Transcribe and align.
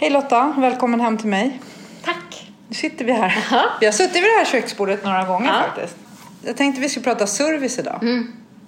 Hej 0.00 0.10
Lotta, 0.10 0.54
välkommen 0.58 1.00
hem 1.00 1.18
till 1.18 1.28
mig. 1.28 1.60
Tack. 2.04 2.50
Nu 2.68 2.74
sitter 2.74 3.04
vi 3.04 3.12
här. 3.12 3.44
Aha. 3.52 3.64
Vi 3.80 3.86
har 3.86 3.92
suttit 3.92 4.16
vid 4.16 4.22
det 4.22 4.38
här 4.38 4.44
köksbordet 4.44 5.04
några 5.04 5.24
gånger 5.24 5.46
Ja. 5.48 5.62
faktiskt. 5.62 5.96
Jag 6.42 6.56
tänkte 6.56 6.80
vi 6.80 6.88
skulle 6.88 7.04
prata 7.04 7.26
service 7.26 7.78
idag. 7.78 8.26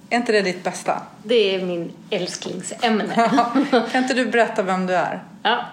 Är 0.09 0.17
inte 0.17 0.31
det 0.31 0.41
ditt 0.41 0.63
bästa? 0.63 1.01
Det 1.23 1.55
är 1.55 1.65
min 1.65 1.91
älsklingsämne. 2.09 3.29
kan 3.91 4.03
inte 4.03 4.13
du 4.13 4.25
berätta 4.25 4.63
vem 4.63 4.85
du 4.87 4.93
är? 4.95 5.23
ja. 5.43 5.65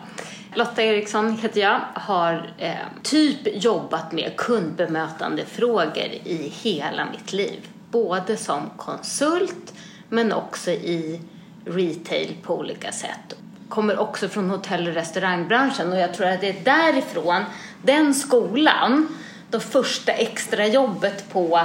Lotta 0.54 0.82
Eriksson 0.82 1.36
heter 1.38 1.61
jag. 1.61 1.81
Har 1.95 2.51
eh, 2.59 2.72
typ 3.03 3.63
jobbat 3.65 4.13
med 4.13 4.37
kundbemötande 4.37 5.45
frågor 5.47 6.04
i 6.25 6.53
hela 6.63 7.04
mitt 7.11 7.33
liv. 7.33 7.69
Både 7.90 8.37
som 8.37 8.71
konsult 8.77 9.72
men 10.09 10.33
också 10.33 10.71
i 10.71 11.21
retail 11.65 12.37
på 12.43 12.59
olika 12.59 12.93
sätt. 12.93 13.35
Kommer 13.69 13.98
också 13.98 14.28
från 14.28 14.50
hotell 14.50 14.88
och 14.88 14.94
restaurangbranschen 14.94 15.92
och 15.92 15.98
jag 15.98 16.14
tror 16.14 16.27
att 16.27 16.41
det 16.41 16.48
är 16.48 16.64
därifrån, 16.64 17.45
den 17.83 18.15
skolan, 18.15 19.09
det 19.51 19.60
första 19.60 20.12
extra 20.12 20.66
jobbet 20.66 21.33
på 21.33 21.60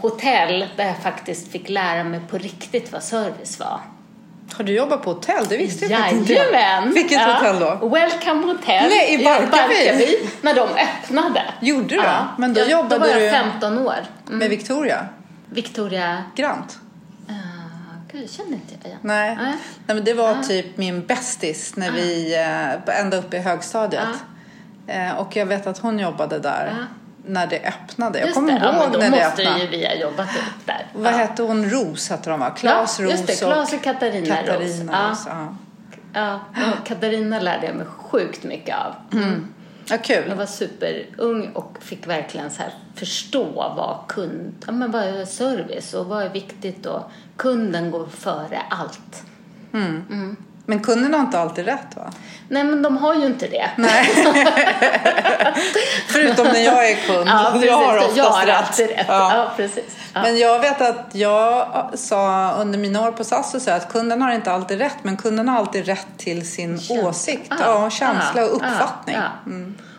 hotell 0.00 0.66
där 0.76 0.84
jag 0.86 0.98
faktiskt 1.02 1.52
fick 1.52 1.68
lära 1.68 2.04
mig 2.04 2.20
på 2.30 2.38
riktigt 2.38 2.92
vad 2.92 3.02
service 3.02 3.60
var. 3.60 3.80
Har 4.52 4.64
du 4.64 4.72
jobbat 4.72 5.02
på 5.02 5.12
hotell? 5.12 5.44
Det 5.48 5.56
visste 5.56 5.86
jag 5.86 6.10
inte. 6.12 6.32
Jajamän! 6.32 6.90
Vilket 6.94 7.20
Ja. 7.20 7.32
hotell 7.34 7.58
då? 7.60 7.88
Welcome 7.88 8.46
Hotel 8.46 8.88
Nej, 8.88 9.14
i 9.20 9.24
Barkarby? 9.24 10.28
när 10.40 10.54
de 10.54 10.60
öppnade. 10.68 11.42
Gjorde 11.60 11.86
du? 11.88 11.94
Ja. 11.96 12.28
Men 12.38 12.54
då 12.54 12.60
Ja, 12.60 12.66
jobbade 12.66 12.94
då 12.94 13.00
var 13.00 13.08
jag 13.08 13.20
du 13.22 13.30
15 13.30 13.78
år. 13.78 13.94
Mm. 14.26 14.38
med 14.38 14.50
Victoria 14.50 15.06
Victoria... 15.50 16.22
Grant? 16.36 16.78
Gud, 18.18 18.30
känner 18.30 18.52
inte 18.52 18.74
jag 18.74 18.86
igen. 18.86 18.98
Nej. 19.02 19.36
Nej. 19.36 19.56
Nej, 19.86 19.96
men 19.96 20.04
det 20.04 20.14
var 20.14 20.42
typ 20.42 20.76
min 20.76 21.06
bästis 21.06 21.76
när 21.76 21.90
vi, 21.90 22.34
eh, 22.86 23.00
ända 23.00 23.16
upp 23.16 23.34
i 23.34 23.38
högstadiet. 23.38 24.08
Eh, 24.86 25.18
och 25.18 25.36
jag 25.36 25.46
vet 25.46 25.66
att 25.66 25.78
hon 25.78 25.98
jobbade 25.98 26.38
där 26.38 26.66
Ja. 26.78 26.84
när 27.26 27.46
det 27.46 27.60
öppnade. 27.68 28.18
Jag 28.18 28.34
kommer 28.34 28.60
ja, 28.60 28.74
ihåg 28.74 28.92
då 28.92 28.98
när 28.98 29.04
det 29.04 29.10
måste 29.10 29.26
öppnade. 29.26 29.60
ju 29.60 29.66
vi 29.66 29.86
ha 29.86 29.94
jobbat 29.94 30.28
upp 30.28 30.66
där. 30.66 30.86
Vad 30.92 31.12
ja. 31.12 31.16
hette 31.16 31.42
hon? 31.42 31.70
Ros 31.70 32.10
hette 32.10 32.30
de 32.30 32.40
va? 32.40 32.50
Klas 32.50 32.98
ja, 32.98 33.04
Ros 33.04 33.12
just 33.12 33.26
det, 33.26 33.34
Klas 33.34 33.72
och 33.72 33.82
Katarina, 33.82 34.36
Katarina 34.36 35.10
Ros. 35.10 35.18
Ros. 35.18 35.26
Ja. 35.26 35.56
Ja. 36.12 36.40
Ja, 36.54 36.72
Katarina 36.84 37.40
lärde 37.40 37.66
jag 37.66 37.76
mig 37.76 37.86
sjukt 37.86 38.44
mycket 38.44 38.76
av. 38.76 38.94
Ja, 39.90 39.98
kul. 39.98 40.24
Jag 40.28 40.36
var 40.36 40.46
superung 40.46 41.52
och 41.52 41.78
fick 41.82 42.06
verkligen 42.06 42.50
så 42.50 42.62
här 42.62 42.72
förstå 42.94 43.52
vad 43.52 44.08
kund, 44.08 44.54
ja, 44.66 44.72
men 44.72 44.90
vad 44.90 45.02
är 45.02 45.24
service 45.24 45.94
och 45.94 46.06
vad 46.06 46.22
är 46.24 46.30
viktigt 46.30 46.86
och 46.86 47.02
kunden 47.36 47.90
går 47.90 48.06
före 48.06 48.58
allt. 48.70 49.24
Men 50.68 50.80
kunden 50.82 51.14
har 51.14 51.20
inte 51.20 51.38
alltid 51.40 51.64
rätt 51.64 51.96
va? 51.96 52.10
Nej 52.48 52.64
men 52.64 52.82
de 52.82 52.96
har 52.96 53.14
ju 53.14 53.26
inte 53.26 53.46
det. 53.46 53.70
Nej. 53.76 54.04
Förutom 56.08 56.46
när 56.46 56.60
jag 56.64 56.90
är 56.90 56.94
kund. 56.96 57.28
Ja, 57.28 57.48
precis. 57.52 57.68
jag 57.68 57.76
har 57.76 57.96
oftast 57.98 58.16
jag 58.16 58.24
har 58.24 58.46
rätt. 58.46 58.80
rätt. 58.80 59.04
Ja. 59.08 59.34
Ja. 59.36 59.52
precis. 59.56 59.96
Ja. 60.14 60.22
Men 60.22 60.38
jag 60.38 60.58
vet 60.58 60.80
att 60.80 61.08
jag 61.12 61.68
sa 61.94 62.52
under 62.52 62.78
mina 62.78 63.08
år 63.08 63.12
på 63.12 63.24
SAS 63.24 63.64
så 63.64 63.70
att 63.70 63.92
kunden 63.92 64.22
har 64.22 64.32
inte 64.32 64.52
alltid 64.52 64.78
rätt 64.78 64.96
men 65.02 65.16
kunden 65.16 65.48
har 65.48 65.58
alltid 65.58 65.86
rätt 65.86 66.06
till 66.16 66.50
sin 66.50 66.78
Känsla. 66.80 67.08
åsikt. 67.08 67.46
Ja, 67.50 67.56
Ja, 67.60 67.90
känsla 67.90 68.42
och 68.44 68.48
ja, 68.50 68.54
uppfattning. 68.54 69.16
ja, 69.16 69.22
ja. 69.46 69.52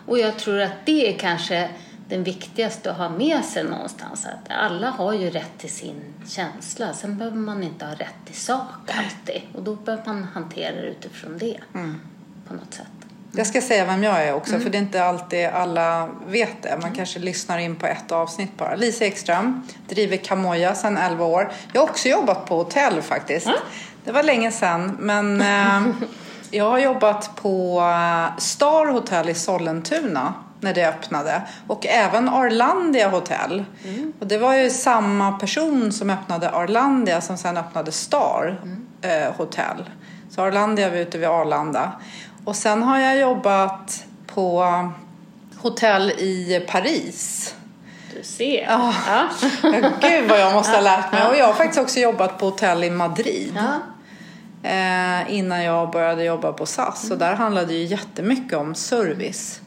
Och 0.08 0.20
jag 0.20 0.38
tror 0.40 0.62
att 0.62 0.86
det 0.86 1.14
är 1.14 1.20
kanske 1.20 1.70
den 2.10 2.24
viktigaste 2.24 2.92
att 2.92 2.98
ha 2.98 3.10
med 3.10 3.46
sig 3.46 3.64
någonstans. 3.64 4.26
Att 4.26 4.52
alla 4.52 4.90
har 4.90 5.14
ju 5.14 5.30
rätt 5.30 5.58
till 5.58 5.70
sin 5.70 6.14
känsla. 6.28 6.94
Sen 6.94 7.18
behöver 7.18 7.38
man 7.38 7.64
inte 7.64 7.86
ha 7.86 7.94
rätt 7.94 8.26
till 8.26 8.36
sak 8.36 8.92
alltid. 8.98 9.42
Och 9.54 9.64
då 9.64 9.76
behöver 9.76 10.06
man 10.06 10.24
hantera 10.24 10.76
det 10.76 10.88
utifrån 10.88 11.38
det. 11.38 11.58
Mm. 11.74 12.02
På 12.48 12.54
något 12.54 12.74
sätt. 12.74 12.88
Jag 13.32 13.48
ska 13.48 13.62
säga 13.62 13.86
vem 13.86 14.04
jag 14.04 14.24
är 14.24 14.34
också 14.34 14.52
Mm. 14.52 14.64
för 14.64 14.70
det 14.70 14.78
är 14.78 14.82
inte 14.82 15.04
alltid 15.04 15.46
alla 15.46 16.10
vet 16.28 16.62
det. 16.62 16.78
Man 16.82 16.92
kanske 16.92 17.20
lyssnar 17.20 17.58
in 17.58 17.76
på 17.76 17.86
ett 17.86 18.12
avsnitt 18.12 18.58
bara. 18.58 18.76
Lisa 18.76 19.06
Ekström, 19.06 19.68
driver 19.90 20.18
Kamoja 20.18 20.76
sedan 20.76 20.98
11 20.98 21.26
år. 21.26 21.52
Jag 21.74 21.82
har 21.82 21.90
också 21.90 22.08
jobbat 22.08 22.46
på 22.46 22.56
hotell 22.56 23.02
faktiskt. 23.02 23.50
Det 24.04 24.12
var 24.12 24.24
länge 24.24 24.52
sedan 24.52 24.98
men 25.00 25.42
eh, 25.42 25.96
jag 26.52 26.70
har 26.70 26.80
jobbat 26.80 27.36
på 27.36 27.80
eh, 27.80 28.38
Star 28.38 28.86
Hotel 28.92 29.30
i 29.30 29.34
Sollentuna 29.34 30.34
när 30.60 30.74
det 30.74 30.88
öppnade 30.90 31.42
och 31.68 31.86
även 31.86 32.30
Arlandia 32.30 33.10
hotell. 33.10 33.66
Och 34.20 34.28
det 34.28 34.38
var 34.38 34.56
ju 34.56 34.70
samma 34.70 35.32
person 35.32 35.92
som 35.92 36.10
öppnade 36.10 36.50
Arlandia 36.50 37.22
som 37.22 37.38
sen 37.38 37.58
öppnade 37.58 37.92
Star 37.92 38.62
eh, 39.02 39.34
hotell. 39.38 39.90
Så 40.30 40.42
Arlandia 40.42 40.90
var 40.90 40.98
ute 40.98 41.18
vid 41.18 41.30
Arlanda. 41.30 41.92
Och 42.46 42.56
sen 42.56 42.84
har 42.84 43.00
jag 43.00 43.18
jobbat 43.18 44.06
på 44.28 44.66
hotell 45.58 46.12
i 46.12 46.66
Paris. 46.68 47.56
Du 48.16 48.24
ser. 48.24 48.64
Ja. 48.64 48.94
Ja. 49.08 49.28
Gud 50.02 50.30
vad 50.30 50.40
jag 50.40 50.54
måste 50.54 50.72
ha 50.72 50.82
lärt 50.82 51.12
mig. 51.12 51.28
Och 51.28 51.38
jag 51.38 51.46
har 51.46 51.54
faktiskt 51.54 51.82
också 51.82 52.00
jobbat 52.00 52.38
på 52.38 52.46
hotell 52.46 52.84
i 52.84 52.90
Madrid. 52.90 53.54
Ja. 53.56 53.80
Eh, 54.64 55.34
innan 55.34 55.64
jag 55.64 55.92
började 55.92 56.24
jobba 56.24 56.54
på 56.54 56.66
SAS. 56.66 57.12
Och 57.12 57.18
där 57.18 57.34
handlade 57.34 57.68
det 57.68 57.74
ju 57.74 57.86
jättemycket 57.86 58.58
om 58.58 58.76
service. 58.76 59.62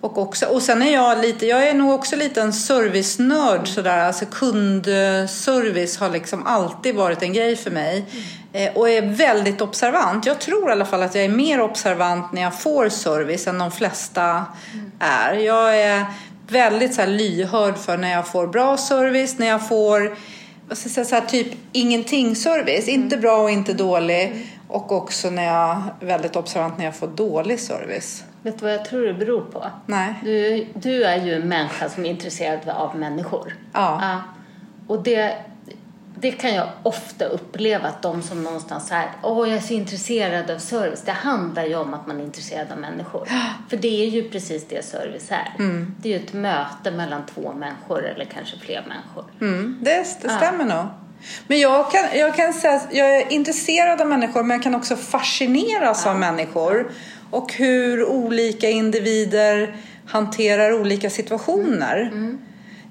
Och, 0.00 0.18
också, 0.18 0.46
och 0.46 0.62
sen 0.62 0.82
är 0.82 0.92
jag 0.92 1.20
lite, 1.20 1.46
jag 1.46 1.68
är 1.68 1.74
nog 1.74 1.94
också 1.94 2.16
lite 2.16 2.40
en 2.40 2.52
servicenörd 2.52 3.68
sådär. 3.68 3.98
Alltså 3.98 4.24
kundservice 4.26 5.98
har 5.98 6.10
liksom 6.10 6.46
alltid 6.46 6.94
varit 6.94 7.22
en 7.22 7.32
grej 7.32 7.56
för 7.56 7.70
mig. 7.70 8.04
Eh, 8.52 8.76
och 8.76 8.90
är 8.90 9.02
väldigt 9.02 9.60
observant. 9.60 10.26
Jag 10.26 10.38
tror 10.38 10.68
i 10.68 10.72
alla 10.72 10.84
fall 10.84 11.02
att 11.02 11.14
jag 11.14 11.24
är 11.24 11.28
mer 11.28 11.60
observant 11.60 12.32
när 12.32 12.42
jag 12.42 12.60
får 12.60 12.88
service 12.88 13.46
än 13.46 13.58
de 13.58 13.70
flesta 13.70 14.44
är. 14.98 15.32
Jag 15.34 15.80
är 15.80 16.04
väldigt 16.48 16.94
så 16.94 17.06
lyhörd 17.06 17.78
för 17.78 17.96
när 17.96 18.12
jag 18.12 18.28
får 18.28 18.46
bra 18.46 18.76
service, 18.76 19.38
när 19.38 19.46
jag 19.46 19.68
får 19.68 20.16
vad 20.68 20.78
ska 20.78 20.88
jag 20.88 20.94
säga, 20.94 21.04
så 21.04 21.14
här, 21.14 21.26
typ 21.26 21.46
ingenting 21.72 22.36
service. 22.36 22.88
Inte 22.88 23.16
bra 23.16 23.42
och 23.42 23.50
inte 23.50 23.72
dålig. 23.72 24.46
Och 24.68 24.92
också 24.92 25.30
när 25.30 25.44
jag 25.44 25.82
väldigt 26.00 26.36
observant 26.36 26.78
när 26.78 26.84
jag 26.84 26.96
får 26.96 27.08
dålig 27.08 27.60
service. 27.60 28.24
Vet 28.42 28.58
du 28.58 28.64
vad 28.64 28.74
jag 28.74 28.84
tror 28.84 29.06
det 29.06 29.14
beror 29.14 29.40
på? 29.40 29.70
Nej. 29.86 30.14
Du, 30.24 30.66
du 30.74 31.04
är 31.04 31.24
ju 31.24 31.34
en 31.34 31.48
människa 31.48 31.88
som 31.88 32.06
är 32.06 32.10
intresserad 32.10 32.68
av 32.68 32.96
människor. 32.96 33.56
Ja. 33.72 34.22
Och 34.86 35.02
det, 35.02 35.36
det 36.14 36.30
kan 36.30 36.54
jag 36.54 36.68
ofta 36.82 37.24
uppleva 37.24 37.88
att 37.88 38.02
de 38.02 38.22
som 38.22 38.44
någonstans 38.44 38.90
är 38.92 39.10
åh 39.22 39.48
jag 39.48 39.56
är 39.56 39.60
så 39.60 39.74
intresserad 39.74 40.50
av 40.50 40.58
service. 40.58 41.02
Det 41.04 41.12
handlar 41.12 41.64
ju 41.64 41.76
om 41.76 41.94
att 41.94 42.06
man 42.06 42.20
är 42.20 42.24
intresserad 42.24 42.72
av 42.72 42.78
människor. 42.78 43.28
För 43.70 43.76
det 43.76 44.06
är 44.06 44.08
ju 44.08 44.28
precis 44.28 44.68
det 44.68 44.84
service 44.84 45.30
är. 45.30 45.54
Mm. 45.58 45.94
Det 46.00 46.14
är 46.14 46.18
ju 46.18 46.24
ett 46.24 46.32
möte 46.32 46.90
mellan 46.90 47.22
två 47.34 47.52
människor 47.52 48.06
eller 48.06 48.24
kanske 48.24 48.58
fler 48.58 48.84
människor. 48.88 49.24
Mm, 49.40 49.78
det, 49.82 50.06
det 50.22 50.28
stämmer 50.28 50.64
nog. 50.64 50.86
Men 51.46 51.60
jag 51.60 51.92
kan, 51.92 52.04
jag 52.14 52.36
kan 52.36 52.52
säga 52.52 52.80
jag 52.90 53.16
är 53.16 53.32
intresserad 53.32 54.00
av 54.00 54.06
människor 54.06 54.42
men 54.42 54.50
jag 54.50 54.62
kan 54.62 54.74
också 54.74 54.96
fascineras 54.96 56.06
av 56.06 56.16
människor. 56.16 56.90
Och 57.30 57.52
hur 57.52 58.04
olika 58.04 58.68
individer 58.68 59.76
hanterar 60.06 60.80
olika 60.80 61.10
situationer. 61.10 62.10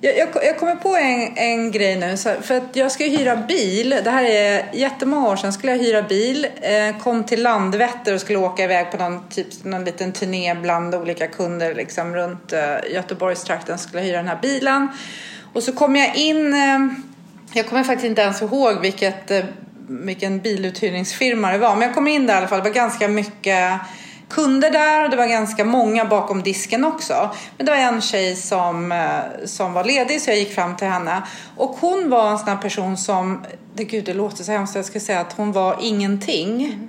Jag, 0.01 0.17
jag, 0.17 0.29
jag 0.43 0.57
kommer 0.57 0.75
på 0.75 0.95
en, 0.95 1.37
en 1.37 1.71
grej 1.71 1.95
nu. 1.95 2.17
För 2.41 2.57
att 2.57 2.75
jag 2.75 2.91
ska 2.91 3.03
hyra 3.03 3.35
bil. 3.35 3.89
Det 4.03 4.09
här 4.09 4.23
är 4.23 4.65
jättemånga 4.73 5.27
år 5.27 5.35
sedan. 5.35 5.53
skulle 5.53 5.71
jag 5.71 5.79
hyra 5.79 6.01
bil. 6.01 6.47
Eh, 6.61 7.01
kom 7.03 7.23
till 7.23 7.43
Landvetter 7.43 8.13
och 8.13 8.21
skulle 8.21 8.39
åka 8.39 8.63
iväg 8.63 8.91
på 8.91 8.97
någon, 8.97 9.29
typ, 9.29 9.63
någon 9.63 9.85
liten 9.85 10.11
turné 10.11 10.55
bland 10.55 10.95
olika 10.95 11.27
kunder 11.27 11.75
liksom, 11.75 12.15
runt 12.15 12.53
eh, 12.53 12.93
Göteborgstrakten. 12.93 13.77
Skulle 13.77 13.99
jag 13.99 14.07
hyra 14.07 14.17
den 14.17 14.27
här 14.27 14.39
bilen. 14.41 14.87
Och 15.53 15.63
så 15.63 15.73
kom 15.73 15.95
jag 15.95 16.15
in. 16.15 16.53
Eh, 16.53 16.79
jag 17.53 17.67
kommer 17.67 17.83
faktiskt 17.83 18.05
inte 18.05 18.21
ens 18.21 18.41
ihåg 18.41 18.81
vilket, 18.81 19.31
eh, 19.31 19.45
vilken 19.87 20.39
biluthyrningsfirma 20.39 21.51
det 21.51 21.57
var. 21.57 21.75
Men 21.75 21.81
jag 21.81 21.95
kom 21.95 22.07
in 22.07 22.27
där 22.27 22.33
i 22.33 22.37
alla 22.37 22.47
fall. 22.47 22.59
Det 22.59 22.69
var 22.69 22.75
ganska 22.75 23.07
mycket 23.07 23.79
kunder 24.29 24.69
där 24.71 25.03
och 25.03 25.09
det 25.09 25.17
var 25.17 25.27
ganska 25.27 25.65
många 25.65 26.05
bakom 26.05 26.43
disken 26.43 26.85
också. 26.85 27.29
Men 27.57 27.65
det 27.65 27.71
var 27.71 27.79
en 27.79 28.01
tjej 28.01 28.35
som, 28.35 28.91
eh, 28.91 29.45
som 29.45 29.73
var 29.73 29.83
ledig 29.83 30.21
så 30.21 30.29
jag 30.29 30.37
gick 30.37 30.55
fram 30.55 30.75
till 30.75 30.87
henne. 30.87 31.21
Och 31.55 31.69
hon 31.79 32.09
var 32.09 32.31
en 32.31 32.37
sån 32.37 32.47
här 32.47 32.57
person 32.57 32.97
som, 32.97 33.45
det, 33.73 33.83
gud 33.83 34.05
det 34.05 34.13
låter 34.13 34.43
så 34.43 34.51
hemskt, 34.51 34.75
jag 34.75 34.85
ska 34.85 34.99
säga 34.99 35.19
att 35.19 35.33
hon 35.33 35.51
var 35.51 35.77
ingenting. 35.81 36.79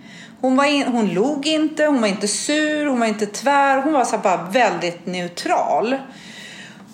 Hon, 0.40 0.56
var 0.56 0.64
in, 0.64 0.86
hon 0.86 1.08
log 1.08 1.46
inte, 1.46 1.84
hon 1.84 2.00
var 2.00 2.08
inte 2.08 2.28
sur, 2.28 2.86
hon 2.86 3.00
var 3.00 3.06
inte 3.06 3.26
tvär, 3.26 3.82
hon 3.82 3.92
var 3.92 4.04
så 4.04 4.18
bara 4.18 4.42
väldigt 4.42 5.06
neutral. 5.06 5.96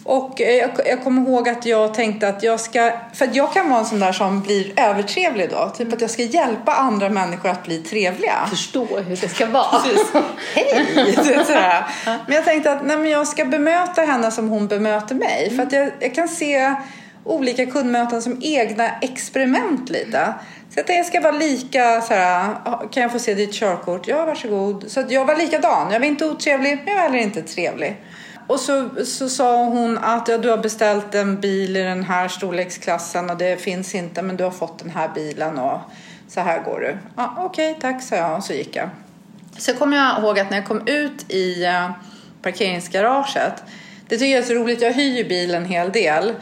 Och 0.04 0.40
eh, 0.40 0.54
jag, 0.54 0.70
jag 0.86 1.04
kommer 1.04 1.22
ihåg 1.22 1.48
att 1.48 1.66
jag 1.66 1.94
tänkte 1.94 2.28
att 2.28 2.42
jag 2.42 2.60
ska, 2.60 2.92
för 3.14 3.28
jag 3.32 3.52
kan 3.52 3.70
vara 3.70 3.80
en 3.80 3.86
sån 3.86 4.00
där 4.00 4.12
som 4.12 4.40
blir 4.40 4.80
övertrevlig 4.80 5.50
då. 5.50 5.72
Typ 5.76 5.92
att 5.92 6.00
jag 6.00 6.10
ska 6.10 6.22
hjälpa 6.22 6.72
andra 6.74 7.08
människor 7.08 7.48
att 7.48 7.64
bli 7.64 7.78
trevliga. 7.78 8.46
Förstå 8.50 8.86
hur 8.86 9.16
det 9.16 9.28
ska 9.28 9.46
vara. 9.46 9.82
Hej! 10.54 11.14
Sådär. 11.46 11.84
Men 12.04 12.34
jag 12.36 12.44
tänkte 12.44 12.72
att 12.72 12.86
nej, 12.86 12.96
men 12.96 13.10
jag 13.10 13.28
ska 13.28 13.44
bemöta 13.44 14.02
henne 14.02 14.30
som 14.30 14.48
hon 14.48 14.66
bemöter 14.68 15.14
mig. 15.14 15.52
För 15.56 15.62
att 15.62 15.72
jag, 15.72 15.90
jag 16.00 16.14
kan 16.14 16.28
se 16.28 16.74
olika 17.24 17.66
kundmöten 17.66 18.22
som 18.22 18.38
egna 18.42 18.90
experiment 19.00 19.90
lite. 19.90 20.34
Så 20.74 20.80
att 20.80 20.88
jag 20.88 21.06
ska 21.06 21.20
vara 21.20 21.32
lika 21.32 22.00
så 22.00 22.14
här, 22.14 22.54
"Ja, 22.64 22.88
kan 22.90 23.02
jag 23.02 23.12
få 23.12 23.18
se 23.18 23.34
ditt 23.34 23.54
körkort? 23.54 24.08
Ja, 24.08 24.24
varsågod. 24.24 24.84
Så 24.88 25.00
att 25.00 25.10
jag 25.10 25.24
var 25.24 25.36
likadan. 25.36 25.92
Jag 25.92 26.00
var 26.00 26.06
inte 26.06 26.26
otrevlig, 26.26 26.76
men 26.76 26.86
jag 26.86 26.94
var 26.94 27.02
heller 27.02 27.18
inte 27.18 27.42
trevlig. 27.42 27.96
Och 28.46 28.60
så, 28.60 28.90
så 29.04 29.28
sa 29.28 29.64
hon 29.64 29.98
att 29.98 30.28
ja, 30.28 30.38
du 30.38 30.50
har 30.50 30.58
beställt 30.58 31.14
en 31.14 31.40
bil 31.40 31.76
i 31.76 31.82
den 31.82 32.04
här 32.04 32.28
storleksklassen 32.28 33.30
och 33.30 33.36
det 33.36 33.60
finns 33.60 33.94
inte, 33.94 34.22
men 34.22 34.36
du 34.36 34.44
har 34.44 34.50
fått 34.50 34.78
den 34.78 34.90
här 34.90 35.10
bilen 35.14 35.58
och 35.58 35.80
så 36.28 36.40
här 36.40 36.62
går 36.62 36.80
du. 36.80 36.96
Ja, 37.16 37.34
Okej, 37.38 37.78
tack, 37.80 38.02
sa 38.02 38.16
jag 38.16 38.36
och 38.36 38.44
så 38.44 38.52
gick 38.52 38.76
jag. 38.76 38.88
Så 39.58 39.74
kommer 39.74 39.96
jag 39.96 40.22
ihåg 40.22 40.38
att 40.38 40.50
när 40.50 40.56
jag 40.56 40.66
kom 40.66 40.86
ut 40.86 41.30
i 41.30 41.64
eh, 41.64 41.90
parkeringsgaraget. 42.42 43.62
Det 44.08 44.18
tycker 44.18 44.32
jag 44.32 44.42
är 44.42 44.46
så 44.46 44.54
roligt. 44.54 44.82
Jag 44.82 44.92
hyr 44.92 45.16
ju 45.16 45.24
bil 45.24 45.54
en 45.54 45.64
hel 45.64 45.92
del. 45.92 46.32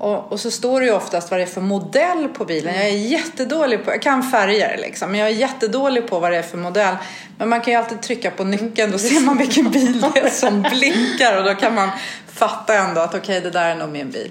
Och, 0.00 0.32
och 0.32 0.40
så 0.40 0.50
står 0.50 0.80
det 0.80 0.86
ju 0.86 0.92
oftast 0.92 1.30
vad 1.30 1.40
det 1.40 1.44
är 1.44 1.46
för 1.46 1.60
modell 1.60 2.28
på 2.28 2.44
bilen. 2.44 2.74
Jag 2.74 2.84
är 2.84 2.96
jättedålig 2.96 3.84
på, 3.84 3.90
jag 3.90 4.02
kan 4.02 4.22
färger 4.22 4.78
liksom, 4.78 5.10
men 5.10 5.20
jag 5.20 5.28
är 5.28 5.34
jättedålig 5.34 6.08
på 6.08 6.18
vad 6.18 6.32
det 6.32 6.36
är 6.36 6.42
för 6.42 6.58
modell. 6.58 6.96
Men 7.38 7.48
man 7.48 7.60
kan 7.60 7.72
ju 7.72 7.78
alltid 7.78 8.02
trycka 8.02 8.30
på 8.30 8.44
nyckeln, 8.44 8.92
då 8.92 8.98
ser 8.98 9.20
man 9.20 9.38
vilken 9.38 9.70
bil 9.70 10.00
det 10.00 10.20
är 10.20 10.30
som 10.30 10.62
blinkar 10.62 11.38
och 11.38 11.44
då 11.44 11.54
kan 11.54 11.74
man 11.74 11.90
fatta 12.32 12.74
ändå 12.74 13.00
att 13.00 13.14
okej, 13.14 13.40
det 13.40 13.50
där 13.50 13.70
är 13.70 13.74
nog 13.74 13.88
min 13.88 14.10
bil. 14.10 14.30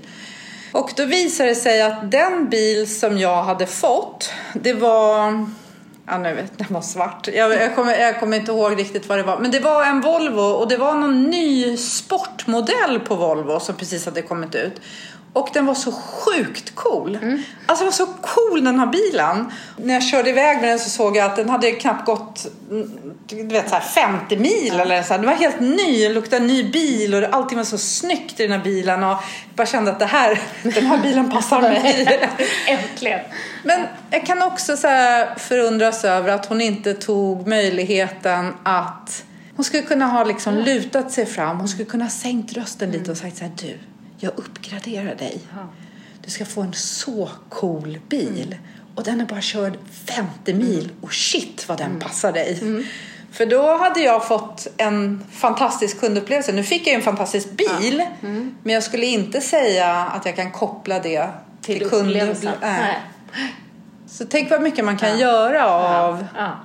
Och 0.72 0.92
då 0.96 1.06
visar 1.06 1.46
det 1.46 1.56
sig 1.56 1.82
att 1.82 2.12
den 2.12 2.50
bil 2.50 3.00
som 3.00 3.18
jag 3.18 3.44
hade 3.44 3.66
fått, 3.66 4.32
det 4.54 4.74
var 4.74 5.46
Ja, 6.12 6.18
nu 6.18 6.36
vet 6.36 6.58
den 6.58 6.68
var 6.70 6.82
svart. 6.82 7.28
Jag, 7.34 7.54
jag, 7.54 7.76
kommer, 7.76 8.00
jag 8.00 8.20
kommer 8.20 8.38
inte 8.38 8.52
ihåg 8.52 8.80
riktigt 8.80 9.10
vad 9.10 9.18
det 9.18 9.24
var. 9.24 9.40
Men 9.40 9.52
det 9.52 9.60
var 9.60 9.86
en 9.86 10.02
Volvo 10.02 10.42
och 10.42 10.68
det 10.68 10.78
var 10.78 10.94
någon 10.94 11.24
ny 11.24 11.78
sportmodell 11.78 13.00
på 13.00 13.16
Volvo 13.16 13.60
som 13.60 13.76
precis 13.76 14.06
hade 14.06 14.22
kommit 14.22 14.56
ut. 14.56 14.82
Och 15.40 15.50
den 15.54 15.66
var 15.66 15.74
så 15.74 15.92
sjukt 15.92 16.76
cool. 16.76 17.18
Alltså 17.66 17.86
den 17.86 17.86
var 17.86 17.92
så 17.92 18.06
cool 18.22 18.64
den 18.64 18.80
här 18.80 18.88
bilen. 18.88 19.52
När 19.78 19.94
jag 19.94 20.04
körde 20.04 20.30
iväg 20.30 20.62
med 20.62 20.70
den 20.70 20.80
så 20.80 20.90
såg 20.90 21.18
jag 21.18 21.26
att 21.26 21.36
den 21.36 21.50
hade 21.50 21.72
knappt 21.72 22.06
gått 22.06 22.48
mm, 22.72 22.92
du 23.28 23.44
vet, 23.44 23.70
så 23.70 23.76
här 23.76 23.82
50 23.82 24.38
mil. 24.38 24.80
Eller 24.80 25.04
så 25.04 25.14
här. 25.14 25.20
Den 25.20 25.30
var 25.30 25.36
helt 25.36 25.60
ny, 25.60 26.04
den 26.04 26.14
luktade 26.14 26.46
ny 26.46 26.72
bil 26.72 27.16
och 27.16 27.24
allting 27.32 27.58
var 27.58 27.66
så 27.66 27.78
snyggt 27.78 28.40
i 28.40 28.44
den 28.44 28.52
här 28.52 28.64
bilen. 28.64 29.04
Och 29.04 29.10
jag 29.10 29.20
bara 29.56 29.68
kände 29.68 29.92
att 29.92 30.00
det 30.00 30.06
här, 30.06 30.42
den 30.64 30.86
här 30.86 30.98
bilen 30.98 31.32
passar 31.32 31.62
mig. 31.62 32.20
Äntligen! 32.68 33.20
Men 33.64 33.86
jag 34.12 34.26
kan 34.26 34.42
också 34.42 34.78
så 34.78 34.88
förundras 35.38 36.06
över 36.06 36.30
att 36.30 36.46
hon 36.46 36.62
inte 36.62 36.94
tog 36.94 37.48
möjligheten 37.48 38.54
att 38.64 39.24
hon 39.56 39.64
skulle 39.64 39.84
kunna 39.84 40.06
ha 40.06 40.24
liksom 40.24 40.58
lutat 40.58 41.12
sig 41.12 41.26
fram. 41.26 41.58
Hon 41.58 41.68
skulle 41.68 41.86
kunna 41.86 42.06
ha 42.06 42.12
sänkt 42.12 42.54
rösten 42.54 42.92
lite 42.92 43.12
och 43.12 43.18
sagt 43.18 43.38
så 43.38 43.44
här, 43.44 43.52
du, 43.56 43.78
jag 44.20 44.32
uppgraderar 44.36 45.16
dig. 45.16 45.40
Du 46.22 46.30
ska 46.30 46.46
få 46.46 46.62
en 46.62 46.74
så 46.74 47.30
cool 47.50 48.00
bil. 48.10 48.56
Och 48.96 49.04
den 49.04 49.22
är 49.22 49.26
bara 49.26 49.42
körd 49.42 49.78
50 50.06 50.54
mil 50.54 50.92
och 51.02 51.14
shit 51.14 51.66
vad 51.68 51.78
den 51.78 52.00
passar 52.00 52.32
dig. 52.32 52.84
För 53.32 53.46
då 53.46 53.78
hade 53.78 54.00
jag 54.00 54.28
fått 54.28 54.68
en 54.78 55.26
fantastisk 55.32 56.00
kundupplevelse. 56.00 56.52
Nu 56.52 56.64
fick 56.64 56.82
jag 56.82 56.88
ju 56.88 56.96
en 56.96 57.02
fantastisk 57.02 57.50
bil. 57.52 58.04
Men 58.64 58.74
jag 58.74 58.84
skulle 58.84 59.06
inte 59.06 59.42
säga 59.42 59.96
att 59.96 60.26
jag 60.26 60.36
kan 60.36 60.52
koppla 60.52 61.00
det 61.00 61.30
till, 61.62 61.80
Till 61.80 61.90
kundupplevelsen. 61.90 62.54
Så 64.08 64.26
tänk 64.26 64.50
vad 64.50 64.62
mycket 64.62 64.86
man 64.86 64.98
kan 64.98 65.20
göra 65.20 65.70
av... 65.70 66.26
Ja. 66.36 66.60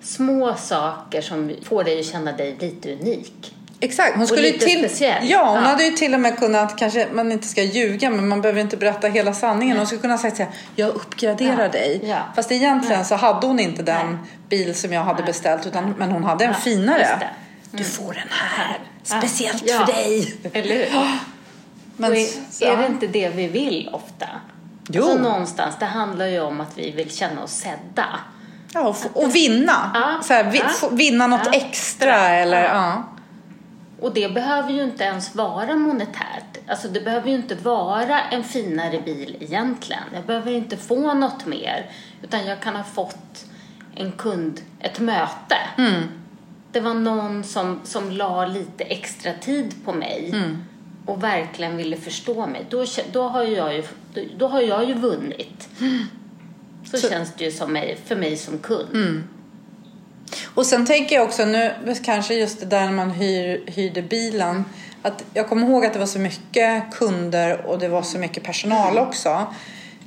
Små 0.00 0.54
saker 0.54 1.22
som 1.22 1.56
får 1.64 1.84
dig 1.84 2.00
att 2.00 2.06
känna 2.06 2.32
dig 2.32 2.56
lite 2.60 2.92
unik. 2.92 3.54
Exakt. 3.84 4.16
Hon 4.16 4.26
skulle 4.26 4.46
ju 4.46 4.52
lite 4.52 4.64
till... 4.66 4.78
speciell. 4.78 5.28
Ja, 5.30 5.44
hon 5.46 5.54
Ja. 5.56 5.60
hade 5.68 5.84
ju 5.84 5.90
till 5.90 6.14
och 6.14 6.20
med 6.20 6.38
kunnat, 6.38 6.76
kanske 6.78 7.08
man 7.12 7.32
inte 7.32 7.46
ska 7.48 7.62
ljuga, 7.62 8.10
men 8.10 8.28
man 8.28 8.40
behöver 8.40 8.60
inte 8.60 8.76
berätta 8.76 9.08
hela 9.08 9.34
sanningen. 9.34 9.76
Hon 9.76 9.86
skulle 9.86 10.00
kunna 10.00 10.18
sagt 10.18 10.36
så 10.36 10.42
här, 10.42 10.52
jag 10.76 10.88
uppgraderar 10.88 11.62
Ja. 11.62 11.68
dig. 11.68 12.00
Ja. 12.04 12.18
Fast 12.36 12.52
egentligen 12.52 13.04
så 13.04 13.14
hade 13.14 13.46
hon 13.46 13.60
inte 13.60 13.82
den 13.82 14.06
Nej. 14.06 14.16
bil 14.48 14.74
som 14.74 14.92
jag 14.92 15.02
hade 15.04 15.18
Nej. 15.18 15.26
beställt, 15.26 15.66
utan, 15.66 15.94
men 15.98 16.10
hon 16.12 16.24
hade 16.24 16.44
en 16.44 16.54
finare. 16.54 16.98
det. 17.20 17.28
Du 17.70 17.84
får 17.84 18.12
den 18.14 18.28
här, 18.30 18.78
speciellt 19.02 19.70
för 19.70 19.86
dig. 19.86 20.34
Eller 20.52 20.74
hur? 20.76 20.86
Men, 21.96 22.10
och 22.10 22.16
är, 22.16 22.26
är 22.72 22.76
det 22.76 22.86
inte 22.86 23.06
det 23.06 23.28
vi 23.28 23.46
vill 23.48 23.90
ofta? 23.92 24.26
Jo. 24.88 25.02
Alltså 25.02 25.18
någonstans, 25.22 25.74
det 25.78 25.86
handlar 25.86 26.26
ju 26.26 26.40
om 26.40 26.60
att 26.60 26.78
vi 26.78 26.90
vill 26.90 27.10
känna 27.10 27.42
oss 27.42 27.52
sedda. 27.52 28.06
Ja, 28.74 28.80
och, 28.80 28.96
och 29.24 29.34
vinna. 29.34 29.90
Ja. 29.94 30.22
Så 30.22 30.32
här, 30.34 30.44
vi, 30.50 30.58
Ja. 30.82 30.88
vinna 30.92 31.26
något 31.26 31.40
Ja. 31.46 31.52
extra 31.52 32.28
eller 32.28 32.62
ja. 32.64 33.02
Och 34.02 34.14
det 34.14 34.34
behöver 34.34 34.70
ju 34.72 34.82
inte 34.82 35.04
ens 35.04 35.34
vara 35.34 35.76
monetärt. 35.76 36.58
Alltså 36.66 36.88
det 36.88 37.00
behöver 37.00 37.28
ju 37.28 37.34
inte 37.34 37.54
vara 37.54 38.20
en 38.20 38.44
finare 38.44 39.00
bil 39.04 39.36
egentligen. 39.40 40.02
Jag 40.14 40.24
behöver 40.24 40.52
inte 40.52 40.76
få 40.76 41.14
något 41.14 41.46
mer. 41.46 41.90
Utan 42.22 42.46
jag 42.46 42.60
kan 42.60 42.76
ha 42.76 42.84
fått 42.84 43.44
en 43.94 44.12
kund, 44.12 44.60
ett 44.80 45.00
möte. 45.00 45.56
Det 46.72 46.80
var 46.80 46.94
någon 46.94 47.44
som, 47.44 47.80
som 47.84 48.10
la 48.10 48.46
lite 48.46 48.84
extra 48.84 49.32
tid 49.32 49.74
på 49.84 49.92
mig. 49.92 50.34
Och 51.06 51.22
verkligen 51.24 51.76
ville 51.76 51.96
förstå 51.96 52.46
mig. 52.46 52.66
Då, 52.70 52.84
då, 53.12 53.22
har, 53.28 53.42
jag 53.42 53.74
ju, 53.74 53.82
då, 54.38 54.48
har 54.48 54.60
jag 54.60 54.84
ju 54.88 54.94
vunnit. 54.94 55.68
Så, 56.90 56.96
Så- 56.98 57.08
känns 57.08 57.32
det 57.34 57.44
ju 57.44 57.50
som 57.52 57.72
mig, 57.72 57.98
för 58.06 58.16
mig 58.16 58.36
som 58.36 58.58
kund. 58.58 59.22
Och 60.54 60.66
sen 60.66 60.86
tänker 60.86 61.16
jag 61.16 61.24
också 61.24 61.44
nu, 61.44 61.74
kanske 62.04 62.34
just 62.34 62.60
det 62.60 62.66
där 62.66 62.84
när 62.84 62.92
man 62.92 63.10
hyr, 63.10 63.62
hyrde 63.66 64.02
bilen. 64.02 64.64
Att 65.02 65.24
jag 65.34 65.48
kommer 65.48 65.66
ihåg 65.66 65.86
att 65.86 65.92
det 65.92 65.98
var 65.98 66.06
så 66.06 66.18
mycket 66.18 66.94
kunder 66.94 67.66
och 67.66 67.78
det 67.78 67.88
var 67.88 68.02
så 68.02 68.18
mycket 68.18 68.42
personal 68.42 68.98
också. 68.98 69.46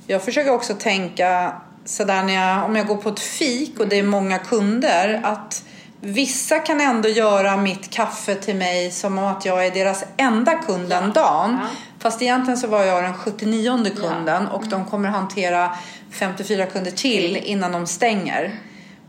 Jag 0.08 0.24
försöker 0.24 0.52
också 0.52 0.74
tänka 0.74 1.54
sådär 1.86 2.24
när 2.24 2.34
jag, 2.34 2.66
om 2.66 2.76
jag 2.76 2.88
går 2.88 2.98
på 2.98 3.10
ett 3.10 3.20
fik 3.20 3.80
och 3.80 3.88
det 3.88 4.00
är 4.00 4.04
många 4.04 4.40
kunder. 4.40 5.22
Att 5.24 5.64
vissa 6.02 6.60
kan 6.60 6.82
ändå 6.82 7.10
göra 7.10 7.58
mitt 7.58 7.90
kaffe 7.90 8.36
till 8.36 8.56
mig 8.56 8.92
som 8.92 9.18
om 9.18 9.26
att 9.26 9.46
jag 9.46 9.66
är 9.66 9.72
deras 9.72 10.06
enda 10.18 10.54
kund 10.56 10.90
den 10.90 11.12
dagen. 11.14 11.58
Ja. 11.62 11.68
Fast 12.00 12.22
egentligen 12.22 12.58
så 12.58 12.68
var 12.68 12.84
jag 12.84 13.04
den 13.04 13.14
79 13.14 13.90
kunden 13.96 14.48
och 14.48 14.68
de 14.68 14.86
kommer 14.86 15.10
hantera 15.10 15.76
54 16.12 16.66
kunder 16.66 16.92
till 16.92 17.38
innan 17.38 17.72
de 17.72 17.88
stänger. 17.88 18.60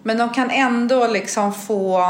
Men 0.06 0.18
de 0.18 0.30
kan 0.30 0.50
ändå 0.50 1.06
liksom 1.06 1.54
få... 1.54 2.02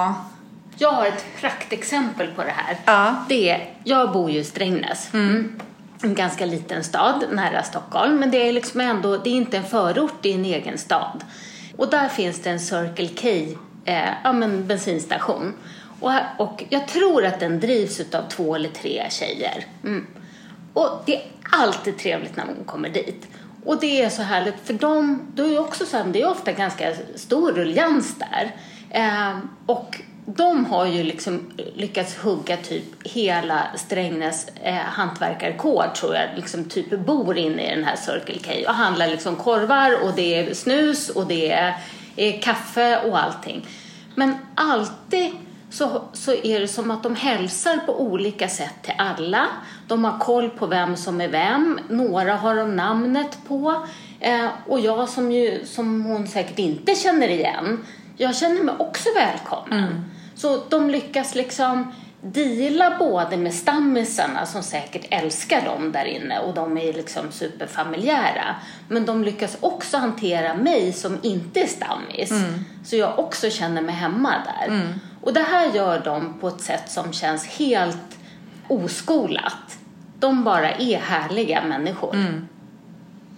Jag 0.79 0.93
har 0.93 1.07
ett 1.07 1.25
praktexempel 1.41 2.27
på 2.37 2.43
det 2.43 2.51
här. 2.57 2.79
Ja. 2.85 3.15
Det 3.29 3.51
är, 3.51 3.75
jag 3.85 4.13
bor 4.13 4.31
ju 4.31 4.39
i 4.39 4.45
Strängnäs. 4.45 5.15
Mm. 5.15 5.61
En 6.03 6.15
ganska 6.15 6.47
liten 6.47 6.85
stad 6.85 7.25
nära 7.33 7.63
Stockholm. 7.63 8.17
Men 8.17 8.31
det 8.31 8.49
är 8.49 8.53
liksom 8.53 8.81
ändå, 8.81 9.17
det 9.17 9.31
är 9.31 9.35
inte 9.35 9.57
en 9.57 9.65
förort, 9.65 10.15
det 10.21 10.31
är 10.31 10.35
en 10.35 10.45
egen 10.45 10.79
stad. 10.79 11.25
Och 11.77 11.91
där 11.91 12.09
finns 12.09 12.43
det 12.43 12.51
en 12.51 12.61
Circle 12.61 13.09
K 13.09 13.29
eh, 13.85 14.09
ja, 14.25 14.33
men 14.33 14.67
bensinstation. 14.67 15.55
Och, 16.01 16.13
och 16.39 16.65
jag 16.69 16.89
tror 16.89 17.25
att 17.25 17.41
den 17.41 17.61
drivs 17.61 18.01
av 18.15 18.29
två 18.29 18.55
eller 18.55 18.69
tre 18.69 19.07
tjejer. 19.11 19.65
Mm. 19.85 20.07
Och 20.73 21.03
det 21.07 21.17
är 21.17 21.23
alltid 21.53 21.99
trevligt 21.99 22.37
när 22.37 22.45
man 22.45 22.65
kommer 22.67 22.89
dit. 22.89 23.29
Och 23.67 23.81
det 23.81 24.03
är 24.03 24.09
så 24.09 24.23
härligt, 24.23 24.55
för 24.65 24.75
de, 24.75 25.21
då 25.35 25.45
är 25.45 25.59
också 25.59 25.87
så 25.87 25.97
här, 25.97 26.05
det 26.05 26.23
är 26.23 26.31
ofta 26.31 26.53
ganska 26.53 26.93
stor 27.15 27.53
ruljans 27.53 28.15
där. 28.19 28.55
Eh, 28.91 29.39
och 29.67 30.01
de 30.27 30.65
har 30.65 30.87
ju 30.87 31.03
liksom 31.03 31.53
lyckats 31.75 32.17
hugga 32.17 32.57
typ 32.57 32.85
hela 33.05 33.67
Strängnäs 33.77 34.49
eh, 34.63 34.75
hantverkarkår 34.75 35.91
tror 35.97 36.15
jag, 36.15 36.29
liksom 36.37 36.65
typ 36.65 36.91
bor 36.91 37.39
inne 37.39 37.73
i 37.73 37.75
den 37.75 37.85
här 37.85 37.97
Circle 37.97 38.39
K 38.45 38.69
och 38.69 38.75
handlar 38.75 39.09
liksom 39.09 39.37
korvar 39.37 40.05
och 40.05 40.13
det 40.17 40.35
är 40.35 40.55
snus 40.55 41.09
och 41.09 41.27
det 41.27 41.53
är, 41.53 41.75
är 42.17 42.43
kaffe 42.43 43.01
och 43.01 43.19
allting. 43.19 43.67
Men 44.15 44.35
alltid 44.55 45.33
så, 45.71 46.03
så 46.13 46.33
är 46.33 46.61
det 46.61 46.69
som 46.69 46.91
att 46.91 47.03
de 47.03 47.15
hälsar 47.15 47.77
på 47.77 48.01
olika 48.01 48.49
sätt 48.49 48.75
till 48.83 48.95
alla. 48.99 49.47
De 49.89 50.05
har 50.05 50.19
koll 50.19 50.51
på 50.51 50.67
vem 50.67 50.97
som 50.97 51.21
är 51.21 51.29
vem. 51.29 51.81
Några 51.89 52.37
har 52.37 52.57
de 52.57 52.77
namnet 52.77 53.39
på. 53.49 53.87
Eh, 54.21 54.49
och 54.67 54.81
jag 54.81 55.09
som, 55.09 55.33
ju, 55.33 55.67
som 55.67 56.05
hon 56.05 56.27
säkert 56.29 56.59
inte 56.59 56.95
känner 56.95 57.29
igen, 57.29 57.85
jag 58.17 58.37
känner 58.37 58.63
mig 58.63 58.75
också 58.79 59.09
välkommen. 59.15 60.05
Så 60.35 60.63
de 60.69 60.91
lyckas 60.91 61.35
liksom 61.35 61.93
deala 62.21 62.99
både 62.99 63.37
med 63.37 63.55
stammisarna 63.55 64.47
som 64.47 64.63
säkert 64.63 65.07
älskar 65.11 65.65
dem 65.65 65.93
där 65.93 66.05
inne 66.05 66.39
och 66.39 66.55
de 66.55 66.79
är 66.79 66.93
liksom 66.93 67.33
superfamiljära. 67.33 68.55
Men 68.89 69.07
de 69.07 69.25
lyckas 69.25 69.57
också 69.61 69.97
hantera 69.97 70.55
mig 70.55 70.93
som 70.93 71.19
inte 71.23 71.61
är 71.61 71.67
stammis. 71.67 72.31
Så 72.85 72.97
jag 72.97 73.19
också 73.19 73.51
känner 73.51 73.83
mig 73.83 73.95
hemma 73.95 74.33
där. 74.45 74.95
Och 75.27 75.33
det 75.33 75.41
här 75.41 75.75
gör 75.75 76.01
de 76.05 76.35
på 76.41 76.49
ett 76.49 76.61
sätt 76.61 76.91
som 76.91 77.13
känns 77.13 77.47
helt 77.47 78.19
oskolat. 78.69 79.79
De 80.19 80.45
bara 80.45 80.71
är 80.71 80.99
härliga 80.99 81.65
människor. 81.65 82.15
Mm. 82.15 82.49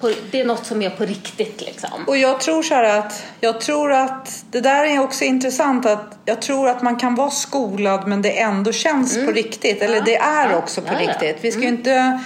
På, 0.00 0.10
det 0.30 0.40
är 0.40 0.44
något 0.44 0.66
som 0.66 0.82
är 0.82 0.90
på 0.90 1.04
riktigt 1.04 1.60
liksom. 1.60 2.04
Och 2.06 2.16
jag 2.16 2.40
tror 2.40 2.62
så 2.62 2.74
här 2.74 2.98
att, 2.98 3.24
jag 3.40 3.60
tror 3.60 3.92
att 3.92 4.44
det 4.50 4.60
där 4.60 4.84
är 4.84 5.00
också 5.00 5.24
intressant 5.24 5.86
att 5.86 6.18
jag 6.24 6.42
tror 6.42 6.68
att 6.68 6.82
man 6.82 6.96
kan 6.96 7.14
vara 7.14 7.30
skolad 7.30 8.08
men 8.08 8.22
det 8.22 8.40
ändå 8.40 8.72
känns 8.72 9.26
på 9.26 9.32
riktigt. 9.32 9.82
Eller 9.82 9.96
Ja, 9.96 10.02
det 10.04 10.16
är 10.16 10.50
ja, 10.50 10.56
också 10.56 10.80
på 10.82 10.94
ja, 10.94 11.00
riktigt. 11.00 11.36
Vi 11.40 11.52
ska 11.52 11.60
ju 11.60 11.68
inte 11.68 12.20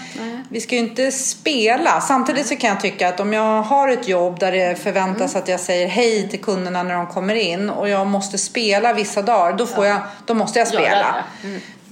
vi 0.49 0.61
ska 0.61 0.76
inte 0.76 1.12
spela. 1.12 2.00
Samtidigt 2.00 2.47
så 2.47 2.57
kan 2.57 2.71
jag 2.71 2.81
tycka 2.81 3.09
att 3.09 3.21
om 3.21 3.33
jag 3.33 3.62
har 3.62 3.88
ett 3.88 4.09
jobb 4.09 4.38
där 4.38 4.52
det 4.52 4.83
förväntas 4.83 5.33
Mm. 5.33 5.43
att 5.43 5.49
jag 5.49 5.61
säger 5.61 5.88
hej 5.88 6.29
till 6.29 6.41
kunderna 6.41 6.83
när 6.83 6.95
de 6.95 7.07
kommer 7.07 7.35
in 7.35 7.71
och 7.71 7.88
jag 7.88 8.07
måste 8.07 8.38
spela 8.38 8.93
vissa 8.93 9.23
dagar, 9.23 9.52
då, 9.52 9.67
får 9.67 9.87
jag, 9.87 10.00
då 10.26 10.35
måste 10.35 10.59
jag 10.59 10.69
spela. 10.69 11.25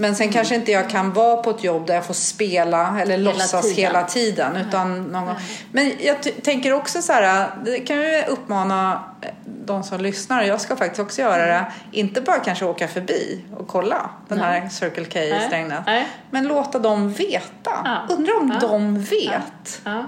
Mm. 0.01 0.09
Men 0.11 0.17
sen 0.17 0.33
kanske 0.33 0.55
inte 0.55 0.73
jag 0.73 0.91
kan 0.91 1.13
vara 1.13 1.37
på 1.43 1.51
ett 1.51 1.65
jobb 1.65 1.87
där 1.87 1.95
jag 1.95 2.05
får 2.05 2.15
spela 2.15 3.01
eller 3.01 3.19
låtsas 3.19 3.63
tiden. 3.63 3.77
hela 3.77 4.03
tiden. 4.03 4.57
Utan 4.57 5.03
någon 5.03 5.27
gång. 5.27 5.35
Men 5.73 5.93
jag 6.01 6.23
t- 6.23 6.31
tänker 6.43 6.73
också 6.73 7.03
så 7.03 7.13
här, 7.13 7.51
det 7.65 7.79
kan 7.79 7.97
ju 7.97 8.23
uppmana 8.29 9.05
eh, 9.23 9.29
de 9.65 9.83
som 9.83 10.01
lyssnar, 10.01 10.41
och 10.43 10.47
jag 10.49 10.61
ska 10.61 10.77
faktiskt 10.77 11.01
också 11.01 11.21
göra 11.23 11.47
det, 11.47 11.65
inte 11.93 12.21
bara 12.21 12.39
kanske 12.39 12.65
åka 12.65 12.89
förbi 12.89 13.45
och 13.57 13.69
kolla 13.69 14.11
den 14.29 14.41
här 14.41 14.69
Circle 14.69 15.05
K 15.05 15.19
i 15.19 15.31
Nej. 15.31 15.47
Strängnäs. 15.47 15.81
Nej. 15.87 16.07
Men 16.31 16.49
låta 16.49 16.79
dem 16.79 17.13
veta. 17.13 17.71
Ja. 17.85 17.99
Undrar 18.11 18.41
om 18.41 18.59
Ja. 18.61 18.69
de 18.69 18.99
vet. 19.01 19.81
Ja. 19.85 20.05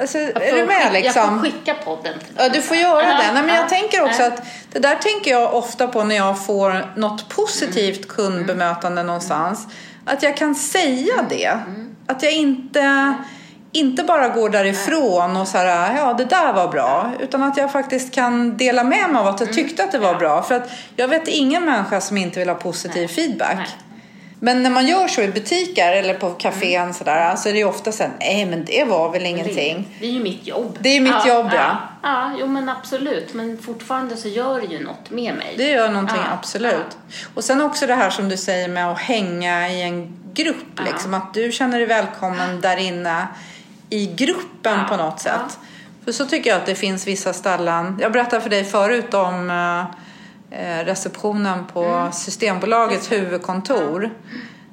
Alltså, 0.00 0.18
Jag 0.18 0.42
är 0.42 0.50
får 0.50 0.56
du 0.56 0.66
med 0.66 0.92
liksom? 0.92 1.22
Jag 1.22 1.28
får 1.30 1.38
skicka 1.42 1.74
podden 1.74 2.18
till. 2.18 2.28
Ja, 2.36 2.48
du 2.48 2.62
får 2.62 2.76
göra 2.76 3.02
Ja, 3.02 3.08
det. 3.08 3.32
Nej, 3.32 3.42
men 3.42 3.48
ja, 3.48 3.56
jag 3.60 3.68
tänker 3.68 4.04
också 4.04 4.22
att 4.22 4.42
det 4.72 4.78
där 4.78 4.94
tänker 4.94 5.30
jag 5.30 5.54
ofta 5.54 5.88
på 5.88 6.04
när 6.04 6.16
jag 6.16 6.46
får 6.46 6.92
något 6.96 7.28
positivt 7.28 7.96
Mm. 8.04 8.08
kundbemötande 8.08 9.02
någonstans. 9.02 9.66
Att 10.04 10.22
jag 10.22 10.36
kan 10.36 10.54
säga 10.54 11.12
Mm. 11.14 11.26
det. 11.28 11.58
Att 12.06 12.22
jag 12.22 12.32
inte, 12.32 13.14
inte 13.72 14.02
bara 14.04 14.28
går 14.28 14.48
därifrån 14.50 15.36
och 15.36 15.48
så 15.48 15.58
här, 15.58 15.96
ja 15.96 16.12
det 16.14 16.24
där 16.24 16.52
var 16.52 16.68
bra. 16.68 17.12
Utan 17.20 17.42
att 17.42 17.56
jag 17.56 17.72
faktiskt 17.72 18.14
kan 18.14 18.56
dela 18.56 18.84
med 18.84 19.10
mig 19.10 19.20
av 19.20 19.26
att 19.26 19.40
jag 19.40 19.48
Mm. 19.48 19.54
tyckte 19.64 19.84
att 19.84 19.92
det 19.92 19.98
var 19.98 20.14
bra. 20.14 20.42
För 20.42 20.54
att 20.54 20.70
jag 20.96 21.08
vet 21.08 21.28
ingen 21.28 21.64
människa 21.64 22.00
som 22.00 22.16
inte 22.16 22.38
vill 22.38 22.48
ha 22.48 22.56
positiv 22.56 23.08
feedback. 23.08 23.68
Men 24.40 24.62
när 24.62 24.70
man 24.70 24.86
gör 24.86 25.08
så 25.08 25.22
i 25.22 25.28
butiker 25.28 25.92
eller 25.92 26.14
på 26.14 26.30
kafén 26.30 26.94
sådär, 26.94 27.36
så 27.36 27.48
är 27.48 27.52
det 27.52 27.58
ju 27.58 27.64
ofta 27.64 27.92
så 27.92 28.02
här, 28.02 28.12
nej 28.20 28.46
men 28.46 28.64
det 28.64 28.84
var 28.84 29.12
väl 29.12 29.26
ingenting. 29.26 29.96
Det 30.00 30.06
är 30.06 30.10
ju 30.10 30.22
mitt 30.22 30.46
jobb. 30.46 30.78
Det 30.80 30.88
är 30.88 31.00
mitt 31.00 31.26
jobb, 31.26 31.46
ja. 31.52 31.54
ja. 31.54 31.76
Ja, 32.02 32.32
jo 32.40 32.46
men 32.46 32.68
absolut. 32.68 33.34
Men 33.34 33.58
fortfarande 33.58 34.16
så 34.16 34.28
gör 34.28 34.60
det 34.60 34.66
ju 34.66 34.84
något 34.84 35.10
med 35.10 35.34
mig. 35.34 35.54
Det 35.56 35.70
gör 35.70 35.88
någonting, 35.88 36.20
Ja, 36.24 36.32
absolut. 36.32 36.98
Och 37.34 37.44
sen 37.44 37.60
också 37.60 37.86
det 37.86 37.94
här 37.94 38.10
som 38.10 38.28
du 38.28 38.36
säger 38.36 38.68
med 38.68 38.90
att 38.90 38.98
hänga 38.98 39.68
i 39.68 39.82
en 39.82 40.18
grupp. 40.34 40.56
Ja. 40.76 40.82
Liksom, 40.84 41.14
att 41.14 41.34
du 41.34 41.52
känner 41.52 41.78
dig 41.78 41.86
välkommen 41.86 42.60
där 42.60 42.76
inne 42.76 43.26
i 43.90 44.06
gruppen 44.06 44.78
Ja, 44.78 44.84
på 44.88 44.96
något 44.96 45.22
ja. 45.26 45.32
sätt. 45.32 45.58
För 46.04 46.12
så 46.12 46.26
tycker 46.26 46.50
jag 46.50 46.56
att 46.56 46.66
det 46.66 46.74
finns 46.74 47.06
vissa 47.06 47.32
ställen. 47.32 47.98
Jag 48.00 48.12
berättade 48.12 48.42
för 48.42 48.50
dig 48.50 48.64
förut 48.64 49.14
om 49.14 49.50
eh, 49.50 50.07
receptionen 50.84 51.64
på 51.72 51.84
Mm. 51.84 52.12
Systembolagets 52.12 53.12
huvudkontor. 53.12 54.10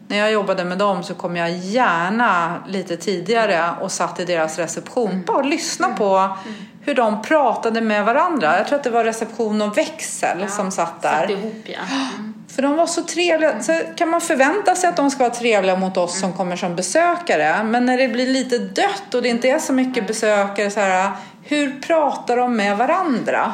När 0.07 0.17
jag 0.17 0.31
jobbade 0.31 0.65
med 0.65 0.77
dem 0.77 1.03
så 1.03 1.13
kom 1.13 1.35
jag 1.35 1.51
gärna 1.51 2.63
lite 2.67 2.97
tidigare 2.97 3.69
och 3.81 3.91
satt 3.91 4.19
i 4.19 4.25
deras 4.25 4.59
reception. 4.59 5.11
Mm. 5.11 5.23
Bara 5.25 5.37
och 5.37 5.45
lyssna 5.45 5.89
på 5.89 6.37
hur 6.81 6.95
de 6.95 7.21
pratade 7.21 7.81
med 7.81 8.05
varandra. 8.05 8.57
Jag 8.57 8.67
tror 8.67 8.77
att 8.77 8.83
det 8.83 8.89
var 8.89 9.03
reception 9.03 9.61
och 9.61 9.77
växel 9.77 10.49
som 10.49 10.71
satt 10.71 11.01
där. 11.01 11.21
Satt 11.21 11.29
ihop 11.29 11.63
ja. 11.65 11.79
Mm. 12.15 12.33
För 12.55 12.61
de 12.61 12.75
var 12.75 12.87
så 12.87 13.03
trevliga. 13.03 13.63
Så 13.63 13.81
kan 13.95 14.09
man 14.09 14.21
förvänta 14.21 14.75
sig 14.75 14.89
att 14.89 14.95
de 14.95 15.11
ska 15.11 15.23
vara 15.23 15.33
trevliga 15.33 15.75
mot 15.75 15.97
oss 15.97 16.19
som 16.19 16.33
kommer 16.33 16.55
som 16.55 16.75
besökare. 16.75 17.63
Men 17.63 17.85
när 17.85 17.97
det 17.97 18.07
blir 18.07 18.27
lite 18.27 18.57
dött 18.57 19.13
och 19.13 19.21
det 19.21 19.29
inte 19.29 19.49
är 19.49 19.59
så 19.59 19.73
mycket 19.73 20.07
besökare, 20.07 20.71
så 20.71 20.79
här, 20.79 21.11
hur 21.43 21.81
pratar 21.81 22.37
de 22.37 22.55
med 22.55 22.77
varandra? 22.77 23.53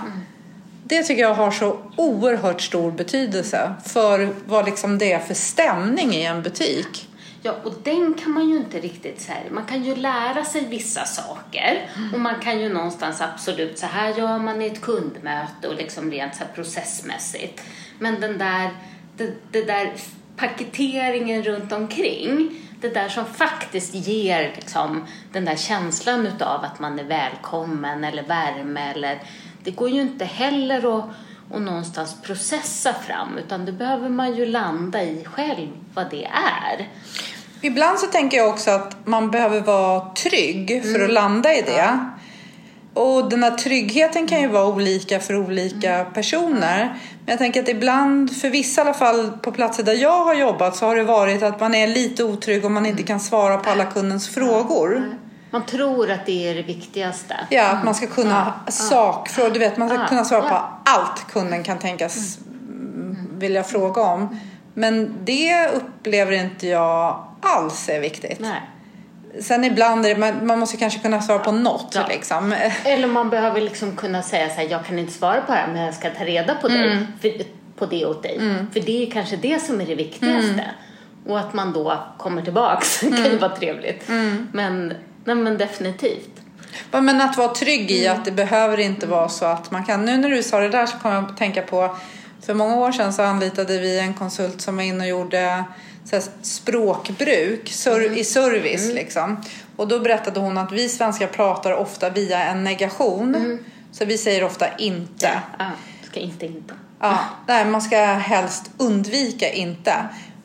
Det 0.92 1.04
tycker 1.04 1.22
jag 1.22 1.34
har 1.34 1.52
så 1.52 1.78
oerhört 1.96 2.62
stor 2.62 2.92
betydelse 2.92 3.74
för 3.86 4.30
vad 4.46 4.66
liksom 4.66 4.98
det 4.98 5.14
är 5.14 5.20
för 5.20 5.34
stämning 5.34 6.14
i 6.14 6.26
en 6.26 6.42
butik. 6.42 7.10
Ja, 7.42 7.56
och 7.64 7.74
den 7.84 8.14
kan 8.14 8.32
man 8.32 8.50
ju 8.50 8.58
inte 8.58 8.80
riktigt 8.80 9.22
så 9.22 9.32
här. 9.32 9.44
Man 9.52 9.66
kan 9.66 9.84
ju 9.84 9.96
lära 9.96 10.46
sig 10.46 10.66
vissa 10.66 11.06
saker 11.06 11.90
och 12.14 12.20
man 12.20 12.36
kan 12.40 12.60
ju 12.60 12.74
någonstans 12.74 13.22
absolut 13.22 13.80
så 13.80 13.86
här 13.86 14.18
gör 14.18 14.40
man 14.40 14.62
i 14.62 14.66
ett 14.68 14.82
kundmöte 14.82 15.68
och 15.68 15.76
liksom 15.76 16.12
rent 16.12 16.36
så 16.36 16.44
här 16.44 16.52
processmässigt. 16.56 17.62
Men 18.00 18.22
den 18.22 18.38
där, 18.38 18.70
det, 19.18 19.34
det 19.52 19.64
där 19.64 19.94
paketeringen 20.38 21.44
runt 21.44 21.72
omkring, 21.72 22.52
det 22.82 22.90
där 22.90 23.10
som 23.10 23.26
faktiskt 23.26 23.94
ger 23.94 24.54
liksom 24.56 25.06
den 25.32 25.46
där 25.46 25.56
känslan 25.56 26.28
utav 26.28 26.64
att 26.64 26.80
man 26.80 27.00
är 27.00 27.04
välkommen 27.04 28.04
eller 28.04 28.24
värme 28.24 28.92
eller 28.96 29.22
det 29.64 29.72
går 29.72 29.90
ju 29.90 30.02
inte 30.02 30.26
heller 30.26 31.00
att 31.00 31.06
och 31.52 31.62
någonstans 31.62 32.16
processa 32.22 32.94
fram 32.94 33.38
utan 33.38 33.66
det 33.66 33.72
behöver 33.72 34.10
man 34.10 34.36
ju 34.36 34.46
landa 34.46 35.04
i 35.04 35.24
själv 35.26 35.70
vad 35.94 36.10
det 36.10 36.26
är. 36.26 36.90
Ibland 37.62 38.00
så 38.00 38.08
tänker 38.08 38.38
jag 38.38 38.50
också 38.50 38.72
att 38.72 39.08
man 39.08 39.32
behöver 39.32 39.62
vara 39.62 40.14
trygg 40.14 40.84
för 40.84 41.04
att 41.04 41.14
landa 41.14 41.54
i 41.54 41.62
det. 41.62 42.00
Och 42.94 43.30
den 43.30 43.44
här 43.44 43.52
tryggheten 43.52 44.28
kan 44.28 44.42
ju 44.42 44.48
vara 44.48 44.68
olika 44.68 45.20
för 45.20 45.36
olika 45.36 46.06
personer. 46.14 46.86
Men 47.26 47.32
jag 47.34 47.38
tänker 47.38 47.62
att 47.62 47.70
ibland, 47.70 48.38
för 48.38 48.50
vissa 48.50 48.82
i 48.82 48.86
alla 48.86 48.94
fall 48.94 49.32
på 49.42 49.52
platser 49.52 49.84
där 49.84 49.94
jag 49.94 50.26
har 50.26 50.34
jobbat 50.34 50.76
så 50.76 50.86
har 50.86 50.96
det 50.96 51.04
varit 51.04 51.44
att 51.44 51.60
man 51.60 51.76
är 51.76 51.88
lite 51.88 52.24
otrygg 52.24 52.66
och 52.66 52.72
man 52.72 52.86
inte 52.86 53.04
kan 53.04 53.20
svara 53.20 53.58
på 53.58 53.70
alla 53.70 53.86
kundens 53.86 54.30
frågor. 54.30 55.18
Man 55.52 55.66
tror 55.66 56.12
att 56.12 56.26
det 56.26 56.50
är 56.50 56.56
det 56.56 56.62
viktigaste. 56.62 57.36
Ja, 57.50 57.68
att 57.68 57.84
man 57.84 57.96
ska 57.96 58.08
kunna 58.08 58.44
ha 58.44 58.72
sakfrågor. 58.72 59.50
Du 59.54 59.60
vet, 59.60 59.78
man 59.78 59.90
ska 59.90 59.98
Ja, 59.98 60.08
kunna 60.08 60.26
svara 60.26 60.42
på 60.42 60.48
ja. 60.48 60.80
allt 60.86 61.28
kunden 61.32 61.64
kan 61.64 61.80
tänkas 61.80 62.40
vilja 63.38 63.64
fråga 63.64 64.02
om. 64.02 64.40
Men 64.74 65.16
det 65.24 65.68
upplever 65.68 66.32
inte 66.32 66.68
jag 66.68 67.26
alls 67.42 67.90
är 67.90 68.00
viktigt. 68.00 68.40
Nej. 68.40 68.62
Sen 69.42 69.64
ibland 69.64 70.06
är 70.06 70.10
det, 70.10 70.20
man, 70.20 70.48
man 70.48 70.60
måste 70.60 70.78
kanske 70.78 71.00
kunna 71.00 71.22
svara 71.22 71.40
på 71.40 71.52
något 71.52 71.92
Ja. 71.96 72.02
liksom. 72.10 72.56
Eller 72.86 73.08
man 73.08 73.30
behöver 73.30 73.62
liksom 73.62 73.96
kunna 73.96 74.22
säga 74.22 74.50
så 74.50 74.56
här, 74.56 74.68
jag 74.70 74.86
kan 74.86 75.00
inte 75.00 75.14
svara 75.14 75.42
på 75.42 75.52
det 75.52 75.58
här 75.58 75.68
men 75.68 75.82
jag 75.82 75.94
ska 75.94 76.10
ta 76.10 76.24
reda 76.24 76.56
på, 76.56 76.68
dig, 76.68 77.08
för, 77.22 77.32
på 77.76 77.86
det 77.86 78.06
åt 78.06 78.24
dig. 78.24 78.40
För 78.74 78.80
det 78.80 79.08
är 79.08 79.12
kanske 79.12 79.36
det 79.36 79.62
som 79.62 79.82
är 79.82 79.86
det 79.86 79.96
viktigaste. 79.96 80.64
Och 81.28 81.40
att 81.40 81.54
man 81.54 81.74
då 81.74 81.98
kommer 82.18 82.42
tillbaks 82.42 83.00
kan 83.00 83.24
ju 83.32 83.38
vara 83.38 83.56
trevligt. 83.56 84.04
Men, 84.52 84.94
nej, 85.26 85.36
men 85.36 85.58
definitivt. 85.58 86.30
Men 86.92 87.22
att 87.22 87.38
vara 87.38 87.54
trygg 87.54 87.92
i 87.92 88.08
att 88.08 88.26
det 88.26 88.32
behöver 88.32 88.80
inte 88.80 89.08
vara 89.08 89.30
så 89.30 89.46
att 89.46 89.72
man 89.72 89.86
kan. 89.86 90.06
Nu 90.06 90.18
när 90.18 90.30
du 90.30 90.44
sa 90.44 90.60
det 90.60 90.70
där 90.70 90.86
så 90.86 90.98
kom 90.98 91.12
jag 91.12 91.24
att 91.24 91.38
tänka 91.38 91.62
på 91.62 91.96
för 92.42 92.54
många 92.54 92.76
år 92.76 92.92
sedan 92.92 93.14
så 93.14 93.22
anlitade 93.22 93.80
vi 93.80 94.00
en 94.00 94.14
konsult 94.14 94.62
som 94.62 94.76
var 94.76 94.84
inne 94.84 95.04
och 95.04 95.10
gjorde 95.10 95.64
språkbruk 96.42 97.70
ser, 97.70 98.18
i 98.18 98.24
service 98.24 98.94
liksom. 98.94 99.42
Och 99.76 99.88
då 99.88 100.00
berättade 100.00 100.40
hon 100.40 100.58
att 100.58 100.72
vi 100.72 100.90
svenskar 100.90 101.28
pratar 101.28 101.74
ofta 101.74 102.10
via 102.10 102.44
en 102.44 102.64
negation. 102.64 103.60
Så 103.92 104.06
vi 104.06 104.18
säger 104.18 104.44
ofta 104.44 104.78
inte. 104.78 105.42
Ja, 105.60 105.66
ska 106.04 106.20
inte 106.20 106.46
inte. 106.46 106.74
Ja, 107.00 107.20
nej, 107.48 107.66
man 107.66 107.82
ska 107.82 107.98
helst 108.06 108.72
undvika 108.78 109.54
inte. 109.54 109.94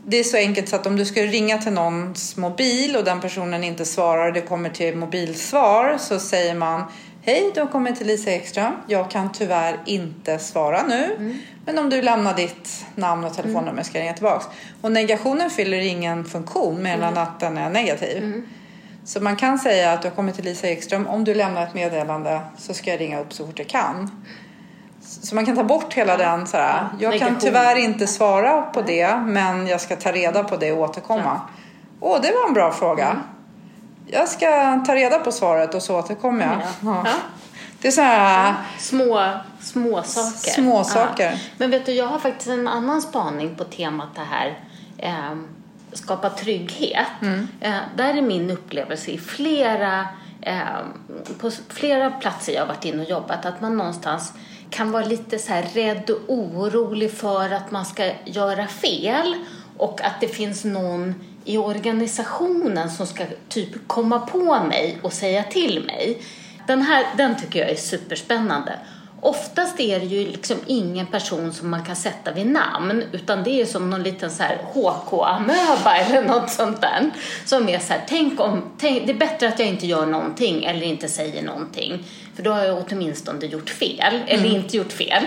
Det 0.08 0.16
är 0.16 0.24
så 0.24 0.36
enkelt 0.36 0.68
så 0.68 0.76
att 0.76 0.86
om 0.86 0.96
du 0.96 1.04
ska 1.04 1.22
ringa 1.22 1.58
till 1.58 1.72
någons 1.72 2.36
mobil 2.36 2.96
och 2.96 3.04
den 3.04 3.20
personen 3.20 3.64
inte 3.64 3.84
svarar 3.84 4.26
och 4.26 4.32
det 4.32 4.40
kommer 4.40 4.70
till 4.70 4.96
mobilsvar 4.96 5.96
så 5.98 6.18
säger 6.18 6.54
man 6.54 6.84
Hej, 7.22 7.50
du 7.54 7.60
har 7.60 7.66
kommit 7.66 7.96
till 7.96 8.06
Lisa 8.06 8.30
Ekström. 8.30 8.72
Jag 8.86 9.10
kan 9.10 9.32
tyvärr 9.32 9.80
inte 9.86 10.38
svara 10.38 10.82
nu. 10.82 11.34
Men 11.64 11.78
om 11.78 11.90
du 11.90 12.02
lämnar 12.02 12.34
ditt 12.34 12.84
namn 12.94 13.24
och 13.24 13.34
telefonnummer 13.34 13.82
ska 13.82 13.98
jag 13.98 14.02
ringa 14.02 14.14
tillbaks. 14.14 14.46
Och 14.80 14.92
negationen 14.92 15.50
fyller 15.50 15.78
ingen 15.78 16.24
funktion 16.24 16.82
mer 16.82 17.02
än 17.02 17.18
att 17.18 17.40
den 17.40 17.58
är 17.58 17.70
negativ. 17.70 18.42
Så 19.04 19.20
man 19.20 19.36
kan 19.36 19.58
säga 19.58 19.92
att 19.92 20.02
du 20.02 20.08
har 20.08 20.14
kommit 20.14 20.34
till 20.34 20.44
Lisa 20.44 20.68
Ekström. 20.68 21.06
Om 21.06 21.24
du 21.24 21.34
lämnar 21.34 21.62
ett 21.62 21.74
meddelande 21.74 22.40
så 22.58 22.74
ska 22.74 22.90
jag 22.90 23.00
ringa 23.00 23.20
upp 23.20 23.32
så 23.32 23.46
fort 23.46 23.58
jag 23.58 23.68
kan. 23.68 24.24
Så 25.22 25.34
man 25.34 25.46
kan 25.46 25.56
ta 25.56 25.64
bort 25.64 25.94
hela 25.94 26.16
den 26.16 26.46
så 26.46 26.56
här. 26.56 26.88
Jag 26.98 27.18
kan 27.18 27.38
tyvärr 27.38 27.76
inte 27.76 28.06
svara 28.06 28.62
på 28.62 28.82
det 28.82 29.16
men 29.16 29.66
jag 29.66 29.80
ska 29.80 29.96
ta 29.96 30.12
reda 30.12 30.44
på 30.44 30.56
det 30.56 30.72
och 30.72 30.78
återkomma. 30.78 31.40
Åh, 32.00 32.18
det 32.22 32.32
var 32.32 32.48
en 32.48 32.54
bra 32.54 32.72
fråga. 32.72 33.20
Jag 34.06 34.28
ska 34.28 34.46
ta 34.86 34.94
reda 34.94 35.18
på 35.18 35.32
svaret 35.32 35.74
och 35.74 35.82
så 35.82 35.98
återkommer 35.98 36.46
jag. 36.46 36.58
Ja. 36.60 36.66
Ja. 36.80 37.02
Ja. 37.04 37.14
Det 37.80 37.88
är 37.88 37.92
så 37.92 38.00
här. 38.00 38.54
Små, 38.78 39.30
små 39.60 40.02
saker. 40.02 40.50
Små 40.50 40.84
saker. 40.84 41.30
Ja. 41.30 41.38
Men 41.58 41.70
vet 41.70 41.86
du, 41.86 41.92
jag 41.92 42.06
har 42.06 42.18
faktiskt 42.18 42.48
en 42.48 42.68
annan 42.68 43.02
spaning 43.02 43.54
på 43.54 43.64
temat 43.64 44.08
det 44.14 44.20
här 44.30 44.58
eh, 44.98 45.36
skapa 45.92 46.30
trygghet. 46.30 47.06
Mm. 47.22 47.48
Eh, 47.60 47.78
där 47.96 48.14
är 48.14 48.22
min 48.22 48.50
upplevelse 48.50 49.10
i 49.10 49.18
flera, 49.18 50.06
eh, 50.40 50.58
på 51.40 51.50
flera 51.68 52.10
platser 52.10 52.52
jag 52.52 52.60
har 52.60 52.66
varit 52.66 52.84
inne 52.84 53.02
och 53.02 53.10
jobbat 53.10 53.46
att 53.46 53.60
man 53.60 53.76
någonstans 53.76 54.32
kan 54.70 54.92
vara 54.92 55.04
lite 55.04 55.38
så 55.38 55.52
här 55.52 55.62
rädd 55.62 56.10
och 56.10 56.20
orolig 56.26 57.12
för 57.12 57.50
att 57.50 57.70
man 57.70 57.84
ska 57.84 58.12
göra 58.24 58.66
fel 58.66 59.34
och 59.76 60.00
att 60.04 60.20
det 60.20 60.28
finns 60.28 60.64
någon 60.64 61.14
i 61.44 61.58
organisationen 61.58 62.90
som 62.90 63.06
ska 63.06 63.24
typ 63.48 63.88
komma 63.88 64.18
på 64.18 64.64
mig 64.64 64.98
och 65.02 65.12
säga 65.12 65.42
till 65.42 65.84
mig. 65.84 66.22
Den 66.66 66.82
här 66.82 67.06
den 67.16 67.36
tycker 67.40 67.58
jag 67.60 67.70
är 67.70 67.76
superspännande. 67.76 68.78
oftast 69.20 69.80
är 69.80 70.00
det 70.00 70.06
ju 70.06 70.26
liksom 70.26 70.56
ingen 70.66 71.06
person 71.06 71.52
som 71.52 71.70
man 71.70 71.84
kan 71.84 71.96
sätta 71.96 72.32
vid 72.32 72.46
namn 72.46 73.02
utan 73.12 73.44
det 73.44 73.60
är 73.60 73.66
som 73.66 73.90
någon 73.90 74.02
liten 74.02 74.30
så 74.30 74.42
här 74.42 74.58
HK-amöba 74.72 75.96
eller 75.96 76.22
något 76.22 76.50
sånt 76.50 76.80
där. 76.80 77.10
Som 77.44 77.68
är 77.68 77.78
så 77.78 77.92
här, 77.92 78.04
tänk 78.08 78.40
om, 78.40 78.62
tänk, 78.78 79.06
det 79.06 79.12
är 79.12 79.18
bättre 79.18 79.48
att 79.48 79.58
jag 79.58 79.68
inte 79.68 79.86
gör 79.86 80.06
någonting 80.06 80.64
eller 80.64 80.86
inte 80.86 81.08
säger 81.08 81.42
någonting. 81.42 82.04
För 82.36 82.42
då 82.42 82.50
har 82.50 82.64
jag 82.64 82.84
åtminstone 82.90 83.46
gjort 83.46 83.70
fel, 83.70 84.22
eller 84.26 84.46
inte 84.46 84.76
gjort 84.76 84.92
fel. 84.92 85.24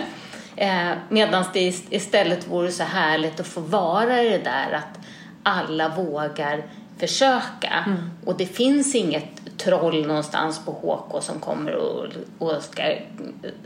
Eh, 0.56 0.92
Medan 1.10 1.46
det 1.54 1.84
istället 1.90 2.48
vore 2.48 2.72
så 2.72 2.84
härligt 2.84 3.40
att 3.40 3.48
få 3.48 3.62
vara 3.62 4.24
i 4.24 4.30
det 4.30 4.38
där 4.38 4.72
att 4.72 5.00
alla 5.44 5.90
vågar 5.90 6.64
försöka. 6.98 7.84
Mm. 7.88 8.10
Och 8.26 8.38
det 8.38 8.46
finns 8.46 8.96
inget 8.96 9.58
troll 9.58 10.08
någonstans 10.08 10.62
på 10.66 10.72
HK 10.72 11.24
som 11.24 11.40
kommer 11.40 11.76
och, 11.76 12.08
och 12.38 12.64
ska 12.64 12.84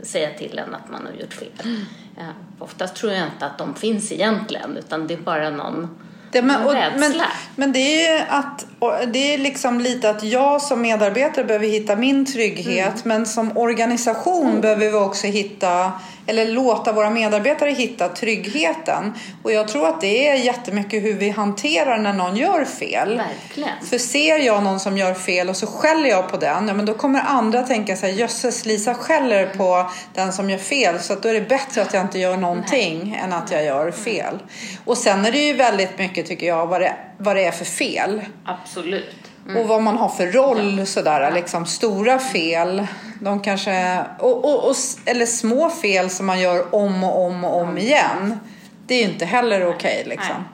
säga 0.02 0.30
till 0.38 0.58
en 0.58 0.74
att 0.74 0.90
man 0.90 1.06
har 1.06 1.12
gjort 1.12 1.32
fel. 1.32 1.48
Mm. 1.64 1.80
Ja, 2.16 2.28
oftast 2.58 2.96
tror 2.96 3.12
jag 3.12 3.26
inte 3.26 3.46
att 3.46 3.58
de 3.58 3.74
finns 3.74 4.12
egentligen 4.12 4.76
utan 4.76 5.06
det 5.06 5.14
är 5.14 5.18
bara 5.18 5.50
någon 5.50 5.88
det, 6.34 6.42
men, 6.42 6.66
och, 6.66 6.74
men, 6.98 7.22
men, 7.56 7.72
det 7.72 8.06
är 8.06 8.26
att 8.28 8.66
det 9.12 9.34
är 9.34 9.38
liksom 9.38 9.80
lite 9.80 10.10
att 10.10 10.22
jag 10.22 10.62
som 10.62 10.82
medarbetare 10.82 11.44
behöver 11.44 11.66
hitta 11.66 11.96
min 11.96 12.26
trygghet 12.26 13.04
mm. 13.04 13.18
men 13.18 13.26
som 13.26 13.56
organisation 13.56 14.48
mm. 14.48 14.60
behöver 14.60 14.90
vi 14.90 14.96
också 14.96 15.26
hitta 15.26 15.92
eller 16.26 16.46
låta 16.46 16.92
våra 16.92 17.10
medarbetare 17.10 17.70
hitta 17.70 18.08
tryggheten. 18.08 19.12
Och 19.42 19.52
jag 19.52 19.68
tror 19.68 19.88
att 19.88 20.00
det 20.00 20.28
är 20.28 20.34
jättemycket 20.34 21.02
hur 21.02 21.14
vi 21.14 21.30
hanterar 21.30 21.98
när 21.98 22.12
någon 22.12 22.36
gör 22.36 22.64
fel. 22.64 23.16
Verkligen. 23.16 23.86
För 23.90 23.98
ser 23.98 24.38
jag 24.38 24.62
någon 24.62 24.80
som 24.80 24.98
gör 24.98 25.14
fel 25.14 25.48
och 25.48 25.56
så 25.56 25.66
skäller 25.66 26.08
jag 26.08 26.28
på 26.28 26.36
den, 26.36 26.68
ja 26.68 26.74
men 26.74 26.86
då 26.86 26.94
kommer 26.94 27.20
andra 27.20 27.62
tänka 27.62 27.96
så 27.96 28.06
här, 28.06 28.12
jösses 28.12 28.66
Lisa 28.66 28.94
skäller 28.94 29.46
på 29.46 29.90
den 30.14 30.32
som 30.32 30.50
gör 30.50 30.58
fel 30.58 31.00
så 31.00 31.12
att 31.12 31.22
då 31.22 31.28
är 31.28 31.34
det 31.34 31.48
bättre 31.48 31.82
att 31.82 31.94
jag 31.94 32.02
inte 32.02 32.18
gör 32.18 32.36
någonting 32.36 33.10
Nej. 33.10 33.20
än 33.24 33.32
att 33.32 33.50
jag 33.50 33.64
gör 33.64 33.90
fel. 33.90 34.38
Och 34.84 34.98
sen 34.98 35.24
är 35.24 35.32
det 35.32 35.38
ju 35.38 35.52
väldigt 35.52 35.98
mycket 35.98 36.26
tycker 36.26 36.46
jag 36.46 36.66
vad 36.66 36.80
det, 36.80 36.94
vad 37.18 37.36
det 37.36 37.44
är 37.44 37.50
för 37.50 37.64
fel. 37.64 38.22
Absolut. 38.44 39.23
Mm. 39.46 39.56
Och 39.56 39.68
vad 39.68 39.82
man 39.82 39.96
har 39.96 40.08
för 40.08 40.26
roll 40.26 40.86
sådär, 40.86 41.30
liksom 41.30 41.66
stora 41.66 42.18
fel. 42.18 42.86
De 43.20 43.40
kanske, 43.40 44.04
och, 44.18 44.44
och, 44.44 44.70
och, 44.70 44.76
eller 45.04 45.26
små 45.26 45.70
fel 45.70 46.10
som 46.10 46.26
man 46.26 46.40
gör 46.40 46.74
om 46.74 47.04
och 47.04 47.26
om 47.26 47.44
och 47.44 47.60
om 47.60 47.78
igen. 47.78 48.38
Det 48.86 48.94
är 48.94 48.98
ju 48.98 49.12
inte 49.12 49.24
heller 49.24 49.66
okej 49.66 50.00
okay, 50.00 50.04
liksom. 50.04 50.44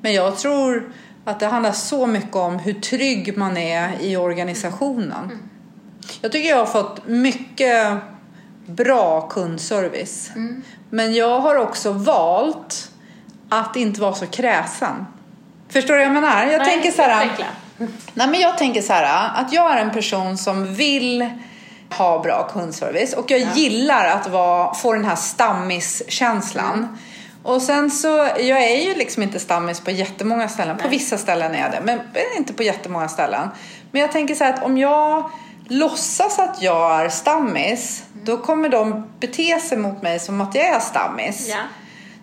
Men 0.00 0.12
jag 0.12 0.38
tror 0.38 0.92
att 1.24 1.40
det 1.40 1.46
handlar 1.46 1.72
så 1.72 2.06
mycket 2.06 2.36
om 2.36 2.58
hur 2.58 2.74
trygg 2.74 3.36
man 3.38 3.56
är 3.56 4.00
i 4.00 4.16
organisationen. 4.16 5.24
Mm. 5.24 5.38
Jag 6.20 6.32
tycker 6.32 6.48
jag 6.48 6.56
har 6.56 6.66
fått 6.66 7.06
mycket 7.06 7.98
bra 8.66 9.20
kundservice. 9.20 10.30
Mm. 10.36 10.62
Men 10.90 11.14
jag 11.14 11.40
har 11.40 11.56
också 11.56 11.92
valt 11.92 12.90
att 13.48 13.76
inte 13.76 14.00
vara 14.00 14.14
så 14.14 14.26
kräsen. 14.26 15.06
Förstår 15.68 15.94
du 15.94 15.98
vad 15.98 16.06
jag 16.06 16.14
menar? 16.14 16.46
Jag 16.46 16.58
Nej, 16.58 16.70
tänker 16.70 16.90
så 16.90 17.02
här. 17.02 17.30
Nej, 18.14 18.28
men 18.28 18.40
jag 18.40 18.58
tänker 18.58 18.82
så 18.82 18.92
här 18.92 19.30
att 19.34 19.52
jag 19.52 19.72
är 19.72 19.76
en 19.76 19.90
person 19.90 20.38
som 20.38 20.74
vill 20.74 21.30
ha 21.90 22.22
bra 22.22 22.48
kundservice 22.52 23.12
och 23.12 23.30
jag 23.30 23.40
ja. 23.40 23.48
gillar 23.54 24.04
att 24.06 24.28
vara, 24.28 24.74
få 24.74 24.92
den 24.92 25.04
här 25.04 25.16
stammiskänslan. 25.16 26.74
Mm. 26.74 26.96
Och 27.42 27.62
sen 27.62 27.90
så, 27.90 28.08
jag 28.38 28.62
är 28.62 28.88
ju 28.88 28.94
liksom 28.94 29.22
inte 29.22 29.40
stammis 29.40 29.80
på 29.80 29.90
jättemånga 29.90 30.48
ställen. 30.48 30.76
Nej. 30.76 30.82
På 30.82 30.88
vissa 30.88 31.18
ställen 31.18 31.54
är 31.54 31.62
jag 31.62 31.70
det, 31.70 31.80
men 31.84 32.00
inte 32.36 32.52
på 32.52 32.62
jättemånga 32.62 33.08
ställen. 33.08 33.48
Men 33.90 34.00
jag 34.00 34.12
tänker 34.12 34.34
så 34.34 34.44
här 34.44 34.52
att 34.52 34.62
om 34.62 34.78
jag 34.78 35.30
låtsas 35.68 36.38
att 36.38 36.62
jag 36.62 37.04
är 37.04 37.08
stammis, 37.08 38.02
mm. 38.12 38.24
då 38.24 38.36
kommer 38.36 38.68
de 38.68 39.10
bete 39.20 39.60
sig 39.60 39.78
mot 39.78 40.02
mig 40.02 40.20
som 40.20 40.40
att 40.40 40.54
jag 40.54 40.66
är 40.66 40.80
stammis. 40.80 41.48
Ja. 41.50 41.60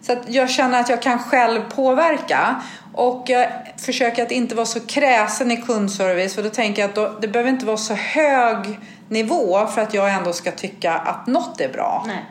Så 0.01 0.13
att 0.13 0.20
jag 0.27 0.50
känner 0.50 0.79
att 0.79 0.89
jag 0.89 1.01
kan 1.01 1.20
själv 1.20 1.62
påverka. 1.75 2.62
Och 2.93 3.24
jag 3.27 3.48
försöker 3.77 4.24
att 4.24 4.31
inte 4.31 4.55
vara 4.55 4.65
så 4.65 4.79
kräsen 4.79 5.51
i 5.51 5.57
kundservice 5.57 6.36
för 6.36 6.43
då 6.43 6.50
tänker 6.50 6.81
jag 6.81 6.89
att 6.89 6.95
då, 6.95 7.17
det 7.21 7.27
behöver 7.27 7.50
inte 7.50 7.65
vara 7.65 7.77
så 7.77 7.93
hög 7.93 8.79
nivå 9.10 9.67
för 9.67 9.81
att 9.81 9.93
jag 9.93 10.13
ändå 10.13 10.33
ska 10.33 10.51
tycka 10.51 10.93
att 10.93 11.27
något 11.27 11.62
är 11.62 11.69
bra. 11.69 12.03
Nej. 12.07 12.25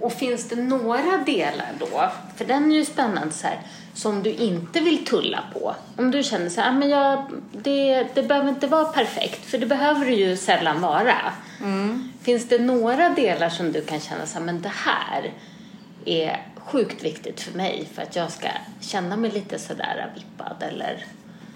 Och 0.00 0.12
finns 0.12 0.48
det 0.48 0.56
några 0.56 1.16
delar 1.26 1.72
då, 1.78 2.10
för 2.36 2.44
den 2.44 2.72
är 2.72 2.76
ju 2.76 2.84
spännande 2.84 3.32
så 3.34 3.46
här, 3.46 3.60
som 3.94 4.22
du 4.22 4.30
inte 4.30 4.80
vill 4.80 5.06
tulla 5.06 5.44
på? 5.52 5.74
Om 5.96 6.10
du 6.10 6.22
känner 6.22 6.48
så 6.48 6.60
här, 6.60 6.68
ah, 6.68 6.72
men 6.72 6.88
jag, 6.88 7.24
det, 7.52 8.06
det 8.14 8.22
behöver 8.22 8.48
inte 8.48 8.66
vara 8.66 8.84
perfekt, 8.84 9.50
för 9.50 9.58
det 9.58 9.66
behöver 9.66 10.06
det 10.06 10.12
ju 10.12 10.36
sällan 10.36 10.80
vara. 10.80 11.16
Mm. 11.60 12.12
Finns 12.22 12.48
det 12.48 12.58
några 12.58 13.08
delar 13.08 13.48
som 13.48 13.72
du 13.72 13.84
kan 13.84 14.00
känna 14.00 14.26
så 14.26 14.38
här, 14.38 14.44
men 14.44 14.62
det 14.62 14.72
här 14.74 15.32
är 16.04 16.46
sjukt 16.72 17.04
viktigt 17.04 17.40
för 17.40 17.56
mig 17.56 17.88
för 17.94 18.02
att 18.02 18.16
jag 18.16 18.30
ska 18.30 18.48
känna 18.80 19.16
mig 19.16 19.30
lite 19.30 19.58
sådär 19.58 20.12
vippad 20.14 20.62
eller... 20.68 21.04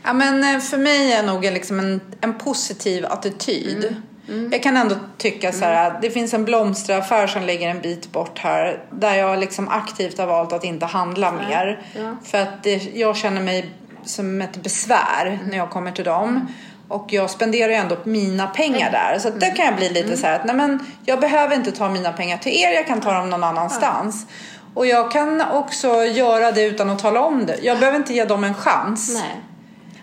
Ja 0.03 0.13
men 0.13 0.45
eh, 0.55 0.61
för 0.61 0.79
mig 0.79 1.13
är 1.13 1.23
nog 1.23 1.43
liksom 1.45 1.79
en, 1.79 2.01
en 2.21 2.39
positiv 2.39 3.07
attityd. 3.07 3.85
Mm. 3.85 4.03
Mm. 4.29 4.53
Jag 4.53 4.63
kan 4.63 4.77
ändå 4.77 4.95
tycka 5.19 5.53
så 5.53 5.65
här, 5.65 5.91
mm. 5.91 6.03
det 6.03 6.11
finns 6.11 6.35
en 6.35 6.45
blomsteraffär 6.45 7.27
som 7.27 7.43
ligger 7.43 7.69
en 7.69 7.81
bit 7.81 8.13
bort 8.13 8.39
här 8.39 8.85
där 8.91 9.15
jag 9.15 9.39
liksom 9.39 9.69
aktivt 9.69 10.19
har 10.19 10.27
valt 10.27 10.53
att 10.53 10.65
inte 10.65 10.87
handla 10.87 11.27
ja. 11.27 11.49
mer. 11.49 11.83
Ja. 11.97 12.17
För 12.25 12.39
att 12.39 12.63
det, 12.63 12.77
jag 12.95 13.17
känner 13.17 13.41
mig 13.41 13.71
som 14.05 14.41
ett 14.41 14.57
besvär 14.57 15.27
mm. 15.27 15.39
när 15.47 15.57
jag 15.57 15.71
kommer 15.71 15.93
till 15.93 16.05
dem. 16.05 16.49
Och 16.89 17.13
jag 17.13 17.31
spenderar 17.31 17.69
ju 17.69 17.75
ändå 17.75 17.97
mina 18.05 18.47
pengar 18.47 18.91
där. 18.93 19.19
Så 19.19 19.31
där 19.31 19.57
kan 19.57 19.67
jag 19.67 19.77
bli 19.77 19.89
lite 19.89 20.07
mm. 20.07 20.17
så 20.17 20.27
här 20.27 20.39
att 20.41 20.45
nej 20.45 20.57
men 20.57 20.87
jag 21.05 21.21
behöver 21.21 21.57
inte 21.57 21.73
ta 21.73 21.89
mina 21.89 22.13
pengar 22.13 22.39
till 22.39 22.53
er, 22.53 22.71
jag 22.71 22.87
kan 22.87 23.01
ta 23.01 23.13
dem 23.13 23.31
någon 23.31 23.45
annanstans. 23.45 24.27
Och 24.75 24.87
jag 24.87 25.11
kan 25.11 25.41
också 25.41 26.05
göra 26.05 26.53
det 26.53 26.63
utan 26.63 26.91
att 26.91 26.99
tala 26.99 27.21
om 27.21 27.47
det. 27.47 27.59
Jag 27.63 27.79
behöver 27.79 27.99
inte 27.99 28.15
ge 28.15 28.25
dem 28.25 28.45
en 28.45 28.55
chans. 28.55 29.15
Nej. 29.15 29.41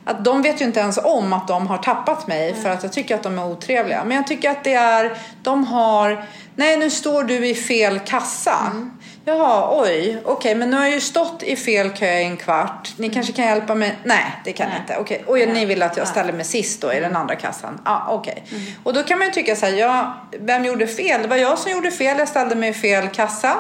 Att 0.05 0.25
de 0.25 0.41
vet 0.41 0.61
ju 0.61 0.65
inte 0.65 0.79
ens 0.79 0.99
om 1.03 1.33
att 1.33 1.47
de 1.47 1.67
har 1.67 1.77
tappat 1.77 2.27
mig 2.27 2.55
för 2.55 2.69
att 2.69 2.83
jag 2.83 2.93
tycker 2.93 3.15
att 3.15 3.23
de 3.23 3.39
är 3.39 3.45
otrevliga. 3.45 4.03
Men 4.03 4.17
jag 4.17 4.27
tycker 4.27 4.49
att 4.49 4.63
det 4.63 4.73
är, 4.73 5.17
de 5.43 5.63
har, 5.63 6.25
nej 6.55 6.77
nu 6.77 6.89
står 6.89 7.23
du 7.23 7.47
i 7.47 7.55
fel 7.55 7.99
kassa. 7.99 8.57
Mm. 8.71 8.91
Jaha, 9.25 9.81
oj, 9.81 9.99
okej, 9.99 10.33
okay, 10.33 10.55
men 10.55 10.69
nu 10.69 10.77
har 10.77 10.83
jag 10.83 10.93
ju 10.93 11.01
stått 11.01 11.43
i 11.43 11.55
fel 11.55 11.89
kö 11.89 12.19
i 12.19 12.23
en 12.23 12.37
kvart. 12.37 12.93
Ni 12.97 13.05
mm. 13.05 13.13
kanske 13.13 13.33
kan 13.33 13.45
hjälpa 13.45 13.75
mig? 13.75 13.99
Nej, 14.03 14.41
det 14.45 14.51
kan 14.51 14.69
ni 14.69 14.75
inte. 14.75 14.97
Okej, 14.97 15.23
okay. 15.27 15.47
och 15.47 15.53
ni 15.53 15.65
vill 15.65 15.83
att 15.83 15.97
jag 15.97 16.07
ställer 16.07 16.33
mig 16.33 16.45
sist 16.45 16.81
då 16.81 16.93
i 16.93 16.99
den 16.99 17.15
andra 17.15 17.35
kassan? 17.35 17.81
Ja, 17.85 17.91
ah, 17.91 18.13
okej. 18.13 18.43
Okay. 18.45 18.59
Mm. 18.59 18.73
Och 18.83 18.93
då 18.93 19.03
kan 19.03 19.17
man 19.17 19.27
ju 19.27 19.33
tycka 19.33 19.55
så 19.55 19.65
här, 19.65 19.73
ja, 19.73 20.17
vem 20.39 20.65
gjorde 20.65 20.87
fel? 20.87 21.21
Det 21.21 21.27
var 21.27 21.37
jag 21.37 21.59
som 21.59 21.71
gjorde 21.71 21.91
fel, 21.91 22.19
jag 22.19 22.27
ställde 22.27 22.55
mig 22.55 22.69
i 22.69 22.73
fel 22.73 23.07
kassa. 23.07 23.57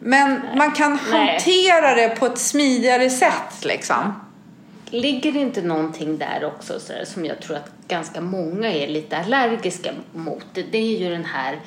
Men 0.00 0.30
Nej. 0.30 0.56
man 0.56 0.72
kan 0.72 0.98
Nej. 1.10 1.26
hantera 1.28 1.94
det 1.94 2.08
på 2.08 2.26
ett 2.26 2.38
smidigare 2.38 3.10
sätt 3.10 3.64
liksom. 3.64 4.20
Ligger 4.90 5.32
det 5.32 5.38
inte 5.38 5.62
någonting 5.62 6.18
där 6.18 6.44
också 6.44 6.80
så 6.80 6.92
som 7.04 7.24
jag 7.24 7.40
tror 7.40 7.56
att 7.56 7.72
ganska 7.88 8.20
många 8.20 8.72
är 8.72 8.88
lite 8.88 9.18
allergiska 9.18 9.90
mot? 10.12 10.44
Det, 10.54 10.78
är 10.78 10.98
ju 10.98 11.10
den 11.10 11.24
här 11.24 11.60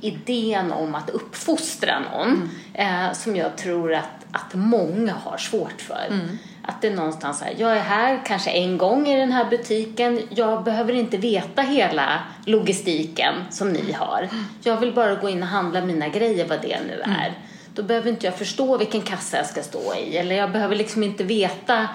idén 0.00 0.72
om 0.72 0.94
att 0.94 1.10
uppfostra 1.10 2.00
någon 2.00 2.50
mm. 2.74 3.06
eh, 3.06 3.12
som 3.12 3.36
jag 3.36 3.56
tror 3.56 3.94
att, 3.94 4.26
att 4.32 4.54
många 4.54 5.12
har 5.12 5.38
svårt 5.38 5.80
för. 5.80 6.06
Mm. 6.10 6.38
Att 6.62 6.82
det 6.82 6.88
är 6.88 6.96
någonstans 6.96 7.42
här, 7.42 7.54
jag 7.58 7.76
är 7.76 7.80
här 7.80 8.20
kanske 8.26 8.50
en 8.50 8.78
gång 8.78 9.08
i 9.08 9.16
den 9.16 9.32
här 9.32 9.50
butiken, 9.50 10.20
jag 10.30 10.64
behöver 10.64 10.92
inte 10.92 11.16
veta 11.16 11.62
hela 11.62 12.22
logistiken 12.44 13.34
som 13.50 13.72
ni 13.72 13.92
har. 13.92 14.28
Mm. 14.32 14.44
Jag 14.62 14.80
vill 14.80 14.92
bara 14.92 15.14
gå 15.14 15.28
in 15.28 15.42
och 15.42 15.48
handla 15.48 15.80
mina 15.80 16.08
grejer, 16.08 16.48
vad 16.48 16.62
det 16.62 16.78
nu 16.86 17.00
är. 17.00 17.26
Mm 17.28 17.32
då 17.74 17.82
behöver 17.82 18.10
inte 18.10 18.26
jag 18.26 18.34
förstå 18.34 18.78
vilken 18.78 19.02
kassa 19.02 19.36
jag 19.36 19.46
ska 19.46 19.62
stå 19.62 19.94
i 19.94 20.16
eller 20.16 20.36
jag 20.36 20.52
behöver 20.52 20.76
liksom 20.76 21.02
inte 21.02 21.24
veta 21.24 21.88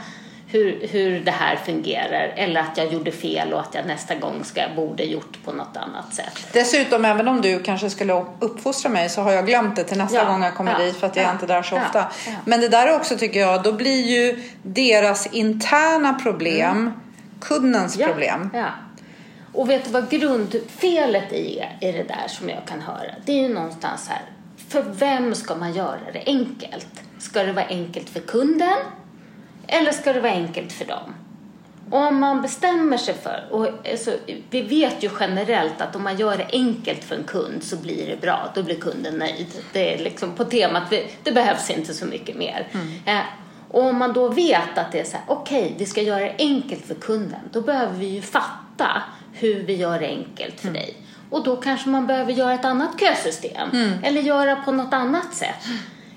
hur, 0.51 0.87
hur 0.87 1.19
det 1.19 1.31
här 1.31 1.55
fungerar 1.55 2.33
eller 2.35 2.61
att 2.61 2.77
jag 2.77 2.93
gjorde 2.93 3.11
fel 3.11 3.53
och 3.53 3.59
att 3.59 3.75
jag 3.75 3.85
nästa 3.87 4.15
gång 4.15 4.43
ska, 4.43 4.61
borde 4.75 5.03
gjort 5.03 5.37
på 5.45 5.51
något 5.51 5.77
annat 5.77 6.13
sätt. 6.13 6.47
Dessutom, 6.53 7.05
även 7.05 7.27
om 7.27 7.41
du 7.41 7.63
kanske 7.63 7.89
skulle 7.89 8.25
uppfostra 8.39 8.89
mig 8.89 9.09
så 9.09 9.21
har 9.21 9.31
jag 9.31 9.45
glömt 9.45 9.75
det 9.75 9.83
till 9.83 9.97
nästa 9.97 10.17
ja, 10.17 10.25
gång 10.25 10.43
jag 10.43 10.55
kommer 10.55 10.71
ja, 10.71 10.85
dit 10.85 10.95
för 10.95 11.07
att 11.07 11.15
jag 11.15 11.25
ja, 11.25 11.29
är 11.29 11.33
inte 11.33 11.45
där 11.45 11.61
så 11.61 11.75
ofta. 11.75 12.11
Men 12.45 12.61
det 12.61 12.69
där 12.69 12.95
också 12.95 13.17
tycker 13.17 13.39
jag, 13.39 13.63
då 13.63 13.71
blir 13.71 14.07
ju 14.07 14.43
deras 14.63 15.27
interna 15.27 16.13
problem 16.13 16.77
mm. 16.77 16.93
kundens 17.39 17.97
problem. 17.97 18.49
Och 19.53 19.69
vet 19.69 19.85
du 19.85 19.91
vad 19.91 20.09
grundfelet 20.09 21.31
är 21.31 21.77
i 21.81 21.91
det 21.91 22.03
där 22.03 22.27
som 22.27 22.49
jag 22.49 22.65
kan 22.65 22.81
höra? 22.81 23.11
Det 23.25 23.31
är 23.31 23.41
ju 23.41 23.53
någonstans 23.53 24.07
här 24.09 24.21
för 24.69 24.81
vem 24.81 25.35
ska 25.35 25.55
man 25.55 25.73
göra 25.73 25.99
det 26.13 26.23
enkelt? 26.25 27.03
Ska 27.19 27.43
det 27.43 27.53
vara 27.53 27.65
enkelt 27.65 28.09
för 28.09 28.19
kunden 28.19 28.77
eller 29.67 29.91
ska 29.91 30.13
det 30.13 30.19
vara 30.19 30.31
enkelt 30.31 30.71
för 30.71 30.85
dem? 30.85 31.13
Om 31.91 32.19
man 32.19 32.41
bestämmer 32.41 32.97
sig 32.97 33.13
för, 33.13 33.47
och 33.51 33.67
alltså, 33.91 34.11
vi 34.49 34.61
vet 34.61 35.03
ju 35.03 35.09
generellt 35.19 35.81
att 35.81 35.95
om 35.95 36.03
man 36.03 36.17
gör 36.17 36.37
det 36.37 36.47
enkelt 36.51 37.03
för 37.03 37.15
en 37.15 37.23
kund 37.23 37.63
så 37.63 37.75
blir 37.75 38.07
det 38.07 38.21
bra, 38.21 38.51
då 38.55 38.63
blir 38.63 38.75
kunden 38.75 39.13
nöjd. 39.13 39.47
Det 39.73 39.93
är 39.93 40.03
liksom 40.03 40.35
på 40.35 40.43
temat, 40.43 40.83
det 41.23 41.31
behövs 41.31 41.69
inte 41.69 41.93
så 41.93 42.05
mycket 42.05 42.37
mer. 42.37 42.67
Mm. 42.71 42.87
Eh, 43.05 43.25
och 43.69 43.83
om 43.83 43.97
man 43.97 44.13
då 44.13 44.27
vet 44.27 44.77
att 44.77 44.91
det 44.91 44.99
är 44.99 45.03
så 45.03 45.17
här, 45.17 45.25
okej, 45.27 45.63
okay, 45.63 45.73
vi 45.77 45.85
ska 45.85 46.01
göra 46.01 46.19
det 46.19 46.35
enkelt 46.37 46.85
för 46.85 46.95
kunden, 46.95 47.39
då 47.51 47.61
behöver 47.61 47.97
vi 47.97 48.05
ju 48.05 48.21
fatta 48.21 49.03
hur 49.33 49.63
vi 49.63 49.75
gör 49.75 49.99
det 49.99 50.07
enkelt 50.07 50.59
för 50.59 50.67
mm. 50.67 50.81
dig. 50.81 50.97
Och 51.29 51.43
då 51.43 51.55
kanske 51.55 51.89
man 51.89 52.07
behöver 52.07 52.33
göra 52.33 52.53
ett 52.53 52.65
annat 52.65 52.99
kösystem. 52.99 53.69
Mm. 53.69 54.03
Eller 54.03 54.21
göra 54.21 54.55
på 54.55 54.71
något 54.71 54.93
annat 54.93 55.33
sätt. 55.33 55.65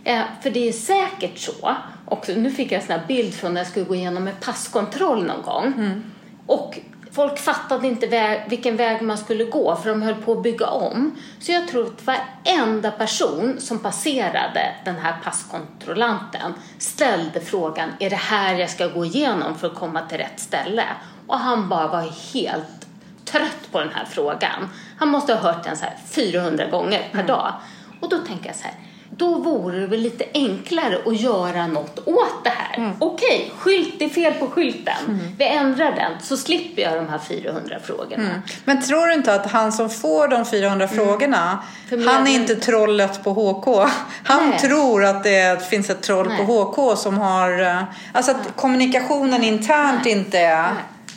Eh, 0.04 0.22
för 0.42 0.50
det 0.50 0.68
är 0.68 0.72
säkert 0.72 1.38
så. 1.38 1.76
Också, 2.04 2.32
nu 2.32 2.50
fick 2.50 2.72
jag 2.72 2.80
en 2.80 2.86
sån 2.86 2.98
här 2.98 3.06
bild 3.06 3.34
från 3.34 3.54
när 3.54 3.60
jag 3.60 3.68
skulle 3.68 3.84
gå 3.84 3.94
igenom 3.94 4.26
en 4.28 4.36
passkontroll 4.40 5.24
någon 5.24 5.42
gång. 5.42 5.66
Mm. 5.76 6.02
Och 6.46 6.78
folk 7.12 7.38
fattade 7.38 7.86
inte 7.88 8.06
väg, 8.06 8.40
vilken 8.48 8.76
väg 8.76 9.02
man 9.02 9.18
skulle 9.18 9.44
gå 9.44 9.76
för 9.76 9.90
de 9.90 10.02
höll 10.02 10.14
på 10.14 10.32
att 10.32 10.42
bygga 10.42 10.66
om. 10.66 11.16
Så 11.38 11.52
jag 11.52 11.68
tror 11.68 11.86
att 11.86 12.06
varenda 12.06 12.90
person 12.90 13.60
som 13.60 13.78
passerade 13.78 14.74
den 14.84 14.96
här 14.96 15.14
passkontrollanten 15.24 16.54
ställde 16.78 17.40
frågan, 17.40 17.88
är 17.98 18.10
det 18.10 18.16
här 18.16 18.54
jag 18.54 18.70
ska 18.70 18.86
gå 18.86 19.04
igenom 19.04 19.58
för 19.58 19.66
att 19.66 19.74
komma 19.74 20.00
till 20.02 20.18
rätt 20.18 20.40
ställe? 20.40 20.84
Och 21.26 21.38
han 21.38 21.68
bara 21.68 21.86
var 21.86 22.32
helt 22.34 22.86
trött 23.24 23.72
på 23.72 23.78
den 23.78 23.90
här 23.94 24.04
frågan. 24.04 24.68
Han 25.02 25.08
måste 25.08 25.34
ha 25.34 25.52
hört 25.52 25.64
den 25.64 25.76
så 25.76 25.84
här 25.84 25.96
400 26.10 26.66
gånger 26.66 27.08
per 27.12 27.22
dag. 27.22 27.52
Och 28.00 28.08
då 28.08 28.18
tänker 28.18 28.46
jag 28.46 28.56
så 28.56 28.62
här, 28.62 28.74
då 29.10 29.34
vore 29.34 29.78
det 29.80 29.86
väl 29.86 30.00
lite 30.00 30.24
enklare 30.34 30.98
att 31.06 31.20
göra 31.20 31.66
något 31.66 31.98
åt 32.08 32.44
det 32.44 32.50
här. 32.56 32.92
Okej, 32.98 33.52
skylt, 33.58 33.94
det 33.98 34.04
är 34.04 34.08
fel 34.08 34.32
på 34.34 34.46
skylten. 34.46 35.20
Vi 35.38 35.44
ändrar 35.48 35.92
den 35.92 36.12
så 36.22 36.36
slipper 36.36 36.82
jag 36.82 36.94
de 36.94 37.08
här 37.08 37.18
400 37.18 37.76
frågorna. 37.84 38.42
Men 38.64 38.82
tror 38.82 39.06
du 39.06 39.14
inte 39.14 39.34
att 39.34 39.50
han 39.50 39.72
som 39.72 39.90
får 39.90 40.28
de 40.28 40.44
400 40.44 40.88
frågorna, 40.88 41.58
Förmedling. 41.88 42.14
han 42.14 42.26
är 42.26 42.34
inte 42.34 42.56
trollet 42.56 43.24
på 43.24 43.30
HK. 43.32 43.66
Han 44.24 44.50
Nej. 44.50 44.58
tror 44.58 45.04
att 45.04 45.24
det 45.24 45.68
finns 45.70 45.90
ett 45.90 46.02
troll 46.02 46.28
Nej. 46.28 46.46
på 46.46 46.52
HK 46.64 46.98
som 46.98 47.18
har... 47.18 47.60
eh, 47.62 47.82
Alltså 48.12 48.30
att 48.32 48.56
kommunikationen 48.56 49.44
internt 49.44 50.06
inte 50.06 50.38
är... 50.38 50.70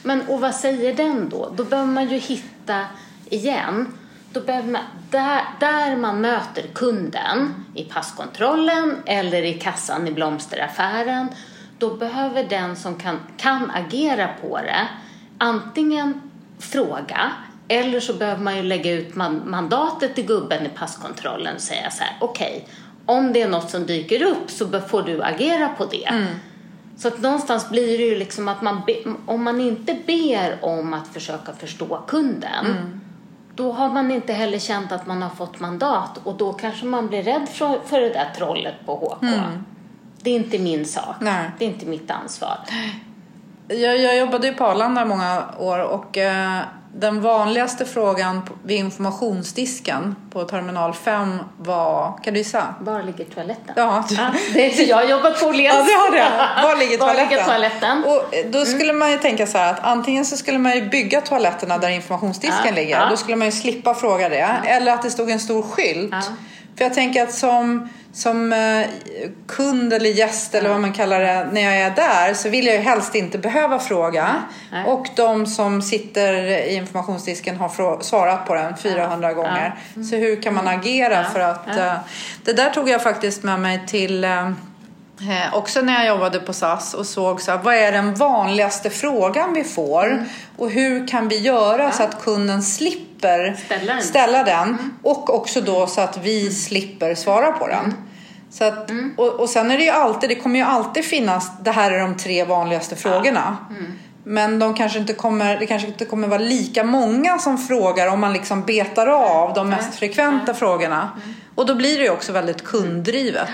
Men 0.03 0.21
och 0.27 0.41
vad 0.41 0.55
säger 0.55 0.93
den 0.93 1.29
då? 1.29 1.49
Då 1.55 1.63
behöver 1.63 1.91
man 1.91 2.07
ju 2.09 2.17
hitta 2.17 2.79
igen. 3.29 3.93
Då 4.33 4.41
behöver 4.41 4.71
man, 4.71 4.81
där, 5.09 5.41
där 5.59 5.95
man 5.95 6.21
möter 6.21 6.63
kunden 6.73 7.65
i 7.73 7.83
passkontrollen 7.83 8.95
eller 9.05 9.43
i 9.43 9.53
kassan 9.53 10.07
i 10.07 10.11
blomsteraffären. 10.11 11.27
Då 11.77 11.95
behöver 11.95 12.43
den 12.43 12.75
som 12.75 12.95
kan, 12.95 13.19
kan 13.37 13.71
agera 13.71 14.29
på 14.41 14.57
det 14.57 14.87
antingen 15.37 16.21
fråga 16.59 17.31
eller 17.67 17.99
så 17.99 18.13
behöver 18.13 18.43
man 18.43 18.57
ju 18.57 18.63
lägga 18.63 18.91
ut 18.91 19.15
man, 19.15 19.41
mandatet 19.45 20.15
till 20.15 20.25
gubben 20.25 20.65
i 20.65 20.69
passkontrollen 20.69 21.55
och 21.55 21.61
säga 21.61 21.91
så 21.91 22.03
här 22.03 22.17
okej 22.19 22.67
om 23.05 23.33
det 23.33 23.41
är 23.41 23.49
något 23.49 23.69
som 23.69 23.85
dyker 23.85 24.23
upp 24.23 24.51
så 24.51 24.81
får 24.81 25.03
du 25.03 25.23
agera 25.23 25.69
på 25.69 25.85
det. 25.85 26.27
Så 26.97 27.07
att 27.07 27.21
någonstans 27.21 27.69
blir 27.69 27.97
det 27.97 28.03
ju 28.03 28.15
liksom 28.15 28.47
att 28.47 28.61
man 28.61 28.81
be, 28.85 28.93
om 29.25 29.43
man 29.43 29.61
inte 29.61 29.97
ber 30.05 30.65
om 30.65 30.93
att 30.93 31.07
försöka 31.07 31.53
förstå 31.53 32.01
kunden 32.07 33.01
då 33.55 33.71
har 33.71 33.89
man 33.89 34.11
inte 34.11 34.33
heller 34.33 34.59
känt 34.59 34.91
att 34.91 35.07
man 35.07 35.21
har 35.21 35.29
fått 35.29 35.59
mandat 35.59 36.19
och 36.23 36.35
då 36.35 36.53
kanske 36.53 36.85
man 36.85 37.07
blir 37.07 37.23
rädd 37.23 37.49
för, 37.49 37.79
för 37.85 38.01
det 38.01 38.09
där 38.09 38.31
trollet 38.37 38.75
på 38.85 38.95
HK. 38.95 39.25
Det 40.21 40.29
är 40.29 40.35
inte 40.35 40.59
min 40.59 40.85
sak. 40.85 41.15
Nej. 41.19 41.51
Det 41.59 41.65
är 41.65 41.69
inte 41.69 41.85
mitt 41.85 42.11
ansvar. 42.11 42.57
Jag, 43.67 43.99
jag 43.99 44.17
jobbade 44.17 44.47
ju 44.47 44.53
på 44.53 44.65
Arlanda 44.65 45.05
många 45.05 45.43
år 45.57 45.79
och 45.79 46.17
eh, 46.17 46.61
den 46.99 47.21
vanligaste 47.21 47.85
frågan 47.85 48.41
vid 48.63 48.77
informationsdisken 48.77 50.15
på 50.31 50.43
terminal 50.43 50.93
5 50.93 51.39
var, 51.57 52.19
kan 52.23 52.33
du 52.33 52.39
gissa? 52.39 52.75
Var 52.81 53.03
ligger 53.03 53.25
toaletten? 53.25 53.73
Ja, 53.75 54.03
Ja, 54.09 54.31
det 54.53 54.79
är, 54.81 54.89
jag 54.89 54.97
har 54.97 55.03
jobbat 55.03 55.39
på 55.39 55.45
Åhléns. 55.45 55.75
Ja, 55.75 55.83
det 55.83 55.93
har 55.93 56.11
det. 56.11 56.63
Var 56.67 56.75
ligger 56.77 56.97
Var 56.99 57.05
toaletten? 57.07 57.29
ligger 57.29 57.45
toaletten? 57.45 58.03
Och 58.03 58.35
eh, 58.35 58.45
då 58.51 58.65
skulle 58.65 58.93
man 58.93 59.11
ju 59.11 59.17
tänka 59.17 59.47
så 59.47 59.57
här 59.57 59.73
att 59.73 59.79
antingen 59.83 60.25
så 60.25 60.37
skulle 60.37 60.57
man 60.59 60.75
ju 60.75 60.89
bygga 60.89 61.21
toaletterna 61.21 61.77
där 61.77 61.89
informationsdisken 61.89 62.65
Ja, 62.65 62.71
ligger. 62.75 62.99
ja. 62.99 63.09
Då 63.09 63.17
skulle 63.17 63.35
man 63.35 63.45
ju 63.47 63.51
slippa 63.51 63.93
fråga 63.93 64.29
det. 64.29 64.47
Eller 64.65 64.91
att 64.93 65.01
det 65.01 65.09
stod 65.11 65.29
en 65.29 65.39
stor 65.39 65.61
skylt. 65.61 66.15
Ja. 66.75 66.77
För 66.77 66.83
jag 66.83 66.93
tänker 66.93 67.23
att 67.23 67.33
som, 67.33 67.89
som 68.13 68.53
eh, 68.53 68.87
kund 69.47 69.93
eller 69.93 70.09
gäst 70.09 70.55
eller 70.55 70.69
vad 70.69 70.81
man 70.81 70.93
kallar 70.93 71.19
det 71.19 71.47
när 71.51 71.61
jag 71.61 71.77
är 71.77 71.95
där 71.95 72.33
så 72.33 72.49
vill 72.49 72.65
jag 72.65 72.75
ju 72.75 72.81
helst 72.81 73.15
inte 73.15 73.37
behöva 73.37 73.79
fråga. 73.79 74.35
Nej. 74.71 74.85
Och 74.85 75.07
de 75.15 75.45
som 75.45 75.81
sitter 75.81 76.33
i 76.33 76.75
informationsdisken 76.75 77.55
har 77.55 78.03
svarat 78.03 78.47
på 78.47 78.53
den 78.55 78.77
400 78.77 79.33
gånger. 79.33 79.75
Så 79.93 80.15
hur 80.15 80.41
kan 80.41 80.53
man 80.53 80.67
agera 80.67 81.23
för 81.23 81.39
att... 81.39 81.67
Ja. 81.67 81.85
eh, 81.85 81.93
det 82.43 82.53
där 82.53 82.69
tog 82.69 82.89
jag 82.89 83.03
faktiskt 83.03 83.43
med 83.43 83.59
mig 83.59 83.87
till... 83.87 84.25
eh, 85.21 85.53
också 85.57 85.81
när 85.81 85.93
jag 85.93 86.07
jobbade 86.07 86.39
på 86.39 86.53
SAS 86.53 86.93
och 86.93 87.05
såg 87.05 87.41
så 87.41 87.51
här, 87.51 87.57
vad 87.63 87.75
är 87.75 87.91
den 87.91 88.15
vanligaste 88.15 88.89
frågan 88.89 89.53
vi 89.53 89.63
får 89.63 90.05
Mm. 90.11 90.25
och 90.57 90.69
hur 90.71 91.07
kan 91.07 91.27
vi 91.27 91.37
göra 91.39 91.91
så 91.91 92.03
att 92.03 92.23
kunden 92.23 92.63
slipper 92.63 93.55
Ställa 93.65 93.93
den. 93.93 94.03
ställa 94.03 94.43
den 94.43 94.77
och 95.03 95.35
också 95.35 95.61
då 95.61 95.87
så 95.87 96.01
att 96.01 96.17
vi 96.23 96.51
slipper 96.51 97.15
svara 97.15 97.51
på 97.51 97.67
den. 97.67 97.93
Så 98.49 98.63
att, 98.63 98.89
och, 99.17 99.27
och 99.27 99.49
sen 99.49 99.71
är 99.71 99.77
det 99.77 99.83
ju 99.83 99.89
alltid, 99.89 100.29
det 100.29 100.35
kommer 100.35 100.59
ju 100.59 100.65
alltid 100.65 101.05
finnas, 101.05 101.51
det 101.61 101.71
här 101.71 101.91
är 101.91 101.99
de 101.99 102.17
tre 102.17 102.43
vanligaste 102.43 102.95
frågorna. 102.95 103.57
Men 104.23 104.59
de 104.59 104.73
kanske 104.73 104.99
inte 104.99 105.13
kommer, 105.13 105.57
det 105.59 105.65
kanske 105.65 105.87
inte 105.87 106.05
kommer 106.05 106.27
vara 106.27 106.39
lika 106.41 106.83
många 106.83 107.37
som 107.37 107.57
frågar 107.57 108.07
om 108.07 108.19
man 108.19 108.33
liksom 108.33 108.61
betar 108.61 109.07
av 109.07 109.53
de 109.53 109.69
mest 109.69 109.95
frekventa 109.95 110.53
frågorna. 110.53 111.09
Och 111.55 111.65
då 111.65 111.75
blir 111.75 111.97
det 111.97 112.03
ju 112.03 112.09
också 112.09 112.31
väldigt 112.31 112.63
kunddrivet. 112.63 113.49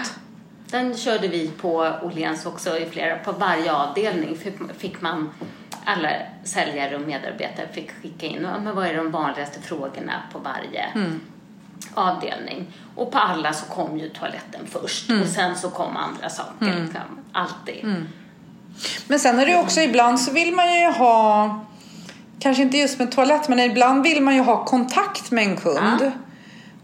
Den 0.72 0.98
körde 0.98 1.28
vi 1.28 1.48
på 1.48 1.94
Åhléns 2.04 2.46
också 2.46 2.78
i 2.78 2.86
flera, 2.86 3.18
på 3.18 3.32
varje 3.32 3.74
avdelning 3.74 4.38
fick, 4.78 5.02
man 5.02 5.30
alla 5.86 6.10
säljare 6.44 6.96
och 6.96 7.02
medarbetare 7.02 7.68
fick 7.74 7.92
skicka 8.02 8.26
in 8.26 8.42
men 8.42 8.76
vad 8.76 8.88
är 8.88 8.98
de 8.98 9.12
vanligaste 9.12 9.62
frågorna 9.62 10.24
på 10.34 10.40
varje 10.40 10.86
avdelning. 11.94 12.68
Och 12.96 13.12
på 13.12 13.18
alla 13.18 13.54
så 13.54 13.66
kom 13.66 13.98
ju 13.98 14.10
toaletten 14.10 14.62
först 14.70 15.12
och 15.22 15.28
sen 15.28 15.56
så 15.56 15.70
kom 15.70 15.98
andra 15.98 16.30
saker. 16.30 16.66
Liksom. 16.66 17.02
Alltid. 17.32 18.06
Men 19.08 19.20
sen 19.20 19.40
är 19.40 19.46
det 19.46 19.52
ju 19.52 19.58
också 19.58 19.82
ibland 19.82 20.20
så 20.20 20.32
vill 20.32 20.54
man 20.54 20.80
ju 20.80 20.92
ha, 20.92 21.66
kanske 22.40 22.64
inte 22.64 22.78
just 22.78 23.00
med 23.00 23.12
toalett, 23.12 23.48
men 23.50 23.60
ibland 23.60 24.04
vill 24.04 24.22
man 24.22 24.36
ju 24.36 24.42
ha 24.42 24.66
kontakt 24.66 25.32
med 25.32 25.44
en 25.44 25.58
kund. 25.58 26.02
Ja. 26.02 26.12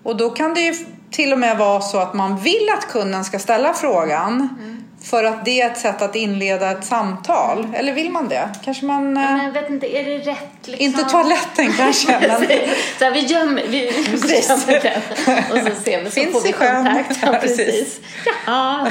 Och 0.04 0.17
då 0.17 0.30
kan 0.30 0.54
det 0.54 0.62
ju 0.62 0.73
till 1.12 1.34
och 1.34 1.39
med 1.39 1.58
vara 1.58 1.82
så 1.82 1.98
att 1.98 2.13
man 2.13 2.38
vill 2.38 2.70
att 2.78 2.88
kunden 2.88 3.24
ska 3.24 3.39
ställa 3.39 3.74
frågan. 3.74 4.50
För 5.04 5.24
att 5.24 5.46
det 5.46 5.62
är 5.62 5.72
ett 5.72 5.78
sätt 5.78 6.02
att 6.02 6.15
inleda 6.15 6.72
ett 6.72 6.86
samtal. 6.86 7.67
Eller 7.74 7.93
vill 7.93 8.12
man 8.12 8.30
det? 8.30 8.50
Kanske 8.63 8.86
man... 8.86 9.13
Men 9.13 9.39
eh, 9.39 9.46
jag 9.46 9.52
vet 9.52 9.70
inte, 9.70 9.98
är 9.98 10.04
det 10.06 10.17
rätt 10.17 10.39
liksom? 10.63 10.86
inte 10.86 11.04
toaletten 11.04 11.74
kanske, 11.74 12.20
men... 12.28 12.48
så 13.00 13.04
här, 13.06 13.12
vi 13.12 13.20
gömmer, 13.20 13.63
vi 13.67 13.86
gömmer 14.48 14.82
den 14.82 15.02
och 15.52 15.67
så 15.67 15.84
ser 15.84 16.04
vi, 16.04 16.06
så 16.06 16.12
Finns 16.12 16.32
får 16.32 16.41
vi 16.41 16.50
i 16.50 16.54
sjön. 16.54 16.86
kontakt. 16.86 17.20
Ja, 17.22 17.30
Ja, 17.34 17.39
precis. 17.39 18.00
Ja. 18.46 18.88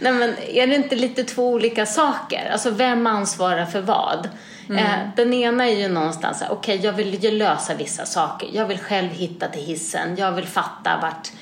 Nej, 0.00 0.12
men 0.12 0.34
är 0.52 0.66
det 0.66 0.74
inte 0.74 0.94
lite 0.96 1.24
två 1.24 1.48
olika 1.48 1.86
saker? 1.86 2.50
Alltså 2.52 2.70
vem 2.70 3.06
ansvarar 3.06 3.66
för 3.66 3.80
vad? 3.80 4.28
Mm. 4.68 4.78
Eh, 4.78 5.08
den 5.16 5.32
ena 5.32 5.68
är 5.68 5.76
ju 5.76 5.88
någonstans 5.88 6.42
okej 6.50 6.80
jag 6.82 6.92
vill 6.92 7.24
ju 7.24 7.30
lösa 7.30 7.74
vissa 7.74 8.06
saker. 8.06 8.48
Jag 8.52 8.66
vill 8.66 8.78
själv 8.78 9.10
hitta 9.10 9.48
till 9.48 9.62
hissen. 9.62 10.16
Jag 10.16 10.32
vill 10.32 10.46
fatta 10.46 10.98
vart 11.02 11.32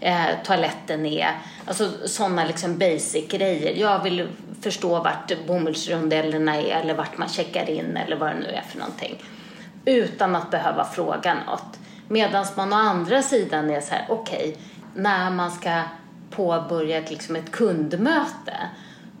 eh, 0.00 0.42
toaletten 0.44 1.06
är. 1.06 1.38
Alltså 1.66 1.90
sådana 2.04 2.44
liksom 2.44 2.78
basic 2.78 3.28
grejer. 3.28 3.74
Jag 3.76 4.02
vill 4.02 4.28
förstå 4.62 5.00
vart 5.00 5.46
bomullsrondellerna 5.46 6.56
är 6.56 6.80
eller 6.80 6.94
vart 6.94 7.18
man 7.18 7.28
checkar 7.28 7.70
in 7.70 7.96
eller 7.96 8.16
vad 8.16 8.28
det 8.28 8.38
nu 8.38 8.46
är 8.46 8.62
för 8.62 8.78
någonting. 8.78 9.22
Utan 9.84 10.36
att 10.36 10.50
behöva 10.50 10.84
fråga 10.84 11.36
något. 11.46 11.78
Medan 12.08 12.46
man 12.56 12.72
å 12.72 12.76
andra 12.76 13.22
sidan 13.22 13.70
är 13.70 13.80
så 13.80 13.94
här, 13.94 14.06
okej, 14.08 14.56
när 14.94 15.30
man 15.30 15.50
ska 15.50 15.82
påbörja 16.30 17.00
liksom 17.00 17.36
ett 17.36 17.50
kundmöte 17.50 18.56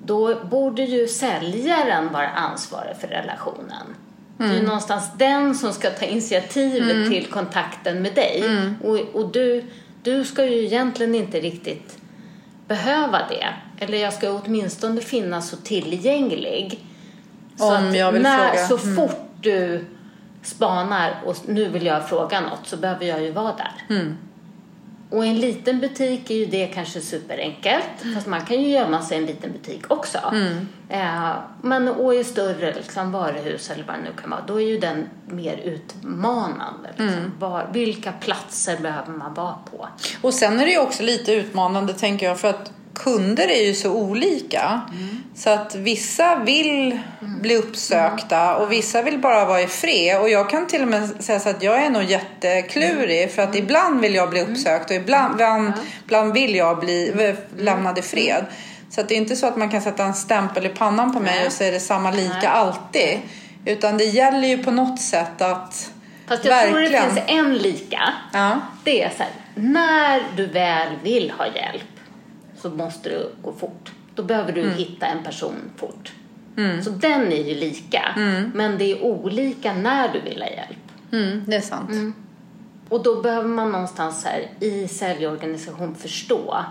då 0.04 0.44
borde 0.44 0.82
ju 0.82 1.08
säljaren 1.08 2.12
vara 2.12 2.28
ansvarig 2.28 2.96
för 3.00 3.08
relationen. 3.08 3.86
Det 4.36 4.44
är 4.44 4.54
ju 4.54 4.62
någonstans 4.62 5.10
den 5.16 5.54
som 5.54 5.72
ska 5.72 5.90
ta 5.90 6.04
initiativet 6.04 7.10
till 7.10 7.26
kontakten 7.26 8.02
med 8.02 8.14
dig. 8.14 8.44
Och, 8.84 8.98
och 9.20 9.32
du, 9.32 9.64
du 10.02 10.24
ska 10.24 10.44
ju 10.44 10.64
egentligen 10.64 11.14
inte 11.14 11.40
riktigt 11.40 11.98
behöva 12.68 13.18
det. 13.28 13.46
Eller 13.84 13.98
jag 13.98 14.12
ska 14.12 14.30
åtminstone 14.30 15.00
finnas 15.00 15.48
så 15.48 15.56
tillgänglig. 15.56 16.84
Så 17.56 17.76
Om 17.76 17.94
jag 17.94 18.12
vill 18.12 18.22
när, 18.22 18.48
fråga. 18.48 18.66
Så 18.66 18.78
fort 18.78 19.26
du 19.40 19.84
spanar 20.42 21.22
och 21.26 21.36
nu 21.46 21.68
vill 21.68 21.86
jag 21.86 22.08
fråga 22.08 22.40
något 22.40 22.66
så 22.66 22.76
behöver 22.76 23.06
jag 23.06 23.22
ju 23.22 23.30
vara 23.30 23.54
där. 23.56 24.04
Mm. 25.12 25.18
Och 25.18 25.26
i 25.26 25.28
en 25.28 25.40
liten 25.40 25.80
butik 25.80 26.30
är 26.30 26.34
ju 26.34 26.46
det 26.46 26.66
kanske 26.66 27.00
superenkelt. 27.00 28.14
Fast 28.14 28.26
man 28.26 28.44
kan 28.44 28.62
ju 28.62 28.68
gömma 28.68 29.02
sig 29.02 29.18
i 29.18 29.20
en 29.20 29.26
liten 29.26 29.52
butik 29.52 29.82
också. 29.88 30.18
Mm. 30.32 30.68
Eh, 30.88 31.32
men 31.62 31.88
och 31.88 32.14
i 32.14 32.24
större 32.24 32.74
liksom, 32.74 33.12
varuhus 33.12 33.70
eller 33.70 33.84
vad 33.84 33.96
det 33.96 34.02
nu 34.02 34.10
kan 34.20 34.30
vara, 34.30 34.44
då 34.46 34.60
är 34.60 34.66
ju 34.66 34.78
den 34.78 35.08
mer 35.26 35.56
utmanande. 35.56 36.88
Liksom. 36.88 37.08
Mm. 37.08 37.32
Var, 37.38 37.68
vilka 37.72 38.12
platser 38.12 38.78
behöver 38.78 39.12
man 39.12 39.34
vara 39.34 39.54
på? 39.70 39.88
Och 40.20 40.34
sen 40.34 40.60
är 40.60 40.64
det 40.64 40.72
ju 40.72 40.78
också 40.78 41.02
lite 41.02 41.32
utmanande 41.32 41.94
tänker 41.94 42.26
jag 42.26 42.40
för 42.40 42.48
att 42.48 42.72
kunder 42.94 43.48
är 43.48 43.66
ju 43.66 43.74
så 43.74 43.92
olika. 43.92 44.80
Så 45.34 45.50
att 45.50 45.74
vissa 45.74 46.38
vill 46.38 46.98
bli 47.20 47.56
uppsökta 47.56 48.56
och 48.56 48.72
vissa 48.72 49.02
vill 49.02 49.18
bara 49.18 49.44
vara 49.44 49.60
i 49.60 49.66
fred. 49.66 50.20
Och 50.20 50.28
jag 50.28 50.50
kan 50.50 50.66
till 50.66 50.82
och 50.82 50.88
med 50.88 51.10
säga 51.18 51.40
så 51.40 51.48
att 51.48 51.62
jag 51.62 51.84
är 51.84 51.90
nog 51.90 52.02
jätteklurig 52.02 53.32
för 53.32 53.42
att 53.42 53.56
ibland 53.56 54.00
vill 54.00 54.14
jag 54.14 54.30
bli 54.30 54.40
uppsökt 54.40 54.90
och 54.90 54.96
ibland, 54.96 55.34
ibland, 55.34 55.72
ibland 56.04 56.32
vill 56.32 56.54
jag 56.54 56.80
bli 56.80 57.34
lämnad 57.58 57.98
i 57.98 58.02
fred. 58.02 58.44
Så 58.90 59.00
att 59.00 59.08
det 59.08 59.14
är 59.14 59.18
inte 59.18 59.36
så 59.36 59.46
att 59.46 59.56
man 59.56 59.70
kan 59.70 59.82
sätta 59.82 60.04
en 60.04 60.14
stämpel 60.14 60.66
i 60.66 60.68
pannan 60.68 61.12
på 61.12 61.20
mig 61.20 61.46
och 61.46 61.52
så 61.52 61.64
är 61.64 61.72
det 61.72 61.80
samma 61.80 62.10
lika 62.10 62.48
alltid. 62.48 63.18
Utan 63.64 63.98
det 63.98 64.04
gäller 64.04 64.48
ju 64.48 64.62
på 64.62 64.70
något 64.70 65.00
sätt 65.00 65.42
att 65.42 65.90
Fast 66.28 66.44
jag 66.44 66.68
tror 66.68 66.80
det 66.80 66.88
finns 66.88 67.20
en 67.26 67.54
lika. 67.54 68.12
Ja. 68.32 68.60
Det 68.84 69.02
är 69.02 69.10
så 69.10 69.22
här, 69.22 69.32
när 69.54 70.22
du 70.36 70.46
väl 70.46 70.88
vill 71.02 71.30
ha 71.30 71.46
hjälp 71.46 71.82
så 72.62 72.70
måste 72.70 73.08
det 73.08 73.26
gå 73.42 73.52
fort. 73.52 73.92
Då 74.14 74.22
behöver 74.22 74.52
du 74.52 74.70
hitta 74.70 75.06
en 75.06 75.22
person 75.22 75.54
fort. 75.76 76.12
Så 76.84 76.90
den 76.90 77.32
är 77.32 77.44
ju 77.48 77.54
lika, 77.54 78.02
men 78.54 78.78
det 78.78 78.84
är 78.84 79.02
olika 79.02 79.72
när 79.72 80.12
du 80.12 80.20
vill 80.20 80.42
ha 80.42 80.48
hjälp. 80.48 81.12
Mm, 81.12 81.44
det 81.46 81.56
är 81.56 81.60
sant. 81.60 81.90
Och 82.88 83.02
då 83.02 83.22
behöver 83.22 83.48
man 83.48 83.72
någonstans 83.72 84.24
här 84.24 84.50
i 84.60 84.88
säljorganisation 84.88 85.94
förstå 85.94 86.64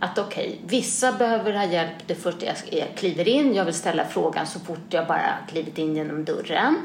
att 0.00 0.18
okej, 0.18 0.60
vissa 0.66 1.12
behöver 1.12 1.52
ha 1.52 1.64
hjälp 1.64 1.94
det 2.06 2.14
första 2.14 2.46
jag, 2.46 2.56
kliver 2.96 3.28
in. 3.28 3.54
Jag 3.54 3.64
vill 3.64 3.74
ställa 3.74 4.04
frågan 4.04 4.46
så 4.46 4.60
fort 4.60 4.78
jag 4.90 5.06
bara 5.06 5.34
klivit 5.50 5.78
in 5.78 5.96
genom 5.96 6.24
dörren. 6.24 6.76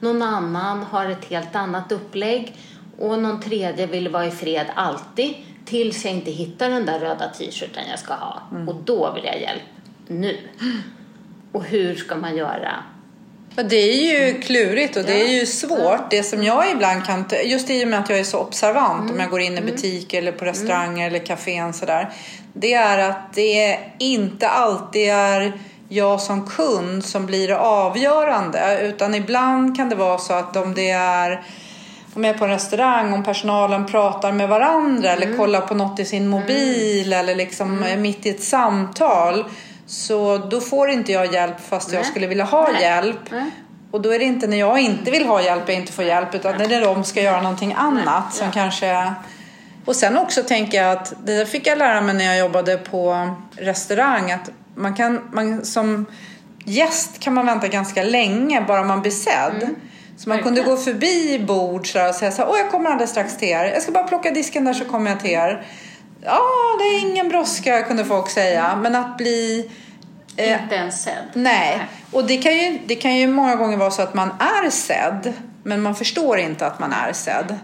Någon 0.00 0.22
annan 0.22 0.82
har 0.82 1.06
ett 1.06 1.24
helt 1.24 1.56
annat 1.56 1.92
upplägg 1.92 2.56
och 2.98 3.18
någon 3.18 3.40
tredje 3.40 3.86
vill 3.86 4.08
vara 4.08 4.26
i 4.26 4.30
fred 4.30 4.66
alltid 4.74 5.34
tills 5.68 6.04
jag 6.04 6.14
inte 6.14 6.30
hittar 6.30 6.70
den 6.70 6.86
där 6.86 6.98
röda 6.98 7.28
t-shirten 7.28 7.82
jag 7.90 7.98
ska 7.98 8.14
ha. 8.14 8.42
Och 8.66 8.74
då 8.74 9.12
vill 9.12 9.24
jag 9.24 9.40
hjälp 9.40 9.62
nu. 10.06 10.38
Och 11.52 11.64
hur 11.64 11.94
ska 11.94 12.16
man 12.16 12.36
göra? 12.36 12.74
Det 13.54 13.76
är 13.76 14.26
ju 14.26 14.40
klurigt 14.40 14.96
och 14.96 15.04
det 15.04 15.22
är 15.22 15.28
ju 15.28 15.46
svårt. 15.46 16.10
Det 16.10 16.22
som 16.22 16.42
jag 16.42 16.70
ibland 16.70 17.06
kan, 17.06 17.24
just 17.44 17.70
i 17.70 17.84
och 17.84 17.88
med 17.88 17.98
att 17.98 18.10
jag 18.10 18.18
är 18.18 18.24
så 18.24 18.38
observant 18.38 19.10
om 19.10 19.20
jag 19.20 19.30
går 19.30 19.40
in 19.40 19.58
i 19.58 19.60
butik 19.60 20.14
eller 20.14 20.32
på 20.32 20.44
restauranger 20.44 21.06
eller 21.06 21.26
kafén 21.26 21.72
sådär. 21.72 22.10
Det 22.52 22.74
är 22.74 23.10
att 23.10 23.34
det 23.34 23.78
inte 23.98 24.48
alltid 24.48 25.10
är 25.10 25.52
jag 25.88 26.20
som 26.20 26.46
kund 26.46 27.04
som 27.04 27.26
blir 27.26 27.50
avgörande. 27.52 28.80
Utan 28.82 29.14
ibland 29.14 29.76
kan 29.76 29.88
det 29.88 29.94
vara 29.94 30.18
så 30.18 30.32
att 30.32 30.56
om 30.56 30.74
det 30.74 30.90
är 30.90 31.44
om 32.18 32.24
jag 32.24 32.34
är 32.34 32.38
på 32.38 32.44
en 32.44 32.50
restaurang, 32.50 33.12
om 33.12 33.22
personalen 33.24 33.86
pratar 33.86 34.32
med 34.32 34.48
varandra 34.48 35.10
eller 35.10 35.36
kollar 35.36 35.60
på 35.60 35.74
något 35.74 36.00
i 36.00 36.04
sin 36.04 36.28
mobil 36.28 37.12
eller 37.12 37.34
liksom 37.34 37.82
är 37.82 37.96
mitt 37.96 38.26
i 38.26 38.28
ett 38.28 38.42
samtal. 38.42 39.44
Så 39.86 40.38
då 40.38 40.60
får 40.60 40.90
inte 40.90 41.12
jag 41.12 41.32
hjälp 41.32 41.60
fast 41.68 41.92
jag 41.92 42.00
Nej. 42.00 42.10
skulle 42.10 42.26
vilja 42.26 42.44
ha 42.44 42.68
Nej. 42.72 42.82
hjälp. 42.82 43.30
Nej. 43.30 43.50
Och 43.90 44.00
då 44.00 44.14
är 44.14 44.18
det 44.18 44.24
inte 44.24 44.46
när 44.46 44.56
jag 44.56 44.78
inte 44.78 45.10
vill 45.10 45.26
ha 45.26 45.42
hjälp 45.42 45.62
jag 45.66 45.76
inte 45.76 45.92
får 45.92 46.04
hjälp 46.04 46.34
utan 46.34 46.56
när 46.58 46.80
de 46.80 47.04
ska 47.04 47.22
göra 47.22 47.42
någonting 47.42 47.74
annat 47.76 48.34
som 48.34 48.46
Ja. 48.46 48.52
kanske... 48.52 49.12
Och 49.84 49.96
sen 49.96 50.18
också 50.18 50.42
tänker 50.42 50.82
jag 50.82 50.92
att 50.92 51.14
det 51.24 51.38
där 51.38 51.44
fick 51.44 51.66
jag 51.66 51.78
lära 51.78 52.00
mig 52.00 52.14
när 52.14 52.24
jag 52.24 52.38
jobbade 52.38 52.76
på 52.76 53.30
restaurang 53.56 54.32
att 54.32 54.50
man 54.74 54.94
kan, 54.94 55.20
man, 55.32 55.64
som 55.64 56.06
gäst 56.64 57.18
kan 57.18 57.34
man 57.34 57.46
vänta 57.46 57.68
ganska 57.68 58.02
länge 58.02 58.60
bara 58.60 58.82
man 58.82 59.00
blir 59.00 59.12
sedd. 59.12 59.74
Så 60.18 60.28
man 60.28 60.42
kunde 60.42 60.62
gå 60.62 60.76
förbi 60.76 61.38
bord 61.38 61.92
så 61.92 62.08
och 62.08 62.14
säga 62.14 62.30
så 62.30 62.42
här, 62.42 62.50
åh 62.50 62.58
jag 62.58 62.70
kommer 62.70 62.90
alldeles 62.90 63.10
strax 63.10 63.36
till 63.36 63.48
er. 63.48 63.64
Jag 63.64 63.82
ska 63.82 63.92
bara 63.92 64.04
plocka 64.04 64.30
disken 64.30 64.64
där 64.64 64.74
så 64.74 64.84
kommer 64.84 65.10
jag 65.10 65.20
till 65.20 65.30
er. 65.30 65.66
Ja, 66.24 66.40
det 66.78 66.84
är 66.84 67.00
ingen 67.10 67.28
brådska 67.28 67.82
kunde 67.82 68.04
folk 68.04 68.30
säga. 68.30 68.76
Men 68.76 68.94
att 68.94 69.16
bli 69.16 69.70
Eh, 70.38 70.62
Inte 70.62 70.74
ens 70.74 71.02
sedd. 71.02 71.24
Nej, 71.32 71.88
och 72.12 72.26
det 72.26 72.36
kan, 72.36 72.56
ju, 72.56 72.78
det 72.86 72.94
kan 72.94 73.16
ju 73.16 73.26
många 73.26 73.56
gånger 73.56 73.76
vara 73.76 73.90
så 73.90 74.02
att 74.02 74.14
man 74.14 74.30
är 74.64 74.70
sedd 74.70 75.32
men 75.62 75.82
man 75.82 75.94
förstår 75.94 76.38
inte 76.38 76.66
att 76.66 76.78
man 76.78 76.92
är 76.92 77.12
sedd. 77.12 77.58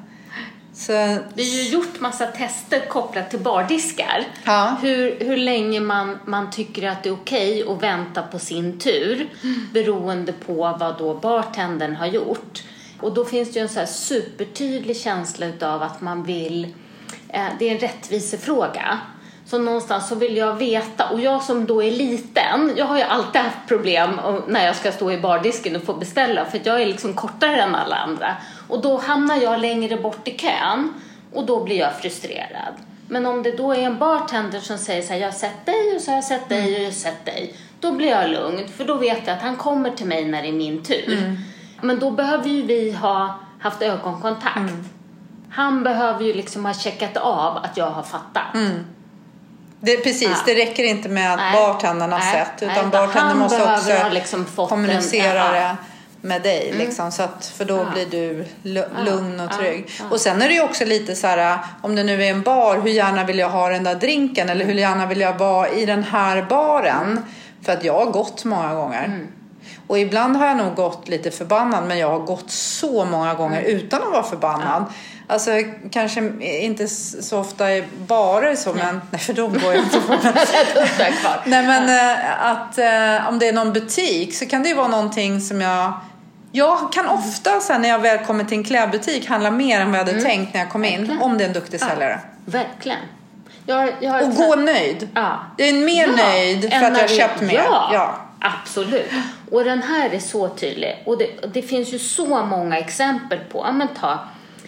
Så, 0.74 0.92
Vi 1.34 1.56
har 1.56 1.62
ju 1.64 1.68
gjort 1.68 2.00
massa 2.00 2.26
tester 2.26 2.86
kopplat 2.88 3.30
till 3.30 3.38
bardiskar. 3.40 4.26
Ja. 4.44 4.76
Hur, 4.82 5.18
hur 5.20 5.36
länge 5.36 5.80
man, 5.80 6.18
man 6.24 6.50
tycker 6.50 6.88
att 6.88 7.02
det 7.02 7.08
är 7.08 7.14
okej 7.14 7.64
att 7.68 7.82
vänta 7.82 8.22
på 8.22 8.38
sin 8.38 8.78
tur 8.78 9.28
beroende 9.72 10.32
på 10.32 10.54
vad 10.54 10.98
då 10.98 11.14
bartendern 11.14 11.96
har 11.96 12.06
gjort. 12.06 12.62
Och 13.00 13.14
då 13.14 13.24
finns 13.24 13.52
det 13.52 13.58
ju 13.58 13.62
en 13.62 13.68
så 13.68 13.78
här 13.78 13.86
supertydlig 13.86 14.96
känsla 14.96 15.46
utav 15.46 15.82
att 15.82 16.00
man 16.00 16.22
vill... 16.22 16.64
Eh, 17.28 17.46
det 17.58 17.68
är 17.68 17.74
en 17.74 17.78
rättvisefråga. 17.78 19.00
Så 19.46 19.58
någonstans 19.58 20.08
så 20.08 20.14
vill 20.14 20.36
jag 20.36 20.54
veta, 20.54 21.08
och 21.08 21.20
jag 21.20 21.42
som 21.42 21.66
då 21.66 21.82
är 21.82 21.90
liten, 21.90 22.72
jag 22.76 22.84
har 22.84 22.96
ju 22.96 23.02
alltid 23.02 23.40
haft 23.40 23.68
problem 23.68 24.20
när 24.48 24.66
jag 24.66 24.76
ska 24.76 24.92
stå 24.92 25.12
i 25.12 25.18
bardisken 25.18 25.76
och 25.76 25.82
få 25.82 25.94
beställa 25.94 26.44
för 26.44 26.58
att 26.58 26.66
jag 26.66 26.82
är 26.82 26.86
liksom 26.86 27.14
kortare 27.14 27.62
än 27.62 27.74
alla 27.74 27.96
andra. 27.96 28.36
Och 28.68 28.82
då 28.82 28.98
hamnar 28.98 29.36
jag 29.36 29.60
längre 29.60 29.96
bort 29.96 30.28
i 30.28 30.30
kön 30.30 30.92
och 31.32 31.46
då 31.46 31.64
blir 31.64 31.78
jag 31.78 31.96
frustrerad. 31.96 32.74
Men 33.08 33.26
om 33.26 33.42
det 33.42 33.56
då 33.56 33.72
är 33.72 33.78
en 33.78 33.98
bartender 33.98 34.60
som 34.60 34.78
säger 34.78 35.02
så 35.02 35.12
här, 35.12 35.20
jag 35.20 35.26
har 35.26 35.32
sett 35.32 35.66
dig 35.66 35.96
och 35.96 36.02
så 36.02 36.10
har 36.10 36.16
jag 36.16 36.24
sett 36.24 36.48
dig 36.48 36.74
och 36.74 36.80
jag 36.80 36.84
har 36.84 36.92
sett 36.92 37.24
dig. 37.24 37.54
Då 37.80 37.92
blir 37.92 38.08
jag 38.08 38.30
lugn 38.30 38.68
för 38.68 38.84
då 38.84 38.94
vet 38.94 39.26
jag 39.26 39.36
att 39.36 39.42
han 39.42 39.56
kommer 39.56 39.90
till 39.90 40.06
mig 40.06 40.24
när 40.24 40.42
det 40.42 40.48
är 40.48 40.52
min 40.52 40.82
tur. 40.82 41.36
Men 41.82 41.98
då 41.98 42.10
behöver 42.10 42.48
ju 42.48 42.62
vi 42.62 42.92
ha 42.92 43.38
haft 43.60 43.82
ögonkontakt. 43.82 44.72
Han 45.50 45.84
behöver 45.84 46.24
ju 46.24 46.34
liksom 46.34 46.64
ha 46.64 46.74
checkat 46.74 47.16
av 47.16 47.56
att 47.56 47.76
jag 47.76 47.90
har 47.90 48.02
fattat. 48.02 48.54
Det, 49.84 49.96
precis, 49.96 50.22
Ja. 50.28 50.36
det 50.46 50.54
räcker 50.54 50.84
inte 50.84 51.08
med 51.08 51.32
att 51.32 51.36
Nej. 51.38 51.52
bartendern 51.52 52.12
har 52.12 52.18
Nej. 52.18 52.32
sett 52.32 52.60
Nej, 52.60 52.70
utan 52.70 52.88
utan 52.88 52.90
bartendern 53.06 53.38
måste 53.38 53.62
också 53.74 54.08
liksom 54.12 54.46
kommunicera 54.68 55.44
en- 55.48 55.62
ja. 55.62 55.68
det 55.68 55.76
med 56.28 56.42
dig. 56.42 56.74
Liksom, 56.78 57.12
så 57.12 57.22
att, 57.22 57.46
för 57.56 57.64
då 57.64 57.76
Ja. 57.76 57.84
blir 57.92 58.06
du 58.06 58.44
lu- 58.62 58.88
lugn 59.04 59.40
och 59.40 59.50
Ja. 59.52 59.56
trygg. 59.56 59.90
Ja. 59.98 60.04
Och 60.10 60.20
sen 60.20 60.42
är 60.42 60.48
det 60.48 60.54
ju 60.54 60.62
också 60.62 60.84
lite 60.84 61.14
så 61.16 61.26
här, 61.26 61.58
om 61.82 61.94
det 61.96 62.02
nu 62.04 62.24
är 62.24 62.30
en 62.30 62.42
bar, 62.42 62.80
hur 62.80 62.90
gärna 62.90 63.24
vill 63.24 63.38
jag 63.38 63.48
ha 63.48 63.68
den 63.68 63.84
där 63.84 63.94
drinken? 63.94 64.48
Eller 64.48 64.64
hur 64.64 64.74
gärna 64.74 65.06
vill 65.06 65.20
jag 65.20 65.38
vara 65.38 65.68
i 65.68 65.86
den 65.86 66.02
här 66.04 66.42
baren? 66.42 67.24
För 67.64 67.72
att 67.72 67.84
jag 67.84 67.94
har 68.04 68.06
gått 68.06 68.44
många 68.44 68.74
gånger. 68.74 69.04
Mm. 69.04 69.26
Och 69.86 69.98
ibland 69.98 70.36
har 70.36 70.46
jag 70.46 70.56
nog 70.56 70.74
gått 70.74 71.08
lite 71.08 71.30
förbannad 71.30 71.84
men 71.84 71.98
jag 71.98 72.08
har 72.10 72.18
gått 72.18 72.50
så 72.50 73.04
många 73.04 73.34
gånger 73.34 73.58
Mm. 73.60 73.70
utan 73.76 74.02
att 74.02 74.12
vara 74.12 74.22
förbannad. 74.22 74.84
Alltså 75.26 75.50
kanske 75.90 76.32
inte 76.40 76.88
så 76.88 77.38
ofta 77.38 77.72
i 77.72 77.84
barer 78.06 78.54
så 78.56 78.72
men, 78.72 79.00
nej 79.10 79.20
för 79.20 79.32
de 79.32 79.52
går 79.58 79.72
jag 79.74 79.82
inte 79.82 80.00
på. 80.06 80.14
Nej 81.44 81.66
men 81.66 81.88
eh, 81.88 82.46
att 82.50 82.78
eh, 82.78 83.28
om 83.28 83.38
det 83.38 83.48
är 83.48 83.52
någon 83.52 83.72
butik 83.72 84.34
så 84.34 84.46
kan 84.46 84.62
det 84.62 84.68
ju 84.68 84.74
vara 84.74 84.88
någonting 84.88 85.40
som 85.40 85.60
jag 85.60 85.92
jag 86.52 86.92
kan 86.92 87.06
ofta 87.08 87.60
sen 87.60 87.82
när 87.82 87.88
jag 87.88 87.98
väl 87.98 88.18
kommer 88.18 88.44
till 88.44 88.58
en 88.58 88.64
klädbutik 88.64 89.28
handla 89.28 89.50
mer 89.50 89.80
än 89.80 89.92
vad 89.92 90.00
jag 90.00 90.06
hade 90.06 90.20
tänkt 90.20 90.54
när 90.54 90.60
jag 90.60 90.70
kom 90.70 90.84
in. 90.84 90.94
Mm. 90.94 91.00
Verkligen. 91.06 91.22
Om 91.22 91.38
det 91.38 91.44
är 91.44 91.48
en 91.48 91.54
duktig 91.54 91.80
säljare. 91.80 92.20
Verkligen. 92.44 92.98
Jag, 93.66 93.92
jag 94.00 94.22
Och 94.22 94.34
gå 94.34 94.54
nöjd. 94.56 95.08
Ja. 95.14 95.40
Jag 95.56 95.68
är 95.68 95.72
mer 95.72 96.06
Ja, 96.06 96.24
nöjd 96.24 96.60
för 96.72 96.82
att 96.82 96.98
jag 96.98 97.08
har 97.08 97.16
köpt 97.16 97.40
mer. 97.40 97.54
Ja, 97.54 97.90
Ja. 97.92 98.14
absolut. 98.40 99.10
Och 99.50 99.64
den 99.64 99.82
här 99.82 100.10
är 100.10 100.18
så 100.18 100.48
tydlig. 100.48 101.02
Och 101.06 101.18
det, 101.18 101.26
det 101.54 101.62
finns 101.62 101.92
ju 101.94 101.98
så 101.98 102.44
många 102.44 102.78
exempel 102.78 103.38
på, 103.38 103.64
ja 103.66 103.72
men 103.72 103.88
ta, 104.00 104.18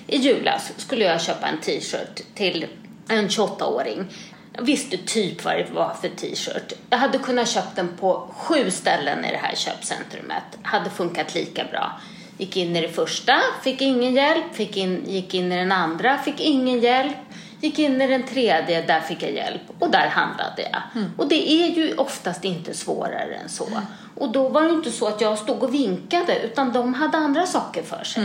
i 0.07 0.17
julas 0.17 0.73
skulle 0.77 1.05
jag 1.05 1.21
köpa 1.21 1.47
en 1.47 1.61
t-shirt 1.61 2.23
till 2.35 2.67
en 3.09 3.29
28-åring. 3.29 4.05
Jag 4.53 4.63
visste 4.63 4.97
typ 4.97 5.45
vad 5.45 5.55
det 5.55 5.71
var 5.75 5.95
för 6.01 6.09
t-shirt. 6.09 6.73
Jag 6.91 6.99
hade 6.99 7.19
kunnat 7.19 7.49
köpt 7.49 7.77
den 7.77 7.89
på 8.01 8.29
sju 8.37 8.71
ställen 8.71 9.25
i 9.25 9.31
det 9.31 9.41
här 9.43 9.55
köpcentrumet. 9.57 10.43
Hade 10.63 10.91
funkat 10.91 11.35
lika 11.35 11.65
bra. 11.65 12.01
Gick 12.39 12.57
in 12.57 12.77
i 12.77 12.81
det 12.81 12.89
första, 12.89 13.41
fick 13.63 13.83
ingen 13.83 14.15
hjälp. 14.15 14.45
Fick 14.55 14.77
in, 14.77 15.05
gick 15.07 15.35
in 15.35 15.53
i 15.53 15.57
den 15.57 15.73
andra, 15.73 16.19
fick 16.19 16.41
ingen 16.41 16.81
hjälp. 16.81 17.17
Gick 17.61 17.79
in 17.79 18.03
i 18.03 18.07
den 18.07 18.23
tredje, 18.23 18.83
där 18.83 19.01
fick 19.01 19.23
jag 19.23 19.33
hjälp 19.33 19.63
och 19.79 19.91
där 19.91 20.09
handlade 20.09 20.63
jag. 20.63 20.83
Och 21.17 21.29
det 21.29 21.51
är 21.53 21.69
ju 21.69 21.95
oftast 21.97 22.45
inte 22.45 22.75
svårare 22.75 23.35
än 23.35 23.49
så. 23.49 23.69
Och 24.15 24.33
då 24.33 24.49
var 24.49 24.63
det 24.63 24.71
inte 24.71 24.91
så 24.93 25.07
att 25.09 25.21
jag 25.21 25.39
stod 25.39 25.63
och 25.63 25.75
vinkade 25.75 26.41
utan 26.43 26.73
de 26.73 26.95
hade 26.95 27.19
andra 27.19 27.47
saker 27.47 27.83
för 27.83 28.05
sig. 28.05 28.23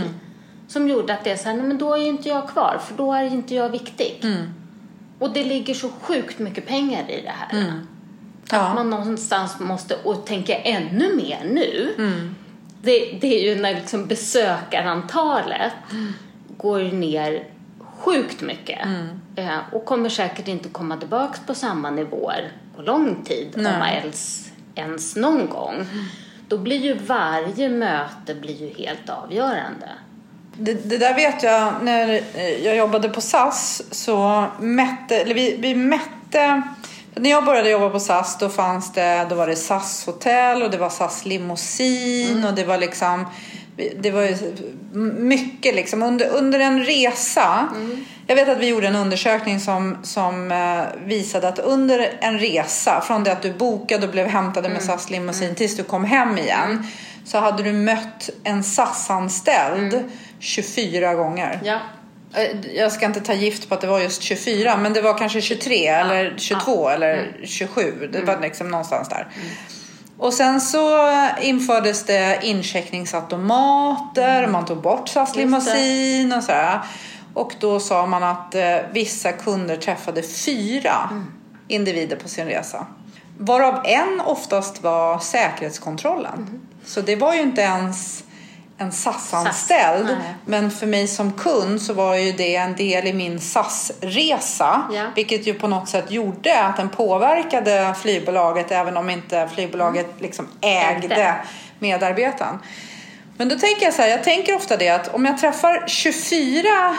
Som 0.72 0.88
gjorde 0.88 1.14
att 1.14 1.24
det 1.24 1.32
är 1.32 1.36
så 1.36 1.50
här, 1.50 1.56
nej 1.56 1.66
men 1.68 1.78
då 1.78 1.94
är 1.94 2.08
inte 2.08 2.30
jag 2.30 2.50
kvar 2.50 2.80
för 2.88 2.98
då 2.98 3.14
är 3.14 3.24
inte 3.24 3.56
jag 3.56 3.70
viktig. 3.70 4.26
Och 5.20 5.34
det 5.34 5.44
ligger 5.44 5.74
så 5.74 5.90
sjukt 5.90 6.40
mycket 6.40 6.68
pengar 6.68 7.10
i 7.10 7.22
det 7.22 7.34
här. 7.36 7.74
Ja. 8.52 8.74
Man 8.74 8.90
någonstans 8.90 9.60
måste, 9.60 9.96
och 10.04 10.26
tänka 10.26 10.56
ännu 10.56 11.16
mer 11.16 11.44
nu. 11.44 11.94
Det, 12.82 13.18
det 13.22 13.40
är 13.40 13.56
ju 13.56 13.62
när 13.62 13.74
liksom 13.76 14.06
besökarantalet 14.06 15.74
går 16.58 16.80
ner 16.80 17.44
sjukt 17.80 18.42
mycket. 18.42 18.80
Eh, 19.36 19.58
och 19.72 19.86
kommer 19.86 20.10
säkert 20.10 20.48
inte 20.48 20.70
komma 20.70 20.98
tillbaka 20.98 21.40
på 21.48 21.54
samma 21.56 21.90
nivåer 21.90 22.52
på 22.76 22.82
lång 22.82 23.24
tid. 23.24 23.54
Nej. 23.56 23.74
Om 23.74 23.80
man 23.80 23.90
ens, 23.90 24.52
ens 24.76 25.16
någon 25.16 25.50
gång. 25.50 25.86
Då 26.48 26.58
blir 26.58 26.78
ju 26.78 26.94
varje 26.94 27.70
möte 27.70 28.36
blir 28.36 28.62
ju 28.62 28.86
helt 28.86 29.10
avgörande. 29.10 29.90
Det, 30.54 30.74
det 30.74 30.98
där 30.98 31.14
vet 31.14 31.44
jag 31.44 31.74
när 31.84 32.22
jag 32.64 32.76
jobbade 32.76 33.10
på 33.10 33.22
SAS 33.22 33.82
så 33.92 34.46
mätte, 34.60 35.18
eller 35.18 35.36
vi, 35.36 35.56
vi 35.60 35.76
mätte 35.76 36.62
När 37.16 37.30
jag 37.30 37.46
började 37.46 37.70
jobba 37.70 37.90
på 37.90 38.00
SAS 38.00 38.38
då 38.40 38.50
fanns 38.50 38.94
det, 38.94 39.26
då 39.30 39.36
var 39.36 39.48
det 39.48 39.56
SAS 39.56 40.06
hotell 40.06 40.64
och 40.64 40.72
det 40.72 40.78
var 40.78 40.90
SAS 40.90 41.26
limousin 41.26 42.32
Mm. 42.32 42.46
och 42.46 42.54
det 42.54 42.64
var 42.64 42.78
liksom 42.78 43.26
det 44.00 44.12
var 44.12 44.28
mycket 45.20 45.76
liksom 45.76 46.04
under, 46.04 46.30
under 46.30 46.60
en 46.60 46.84
resa. 46.86 47.68
Mm. 47.76 48.06
Jag 48.28 48.36
vet 48.36 48.50
att 48.50 48.58
vi 48.58 48.68
gjorde 48.68 48.88
en 48.88 48.96
undersökning 48.96 49.60
som, 49.60 49.98
som 50.04 50.52
eh, 50.52 51.06
visade 51.06 51.48
att 51.48 51.60
under 51.60 52.10
en 52.20 52.40
resa 52.40 53.02
från 53.02 53.24
det 53.24 53.32
att 53.32 53.42
du 53.42 53.54
bokade 53.54 54.06
och 54.06 54.12
blev 54.12 54.28
hämtade 54.28 54.68
Mm. 54.68 54.74
med 54.74 54.84
SAS 54.84 55.10
limousin 55.10 55.56
tills 55.56 55.78
du 55.78 55.84
kom 55.84 56.06
hem 56.06 56.38
igen 56.38 56.88
så 57.26 57.38
hade 57.38 57.64
du 57.64 57.74
mött 57.74 58.30
en 58.44 58.64
SAS-anställd 58.64 60.04
24 60.42 61.14
gånger. 61.14 61.60
Ja. 61.64 61.80
Eh, 62.34 62.76
Jag 62.76 62.92
ska 62.92 63.06
inte 63.06 63.22
ta 63.22 63.34
gift 63.34 63.70
på 63.70 63.76
att 63.76 63.82
det 63.82 63.88
var 63.88 64.00
just 64.00 64.22
24 64.22 64.78
men 64.78 64.94
det 64.94 65.02
var 65.02 65.18
kanske 65.18 65.42
23 65.42 65.88
eller 65.88 66.34
22 66.38 66.90
eller 66.90 67.38
27. 67.44 68.10
Det 68.14 68.22
var 68.22 68.40
liksom 68.42 68.68
någonstans 68.68 69.10
där. 69.10 69.28
Och 70.18 70.34
sen 70.34 70.62
så 70.62 71.10
infördes 71.42 72.04
det 72.06 72.40
incheckningsautomater, 72.44 74.48
man 74.48 74.66
tog 74.66 74.82
bort 74.82 75.10
SAS 75.10 75.36
limousin 75.36 76.34
och 76.34 76.44
sådär. 76.44 76.80
Och 77.34 77.54
då 77.60 77.80
sa 77.80 78.06
man 78.06 78.24
att 78.24 78.56
eh, 78.56 78.76
vissa 78.94 79.32
kunder 79.32 79.76
träffade 79.76 80.22
fyra 80.24 81.10
individer 81.68 82.16
på 82.16 82.30
sin 82.30 82.46
resa. 82.46 82.86
Varav 83.38 83.82
en 83.86 84.22
oftast 84.26 84.84
var 84.84 85.20
säkerhetskontrollen. 85.20 86.62
Så 86.86 87.02
det 87.02 87.16
var 87.16 87.34
ju 87.34 87.42
inte 87.42 87.62
ens 87.62 88.24
en 88.82 88.92
SAS-anställd. 88.92 90.08
SAS, 90.08 90.18
men 90.46 90.72
för 90.72 90.88
mig 90.88 91.08
som 91.08 91.34
kund 91.34 91.82
så 91.82 91.94
var 91.94 92.16
ju 92.16 92.32
det 92.32 92.56
en 92.56 92.76
del 92.76 93.08
i 93.08 93.14
min 93.14 93.40
SAS-resa. 93.40 94.84
Ja. 94.94 95.06
Vilket 95.16 95.48
ju 95.48 95.54
på 95.54 95.68
något 95.68 95.90
sätt 95.90 96.12
gjorde 96.12 96.64
att 96.64 96.78
den 96.78 96.90
påverkade 96.90 97.96
flygbolaget 98.02 98.72
även 98.72 98.98
om 98.98 99.10
inte 99.10 99.50
flygbolaget 99.56 100.08
liksom 100.20 100.48
ägde 100.62 101.16
Ägde. 101.16 101.36
medarbetaren. 101.80 102.60
Men 103.38 103.50
då 103.50 103.56
tänker 103.60 103.86
jag 103.86 103.94
så 103.94 104.02
här, 104.02 104.10
jag 104.10 104.24
tänker 104.24 104.56
ofta 104.56 104.78
det 104.78 104.90
att 104.90 105.14
om 105.16 105.26
jag 105.26 105.38
träffar 105.38 105.84
24 105.88 106.96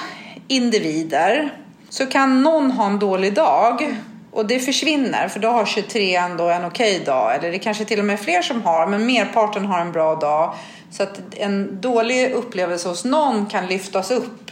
individer 0.48 1.52
så 1.88 2.06
kan 2.06 2.42
någon 2.42 2.70
ha 2.70 2.86
en 2.86 2.98
dålig 2.98 3.34
dag 3.34 3.96
och 4.32 4.46
det 4.46 4.58
försvinner 4.58 5.28
för 5.28 5.40
då 5.40 5.48
har 5.48 5.66
23 5.66 6.16
ändå 6.16 6.48
en 6.48 6.64
okej 6.64 7.02
dag 7.06 7.34
eller 7.34 7.50
det 7.50 7.58
kanske 7.58 7.84
till 7.84 7.98
och 7.98 8.04
med 8.04 8.20
fler 8.20 8.42
som 8.42 8.62
har 8.62 8.86
men 8.86 9.06
merparten 9.06 9.64
har 9.64 9.80
en 9.80 9.92
bra 9.92 10.14
dag 10.14 10.54
så 10.90 11.02
att 11.02 11.20
en 11.36 11.80
dålig 11.80 12.32
upplevelse 12.32 12.88
hos 12.88 13.04
någon 13.04 13.46
kan 13.46 13.66
lyftas 13.66 14.10
upp 14.10 14.50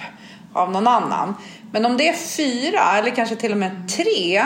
av 0.52 0.72
någon 0.72 0.86
annan. 0.86 1.34
Men 1.72 1.86
om 1.86 1.96
det 1.96 2.08
är 2.08 2.12
fyra 2.12 2.98
eller 2.98 3.10
kanske 3.10 3.36
till 3.36 3.52
och 3.52 3.58
med 3.58 3.88
tre 3.96 4.44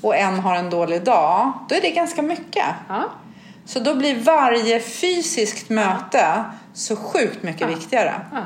och 0.00 0.16
en 0.16 0.38
har 0.38 0.56
en 0.56 0.70
dålig 0.70 1.04
dag 1.04 1.52
då 1.68 1.74
är 1.74 1.80
det 1.80 1.90
ganska 1.90 2.22
mycket. 2.22 2.66
Ja. 2.88 3.04
Så 3.64 3.80
då 3.80 3.94
blir 3.94 4.14
varje 4.20 4.80
fysiskt 4.80 5.68
möte 5.68 6.44
så 6.74 6.96
sjukt 6.96 7.42
mycket 7.42 7.68
viktigare. 7.68 8.14
Ja. 8.32 8.38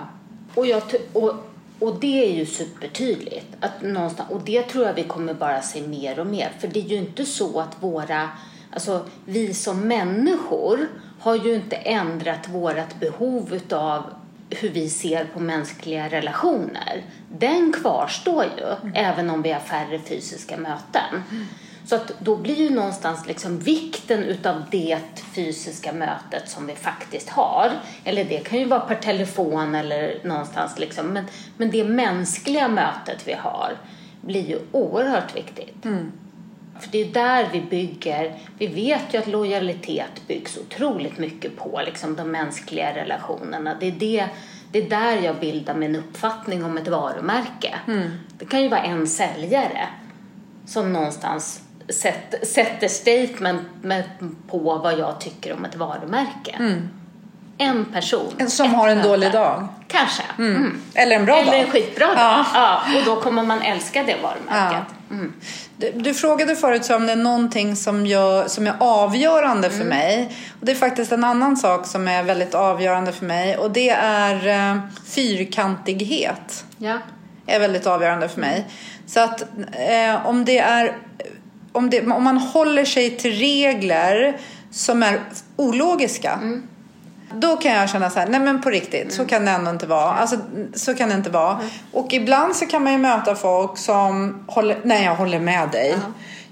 Och, 0.55 0.67
jag, 0.67 0.83
och, 1.13 1.35
och 1.79 2.01
det 2.01 2.25
är 2.25 2.33
ju 2.33 2.47
supertydligt. 2.47 3.47
Att 3.61 3.83
någonstans, 3.83 4.31
och 4.31 4.41
det 4.45 4.63
tror 4.63 4.87
jag 4.87 4.95
vi 4.95 5.05
kommer 5.05 5.35
bara 5.35 5.63
se 5.63 5.83
mer 5.83 6.19
och 6.19 6.27
mer. 6.27 6.53
För 6.59 6.69
det 6.69 6.81
är 6.81 6.89
ju 6.89 6.97
inte 6.97 7.25
så 7.25 7.61
att 7.61 7.83
våra, 7.83 8.31
alltså 8.71 9.07
vi 9.25 9.55
som 9.55 9.81
människor 9.89 10.89
har 11.21 11.35
ju 11.35 11.55
inte 11.55 11.77
ändrat 11.77 12.49
vårt 12.49 13.01
behov 13.01 13.55
utav 13.55 14.05
hur 14.51 14.69
vi 14.69 14.89
ser 14.89 15.25
på 15.25 15.41
mänskliga 15.41 16.09
relationer. 16.09 17.05
Den 17.39 17.73
kvarstår 17.73 18.45
ju, 18.45 18.91
även 18.95 19.31
om 19.31 19.43
vi 19.43 19.53
har 19.53 19.61
färre 19.61 19.99
fysiska 19.99 20.57
möten. 20.57 21.23
Så 21.85 21.95
att 21.95 22.13
då 22.19 22.37
blir 22.37 22.55
ju 22.55 22.71
någonstans 22.71 23.27
liksom 23.27 23.59
vikten 23.59 24.23
utav 24.23 24.63
det 24.71 24.99
fysiska 25.35 25.93
mötet 25.93 26.49
som 26.49 26.67
vi 26.67 26.75
faktiskt 26.75 27.29
har, 27.29 27.73
eller 28.05 28.25
det 28.25 28.39
kan 28.39 28.59
ju 28.59 28.65
vara 28.65 28.81
per 28.81 28.95
telefon 28.95 29.75
eller 29.75 30.19
någonstans 30.25 30.79
liksom, 30.79 31.07
men, 31.07 31.25
men 31.57 31.71
det 31.71 31.85
mänskliga 31.85 32.69
mötet 32.69 33.29
vi 33.29 33.33
har 33.33 33.77
blir 34.21 34.49
ju 34.49 34.59
oerhört 34.73 35.37
viktigt. 35.37 35.77
För 36.81 36.91
det 36.91 36.99
är 36.99 37.13
där 37.13 37.49
vi 37.53 37.61
bygger, 37.61 38.39
vi 38.59 38.67
vet 38.67 39.15
ju 39.15 39.19
att 39.19 39.27
lojalitet 39.27 40.23
byggs 40.29 40.59
otroligt 40.59 41.19
mycket 41.19 41.57
på 41.57 41.81
liksom 41.87 42.17
de 42.17 42.31
mänskliga 42.31 42.95
relationerna. 42.95 43.77
Det 43.81 43.87
är, 43.87 43.93
det, 43.93 44.29
det 44.73 44.79
är 44.79 44.91
där 44.91 45.23
jag 45.23 45.41
bildar 45.41 45.75
min 45.75 45.97
uppfattning 45.97 46.65
om 46.65 46.79
ett 46.79 46.89
varumärke. 46.89 47.75
Det 48.39 48.45
kan 48.45 48.63
ju 48.63 48.69
vara 48.69 48.83
en 48.83 49.07
säljare 49.07 49.89
som 50.67 50.93
någonstans 50.93 51.61
sätter, 51.89 52.47
sätter 52.47 52.89
statement 52.89 53.61
på 54.49 54.59
vad 54.59 54.99
jag 54.99 55.21
tycker 55.21 55.53
om 55.55 55.65
ett 55.65 55.77
varumärke. 55.77 56.81
En 57.59 57.85
person. 57.85 58.35
En 58.39 58.51
som 58.51 58.75
har 58.75 58.89
en 58.89 58.97
möte. 58.97 59.09
dålig 59.09 59.33
dag. 59.33 59.69
Kanske. 59.89 60.23
Mm. 60.39 60.81
Eller 60.95 61.17
en 61.17 61.25
bra 61.25 61.37
Eller 61.37 61.53
dag. 61.53 61.61
en 61.61 61.71
skitbra 61.71 62.07
dag. 62.07 62.17
Ja. 62.17 62.45
Ja. 62.55 62.99
och 62.99 63.05
då 63.05 63.21
kommer 63.21 63.43
man 63.43 63.63
älska 63.63 64.03
det 64.03 64.17
varumärket. 64.23 64.95
Mm. 65.11 65.33
Du, 65.77 65.93
du 65.95 66.15
frågade 66.15 66.57
förut 66.57 66.91
om 66.91 67.07
det 67.07 67.13
är 67.13 67.17
någonting 67.17 67.77
som, 67.77 68.07
jag, 68.07 68.51
som 68.51 68.67
är 68.67 68.75
avgörande 68.79 69.71
för 69.71 69.85
mig. 69.85 70.37
Och 70.61 70.67
det 70.67 70.73
är 70.73 70.77
faktiskt 70.77 71.13
en 71.13 71.25
annan 71.25 71.57
sak 71.57 71.87
som 71.87 72.09
är 72.09 72.23
väldigt 72.23 72.55
avgörande 72.55 73.13
för 73.13 73.25
mig. 73.27 73.57
Och 73.57 73.71
det 73.71 73.91
är 73.91 74.47
eh, 74.49 74.79
fyrkantighet. 75.07 76.65
Ja. 76.79 76.99
är 77.47 77.61
väldigt 77.61 77.87
avgörande 77.87 78.29
för 78.29 78.41
mig. 78.41 78.67
Så 79.07 79.21
att 79.21 79.43
eh, 79.73 80.27
om 80.27 80.45
det 80.45 80.59
är 80.59 80.97
om, 81.75 81.91
det, 81.91 82.01
om 82.01 82.23
man 82.25 82.37
håller 82.37 82.85
sig 82.85 83.11
till 83.11 83.33
regler 83.33 84.37
som 84.71 85.03
är 85.03 85.21
ologiska 85.57 86.41
då 87.33 87.57
kan 87.57 87.73
jag 87.73 87.91
känna 87.91 88.11
så 88.11 88.21
här, 88.21 88.27
nej 88.27 88.41
men 88.41 88.63
på 88.63 88.71
riktigt, 88.71 89.13
så 89.13 89.25
kan 89.25 89.45
det 89.45 89.51
ändå 89.51 89.71
inte 89.71 89.87
vara. 89.87 90.13
Alltså, 90.13 90.37
så 90.75 90.95
kan 90.95 91.09
det 91.09 91.15
inte 91.15 91.31
vara. 91.31 91.59
Och 91.93 92.13
ibland 92.13 92.57
så 92.57 92.67
kan 92.67 92.85
man 92.85 92.93
ju 92.93 92.99
möta 92.99 93.35
folk 93.35 93.79
som 93.79 94.45
håller, 94.47 94.79
nej 94.83 95.05
jag 95.05 95.15
håller 95.15 95.41
med 95.41 95.69
dig. 95.69 95.95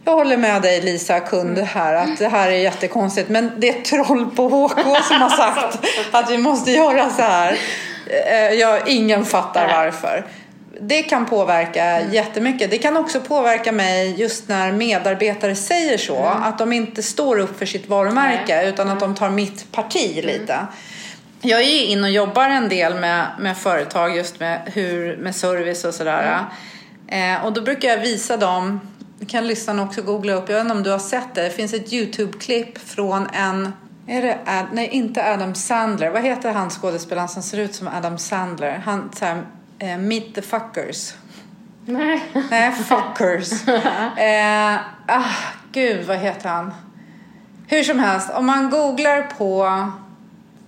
Jag 0.05 0.13
håller 0.13 0.37
med 0.37 0.63
dig 0.63 0.81
Lisa, 0.81 1.21
kund 1.21 1.59
här, 1.59 1.95
att 1.95 2.19
det 2.19 2.29
här 2.29 2.49
är 2.49 2.59
jättekonstigt. 2.59 3.29
Men 3.29 3.51
det 3.59 3.69
är 3.69 3.83
troll 3.83 4.31
på 4.31 4.49
HK 4.49 5.05
som 5.09 5.21
har 5.21 5.31
sagt 5.37 5.79
att 6.13 6.31
vi 6.31 6.39
måste 6.39 6.71
göra 6.71 7.11
så 7.11 7.23
här. 7.23 7.59
Eh, 8.27 8.59
Jag, 8.59 8.89
ingen 8.89 9.25
fattar 9.25 9.69
varför. 9.69 10.27
Det 10.85 11.03
kan 11.03 11.27
påverka 11.27 12.01
jättemycket. 12.01 12.71
Det 12.71 12.79
kan 12.79 12.97
också 12.97 13.21
påverka 13.21 13.73
mig 13.73 14.21
just 14.21 14.49
när 14.49 14.73
medarbetare 14.73 15.55
säger 15.55 15.99
så. 15.99 16.25
Att 16.25 16.59
de 16.59 16.73
inte 16.73 17.03
står 17.03 17.39
upp 17.39 17.59
för 17.59 17.67
sitt 17.67 17.89
varumärke 17.89 18.57
Nej. 18.57 18.69
utan 18.69 18.89
att 18.89 19.01
de 19.01 19.15
tar 19.15 19.31
mitt 19.31 19.73
parti 19.73 20.25
lite. 20.25 20.67
Jag 21.41 21.61
är 21.61 21.65
ju 21.65 21.85
in 21.85 22.05
och 22.05 22.11
jobbar 22.11 22.49
en 22.49 22.69
del 22.69 22.95
med, 22.95 23.27
med 23.41 23.57
företag 23.57 24.17
just 24.17 24.41
med, 24.41 24.61
hur, 24.67 25.17
med 25.17 25.37
service 25.37 25.85
och 25.85 25.95
sådär. 25.95 26.45
Eh, 27.09 27.45
och 27.45 27.53
då 27.53 27.63
brukar 27.63 27.89
jag 27.89 27.99
visa 27.99 28.37
dem, 28.37 28.81
kan 29.29 29.47
lyssnarna 29.47 29.83
också 29.83 30.03
googla 30.03 30.33
upp, 30.33 30.49
jag 30.49 30.57
vet 30.57 30.63
inte 30.63 30.75
om 30.75 30.83
du 30.83 30.91
har 30.91 30.99
sett 30.99 31.35
det. 31.35 31.43
Det 31.43 31.51
finns 31.51 31.75
ett 31.75 31.93
YouTube-klipp 31.93 32.79
från 32.79 33.27
en 33.33 33.73
är 34.07 34.23
det 34.23 34.39
Ad, 34.47 34.67
nej, 34.73 34.89
inte 34.89 35.33
Adam 35.33 35.55
Sandler. 35.55 36.11
Vad 36.11 36.23
heter 36.23 36.53
han 36.53 36.71
skådespelaren 36.71 37.29
som 37.29 37.43
ser 37.43 37.59
ut 37.59 37.75
som 37.75 37.89
Adam 37.89 38.19
Sandler? 38.19 38.83
Han 38.85 39.11
så 39.15 39.25
här, 39.25 39.43
eh, 39.83 39.99
Meet 39.99 40.35
the 40.35 40.43
fuckers. 40.43 41.15
Nej. 41.85 42.23
Nej, 42.51 42.73
fuckers. 42.73 43.69
eh, 44.19 44.75
ah, 45.07 45.25
gud, 45.73 46.07
vad 46.07 46.17
heter 46.17 46.49
han? 46.49 46.75
Hur 47.67 47.83
som 47.83 47.99
helst, 47.99 48.31
om 48.35 48.47
man 48.47 48.71
googlar 48.71 49.23
på... 49.39 49.65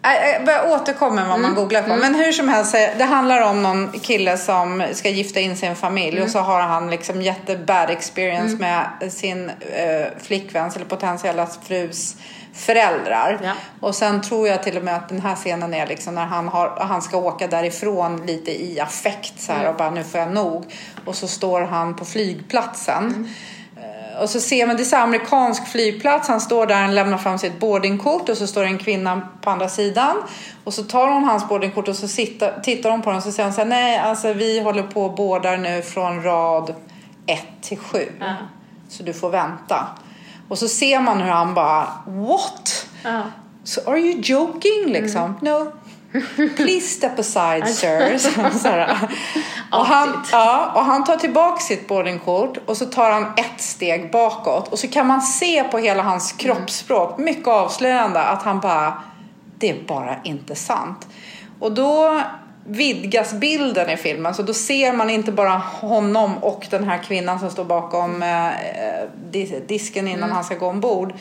Äh, 0.05 0.37
äh, 0.37 0.44
Jag 0.46 0.70
återkommer 0.70 1.29
vad 1.29 1.40
man 1.40 1.55
googlar 1.55 1.83
på. 1.83 1.96
Men 1.96 2.14
hur 2.14 2.33
som 2.33 2.48
helst, 2.48 2.74
eh, 2.74 2.81
det 2.98 3.05
handlar 3.05 3.50
om 3.50 3.62
någon 3.62 3.92
kille 3.92 4.37
som 4.37 4.85
ska 4.92 5.09
gifta 5.09 5.40
in 5.40 5.57
sin 5.57 5.77
familj 5.77 6.22
och 6.22 6.31
så 6.31 6.38
har 6.38 6.61
han 6.61 6.90
liksom 6.90 7.22
jättebad 7.22 7.90
experience 7.90 8.57
med 8.57 9.12
sin 9.12 9.50
eh, 9.50 10.07
flickväns 10.22 10.77
eller 10.77 10.87
potentiella 10.87 11.46
frus 11.46 12.16
föräldrar. 12.54 13.40
Ja. 13.42 13.52
Och 13.80 13.94
sen 13.94 14.22
tror 14.22 14.48
jag 14.48 14.62
till 14.62 14.76
och 14.76 14.84
med 14.84 14.96
att 14.96 15.08
den 15.08 15.20
här 15.20 15.34
scenen 15.34 15.74
är 15.74 15.86
liksom 15.86 16.14
när 16.14 16.24
han, 16.24 16.48
har, 16.48 16.76
han 16.80 17.02
ska 17.02 17.16
åka 17.16 17.46
därifrån 17.46 18.26
lite 18.26 18.50
i 18.64 18.80
affekt 18.80 19.40
så 19.40 19.52
här 19.52 19.68
och 19.68 19.76
bara 19.76 19.90
nu 19.90 20.04
får 20.04 20.20
jag 20.20 20.32
nog. 20.32 20.64
Och 21.04 21.14
så 21.14 21.28
står 21.28 21.60
han 21.60 21.96
på 21.96 22.04
flygplatsen. 22.04 23.28
Eh, 23.76 24.20
Och 24.22 24.30
så 24.30 24.40
ser 24.40 24.66
man, 24.66 24.76
det 24.76 24.82
är 24.82 24.84
så 24.84 24.96
amerikansk 24.96 25.66
flygplats, 25.68 26.28
han 26.28 26.40
står 26.40 26.66
där 26.66 26.88
och 26.88 26.94
lämnar 26.94 27.18
fram 27.18 27.38
sitt 27.38 27.60
boardingkort 27.60 28.28
och 28.28 28.36
så 28.36 28.46
står 28.46 28.64
en 28.64 28.78
kvinna 28.78 29.28
på 29.42 29.50
andra 29.50 29.68
sidan. 29.68 30.16
Och 30.64 30.74
så 30.74 30.82
tar 30.82 31.08
hon 31.08 31.24
hans 31.24 31.48
boardingkort 31.48 31.88
och 31.88 31.96
så 31.96 32.08
sitter, 32.08 32.60
tittar 32.62 32.90
hon 32.90 33.02
på 33.02 33.10
den 33.10 33.16
och 33.16 33.22
så 33.22 33.32
säger 33.32 33.44
hon 33.44 33.54
så 33.54 33.60
här, 33.60 33.68
nej 33.68 33.98
alltså 33.98 34.32
vi 34.32 34.60
håller 34.60 34.82
på 34.82 35.04
och 35.04 35.14
boardar 35.14 35.56
nu 35.56 35.82
från 35.82 36.22
rad 36.22 36.74
1 37.26 37.40
till 37.60 37.79
7. 37.79 37.98
Ja. 38.20 38.35
Så 38.88 39.02
du 39.02 39.12
får 39.12 39.31
vänta. 39.31 39.87
Och 40.48 40.58
så 40.58 40.68
ser 40.68 41.00
man 41.00 41.20
hur 41.20 41.30
han 41.30 41.54
bara, 41.54 41.88
what? 42.06 42.86
Ja. 43.02 43.22
So 43.64 43.80
are 43.90 43.98
you 43.98 44.20
joking 44.20 44.92
liksom? 44.92 45.38
No. 45.40 45.72
Please 46.56 46.86
step 46.86 47.18
aside 47.18 47.68
sir. 47.74 48.18
Och, 49.72 49.86
han, 49.86 50.22
ja, 50.32 50.72
och 50.74 50.84
han 50.84 51.04
tar 51.04 51.16
tillbaka 51.16 51.60
sitt 51.60 51.88
boardingkort 51.88 52.58
och 52.66 52.76
så 52.76 52.86
tar 52.86 53.10
han 53.10 53.26
ett 53.36 53.60
steg 53.60 54.10
bakåt. 54.10 54.68
Och 54.68 54.78
så 54.78 54.88
kan 54.88 55.06
man 55.06 55.22
se 55.22 55.64
på 55.64 55.78
hela 55.78 56.02
hans 56.02 56.32
kroppsspråk, 56.32 57.18
mycket 57.18 57.48
avslöjande, 57.48 58.20
att 58.20 58.42
han 58.42 58.60
bara, 58.60 59.02
det 59.58 59.70
är 59.70 59.84
bara 59.86 60.16
inte 60.24 60.54
sant. 60.54 61.08
Och 61.60 61.72
då 61.72 62.20
vidgas 62.67 63.33
bilden 63.33 63.90
i 63.90 63.96
filmen. 63.96 64.35
Så 64.35 64.42
då 64.42 64.54
ser 64.54 64.92
man 64.92 65.10
inte 65.10 65.33
bara 65.33 65.50
honom 65.50 66.38
och 66.44 66.67
den 66.71 66.85
här 66.85 66.98
kvinnan 66.98 67.40
som 67.40 67.50
står 67.50 67.65
bakom 67.65 68.23
eh, 68.23 69.58
disken 69.67 70.08
innan 70.08 70.23
mm. 70.23 70.35
han 70.35 70.44
ska 70.44 70.54
gå 70.54 70.67
ombord. 70.67 71.12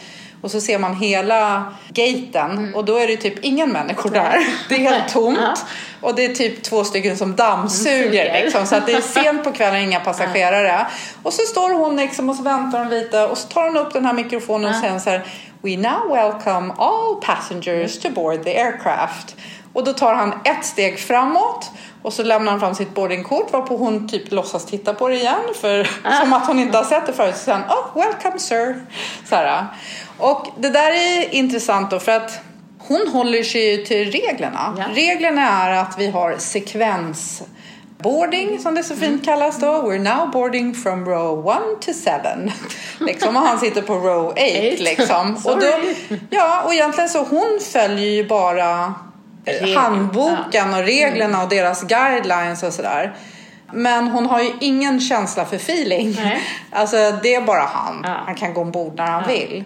Och 0.42 0.52
så 0.52 0.62
ser 0.62 0.80
man 0.80 0.96
hela 0.96 1.74
gaten 1.90 2.52
mm. 2.52 2.76
och 2.76 2.86
då 2.86 2.98
är 2.98 3.08
det 3.08 3.18
typ 3.18 3.40
ingen 3.42 3.70
människor 3.70 4.10
där. 4.10 4.40
Det 4.70 4.76
är 4.76 4.80
helt 4.80 5.14
tomt. 5.14 5.38
Ja. 5.42 5.56
Och 6.02 6.16
det 6.16 6.26
är 6.26 6.36
typ 6.36 6.64
två 6.64 6.84
stycken 6.84 7.18
som 7.18 7.36
dammsuger 7.36 8.44
liksom. 8.44 8.66
Så 8.66 8.76
att 8.76 8.86
det 8.86 8.94
är 8.94 9.02
sent 9.02 9.44
på 9.44 9.52
kvällen, 9.52 9.82
inga 9.82 10.00
passagerare. 10.00 10.88
Och 11.24 11.34
så 11.34 11.42
står 11.42 11.74
hon 11.74 11.96
liksom 11.96 12.30
och 12.30 12.36
så 12.36 12.44
väntar 12.44 12.80
hon 12.80 12.90
lite 12.90 13.24
och 13.24 13.38
så 13.38 13.48
tar 13.48 13.64
hon 13.64 13.78
upp 13.78 13.94
den 13.94 14.06
här 14.06 14.14
mikrofonen 14.14 14.70
och 14.70 14.76
säger 14.76 15.00
så 15.00 15.10
här 15.10 15.26
We 15.62 15.78
now 15.78 16.10
welcome 16.10 16.74
all 16.78 17.22
passengers 17.22 18.00
to 18.00 18.10
board 18.10 18.44
the 18.44 18.58
aircraft. 18.58 19.36
Och 19.74 19.84
då 19.84 19.94
tar 19.94 20.14
han 20.14 20.34
ett 20.46 20.66
steg 20.66 21.00
framåt 21.00 21.72
och 22.02 22.14
så 22.14 22.24
lämnar 22.24 22.52
han 22.52 22.60
fram 22.60 22.76
sitt 22.76 22.96
boardingkort 22.96 23.54
varpå 23.54 23.78
hon 23.78 24.10
typ 24.10 24.32
låtsas 24.32 24.66
titta 24.66 24.94
på 24.94 25.08
det 25.08 25.16
igen 25.16 25.42
för, 25.62 25.84
som 26.22 26.34
att 26.34 26.48
hon 26.48 26.60
inte 26.60 26.78
har 26.78 26.86
sett 26.86 27.06
det 27.06 27.14
förut. 27.14 27.38
Så 27.38 27.52
han 27.52 27.62
oh 27.62 28.02
welcome 28.04 28.40
sir. 28.40 28.86
Så 29.30 29.36
här. 29.36 29.66
Och 30.18 30.48
det 30.58 30.70
där 30.70 30.92
är 30.92 31.34
intressant 31.34 31.92
då 31.92 32.00
för 32.00 32.12
att 32.12 32.40
hon 32.88 33.08
håller 33.08 33.44
sig 33.44 33.86
till 33.86 34.12
reglerna. 34.12 34.76
Ja. 34.78 34.86
Reglerna 34.94 35.50
är 35.50 35.82
att 35.82 35.96
vi 35.98 36.08
har 36.08 36.38
sekvens 36.38 37.44
boarding 37.98 38.60
som 38.60 38.76
det 38.76 38.84
så 38.84 38.96
fint 38.96 39.04
mm. 39.04 39.20
kallas 39.20 39.60
då. 39.60 39.68
We're 39.68 40.00
now 40.00 40.32
boarding 40.32 40.74
from 40.74 41.06
row 41.06 41.50
1 41.50 41.82
to 41.82 41.92
7. 41.94 42.52
liksom, 43.06 43.36
och 43.36 43.42
han 43.42 43.60
sitter 43.60 43.82
på 43.82 43.94
row 43.94 44.28
8 44.28 44.42
liksom. 44.78 45.38
och 45.46 45.60
då, 45.60 45.80
ja, 46.30 46.62
och 46.66 46.74
egentligen 46.74 47.10
så 47.10 47.24
hon 47.24 47.60
följer 47.72 48.10
ju 48.10 48.28
bara 48.28 48.94
Handboken 49.76 50.74
och 50.74 50.80
reglerna 50.80 51.44
och 51.44 51.50
deras 51.50 51.84
guidelines 51.84 52.64
och 52.64 52.74
sådär. 52.74 53.16
Men 53.74 54.08
hon 54.08 54.26
har 54.26 54.42
ju 54.42 54.52
ingen 54.60 55.02
känsla 55.02 55.46
för 55.46 55.56
feeling. 55.56 56.16
Nej. 56.16 56.42
Alltså 56.72 56.98
det 57.24 57.36
är 57.36 57.42
bara 57.42 57.64
han. 57.64 58.02
Ja. 58.04 58.24
Han 58.26 58.36
kan 58.36 58.54
gå 58.54 58.62
ombord 58.62 58.94
när 58.98 59.06
han 59.06 59.24
ja. 59.28 59.28
vill. 59.28 59.64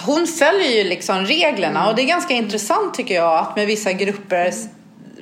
Hon 0.00 0.26
följer 0.26 0.70
ju 0.70 0.84
liksom 0.84 1.26
reglerna 1.26 1.78
mm. 1.78 1.88
och 1.90 1.96
det 1.96 2.02
är 2.02 2.06
ganska 2.06 2.34
intressant 2.34 2.94
tycker 2.94 3.14
jag 3.14 3.38
att 3.38 3.56
med 3.56 3.66
vissa 3.66 3.92
grupper 3.92 4.52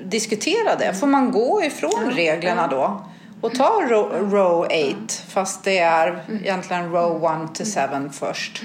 diskutera 0.04 0.76
det. 0.78 0.94
Får 0.94 1.06
man 1.06 1.32
gå 1.32 1.62
ifrån 1.62 2.02
ja. 2.10 2.16
reglerna 2.16 2.66
då? 2.66 3.04
Och 3.40 3.54
ta 3.54 3.82
row, 3.82 4.30
row 4.32 4.60
8 4.60 4.74
fast 5.28 5.64
det 5.64 5.78
är 5.78 6.08
mm. 6.08 6.44
egentligen 6.44 6.92
row 6.92 7.44
1 7.44 7.54
till 7.54 7.66
7 7.66 7.80
först. 8.12 8.62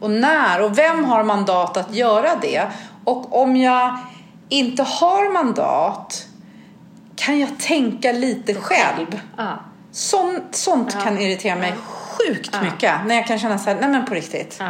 Och 0.00 0.10
när 0.10 0.62
och 0.62 0.78
vem 0.78 1.04
har 1.04 1.24
mandat 1.24 1.76
att 1.76 1.94
göra 1.94 2.36
det? 2.42 2.62
Och 3.04 3.42
om 3.42 3.56
jag 3.56 3.98
inte 4.50 4.82
har 4.82 5.32
mandat 5.32 6.26
kan 7.16 7.40
jag 7.40 7.58
tänka 7.58 8.12
lite 8.12 8.54
själv. 8.54 9.20
Ja. 9.36 9.58
Sånt, 9.92 10.56
sånt 10.56 10.94
ja. 10.94 11.00
kan 11.00 11.18
irritera 11.18 11.56
mig 11.56 11.72
sjukt 11.82 12.50
ja. 12.52 12.62
mycket. 12.62 12.94
När 13.06 13.14
jag 13.14 13.26
kan 13.26 13.38
känna 13.38 13.58
så 13.58 13.70
här, 13.70 13.80
nej 13.80 13.88
men 13.88 14.04
på 14.04 14.14
riktigt. 14.14 14.62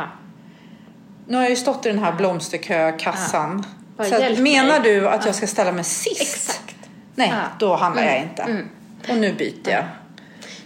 Nu 1.26 1.36
har 1.36 1.42
jag 1.42 1.50
ju 1.50 1.56
stått 1.56 1.86
i 1.86 1.88
den 1.88 1.98
här 1.98 2.12
blomsterkökassan. 2.12 3.66
Ja. 3.96 4.04
Så 4.04 4.42
menar 4.42 4.80
du 4.80 5.08
att 5.08 5.26
jag 5.26 5.34
ska 5.34 5.46
ställa 5.46 5.72
mig 5.72 5.84
sist? 5.84 6.20
Exakt. 6.20 6.76
Nej, 7.14 7.32
då 7.58 7.76
handlar 7.76 8.02
mm. 8.02 8.14
jag 8.14 8.22
inte. 8.22 8.42
Mm. 8.42 8.68
Och 9.08 9.16
nu 9.16 9.32
byter 9.32 9.70
jag. 9.70 9.84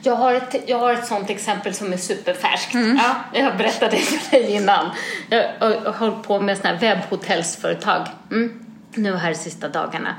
Jag 0.02 0.16
har, 0.16 0.34
ett, 0.34 0.54
jag 0.66 0.78
har 0.78 0.92
ett 0.92 1.06
sånt 1.06 1.30
exempel 1.30 1.74
som 1.74 1.92
är 1.92 1.96
superfärskt. 1.96 2.74
Mm. 2.74 3.00
Ja, 3.02 3.40
jag 3.40 3.56
berättade 3.56 3.90
det 3.90 4.02
för 4.02 4.30
dig 4.30 4.50
innan. 4.50 4.90
Jag 5.28 5.48
har 5.58 5.92
hållit 5.92 6.22
på 6.22 6.40
med 6.40 6.56
sådana 6.56 6.78
här 6.78 6.96
webbhotellsföretag. 6.96 8.08
Mm 8.30 8.63
nu 8.96 9.16
här 9.16 9.30
de 9.30 9.36
sista 9.36 9.68
dagarna. 9.68 10.14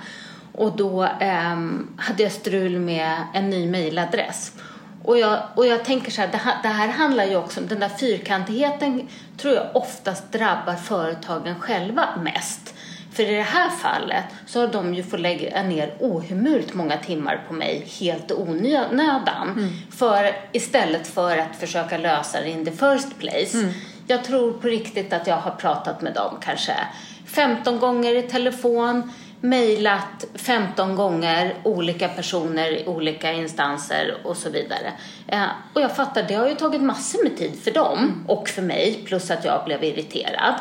Och 0.52 0.78
då 0.78 1.04
eh, 1.04 1.56
hade 1.98 2.24
jag 2.24 2.32
strul 2.32 2.80
med 2.80 3.18
en 3.34 3.50
ny 3.50 3.68
mejladress. 3.68 4.52
Och 5.04 5.20
jag, 5.20 5.40
och 5.56 5.68
jag 5.68 5.86
tänker 5.86 6.12
så 6.12 6.22
här, 6.22 6.28
det 6.32 6.38
här, 6.38 6.56
det 6.64 6.68
här 6.68 6.88
handlar 6.88 7.26
ju 7.26 7.36
också 7.36 7.60
om 7.60 7.68
den 7.68 7.80
där 7.80 7.90
fyrkantigheten 7.90 9.08
tror 9.38 9.54
jag 9.54 9.66
oftast 9.74 10.32
drabbar 10.32 10.76
företagen 10.76 11.60
själva 11.60 12.08
mest. 12.24 12.74
För 13.14 13.24
i 13.24 13.36
det 13.36 13.42
här 13.42 13.70
fallet 13.70 14.24
så 14.46 14.60
har 14.60 14.68
de 14.68 14.94
ju 14.94 15.04
fått 15.04 15.20
lägga 15.20 15.64
ner 15.64 15.94
ohemult 16.00 16.74
många 16.74 16.98
timmar 16.98 17.44
på 17.48 17.54
mig 17.54 17.88
helt 18.00 18.32
onödan. 18.32 19.50
Mm. 19.58 19.70
För, 19.92 20.36
istället 20.52 21.08
för 21.08 21.38
att 21.38 21.56
försöka 21.56 21.98
lösa 21.98 22.42
det 22.42 22.50
in 22.50 22.66
the 22.66 22.72
first 22.72 23.20
place. 23.20 23.58
Mm. 23.58 23.72
Jag 24.08 24.24
tror 24.24 24.54
på 24.54 24.68
riktigt 24.68 25.14
att 25.14 25.28
jag 25.28 25.38
har 25.38 25.52
pratat 25.52 26.02
med 26.02 26.14
dem 26.14 26.38
kanske 26.42 26.74
15 27.36 27.80
gånger 27.80 28.16
i 28.16 28.22
telefon, 28.22 29.12
mejlat 29.42 30.26
15 30.36 30.96
gånger 30.96 31.56
olika 31.64 32.08
personer 32.08 32.72
i 32.72 32.88
olika 32.88 33.34
instanser 33.34 34.18
och 34.24 34.38
så 34.38 34.50
vidare. 34.50 34.94
Eh, 35.28 35.46
och 35.74 35.82
jag 35.82 35.96
fattar, 35.96 36.24
det 36.24 36.34
har 36.34 36.48
ju 36.48 36.56
tagit 36.56 36.82
massor 36.82 37.24
med 37.24 37.38
tid 37.38 37.60
för 37.64 37.72
dem 37.72 38.26
och 38.28 38.50
för 38.50 38.62
mig, 38.62 39.04
plus 39.06 39.32
att 39.32 39.46
jag 39.46 39.66
blev 39.66 39.84
irriterad. 39.84 40.56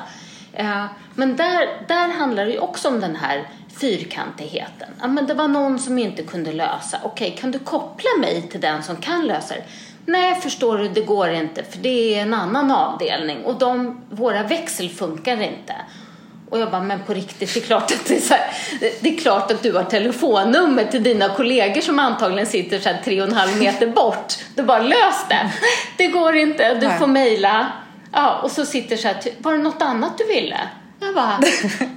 Eh, 0.52 0.84
men 1.14 1.36
där, 1.36 1.68
där 1.88 2.08
handlar 2.08 2.44
det 2.46 2.52
ju 2.52 2.58
också 2.58 2.88
om 2.88 3.00
den 3.00 3.16
här 3.16 3.48
fyrkantigheten. 3.80 4.88
Ja, 5.00 5.06
men 5.06 5.26
det 5.26 5.34
var 5.34 5.48
någon 5.48 5.78
som 5.78 5.98
inte 5.98 6.22
kunde 6.22 6.52
lösa. 6.52 6.98
Okej, 7.02 7.36
kan 7.40 7.50
du 7.50 7.58
koppla 7.58 8.10
mig 8.20 8.42
till 8.42 8.60
den 8.60 8.82
som 8.82 8.96
kan 8.96 9.26
lösa 9.26 9.54
det? 9.54 9.64
Nej, 10.06 10.34
förstår 10.34 10.78
du, 10.78 10.88
det 10.88 11.00
går 11.00 11.30
inte 11.30 11.62
för 11.62 11.78
det 11.78 12.14
är 12.14 12.22
en 12.22 12.34
annan 12.34 12.70
avdelning 12.70 13.44
och 13.44 13.58
de, 13.58 14.00
våra 14.10 14.42
växel 14.42 14.88
funkar 14.88 15.42
inte. 15.42 15.74
Och 16.54 16.60
jag 16.60 16.70
bara, 16.70 16.82
men 16.82 17.00
på 17.02 17.14
riktigt, 17.14 17.54
det 17.54 17.60
är 17.60 17.64
klart 17.64 17.82
att, 17.82 18.04
det 18.06 18.16
är, 18.16 18.20
så 18.20 18.34
här, 18.34 18.50
det 19.00 19.14
är 19.14 19.18
klart 19.18 19.50
att 19.50 19.62
du 19.62 19.72
har 19.72 19.84
telefonnummer 19.84 20.84
till 20.84 21.02
dina 21.02 21.28
kollegor 21.28 21.80
som 21.80 21.98
antagligen 21.98 22.46
sitter 22.46 22.78
så 22.78 22.88
här 22.88 23.00
tre 23.04 23.22
och 23.22 23.28
en 23.28 23.34
halv 23.34 23.58
meter 23.58 23.86
bort. 23.86 24.34
Du 24.54 24.62
bara, 24.62 24.82
lös 24.82 25.28
det! 25.28 25.50
Det 25.96 26.06
går 26.06 26.36
inte, 26.36 26.74
du 26.74 26.90
får 26.98 27.06
mejla. 27.06 27.72
Ja, 28.12 28.40
och 28.42 28.50
så 28.50 28.66
sitter 28.66 28.96
så 28.96 29.08
här, 29.08 29.16
var 29.38 29.52
det 29.52 29.58
något 29.58 29.82
annat 29.82 30.18
du 30.18 30.24
ville? 30.24 30.60
Jag 31.00 31.14
bara, 31.14 31.40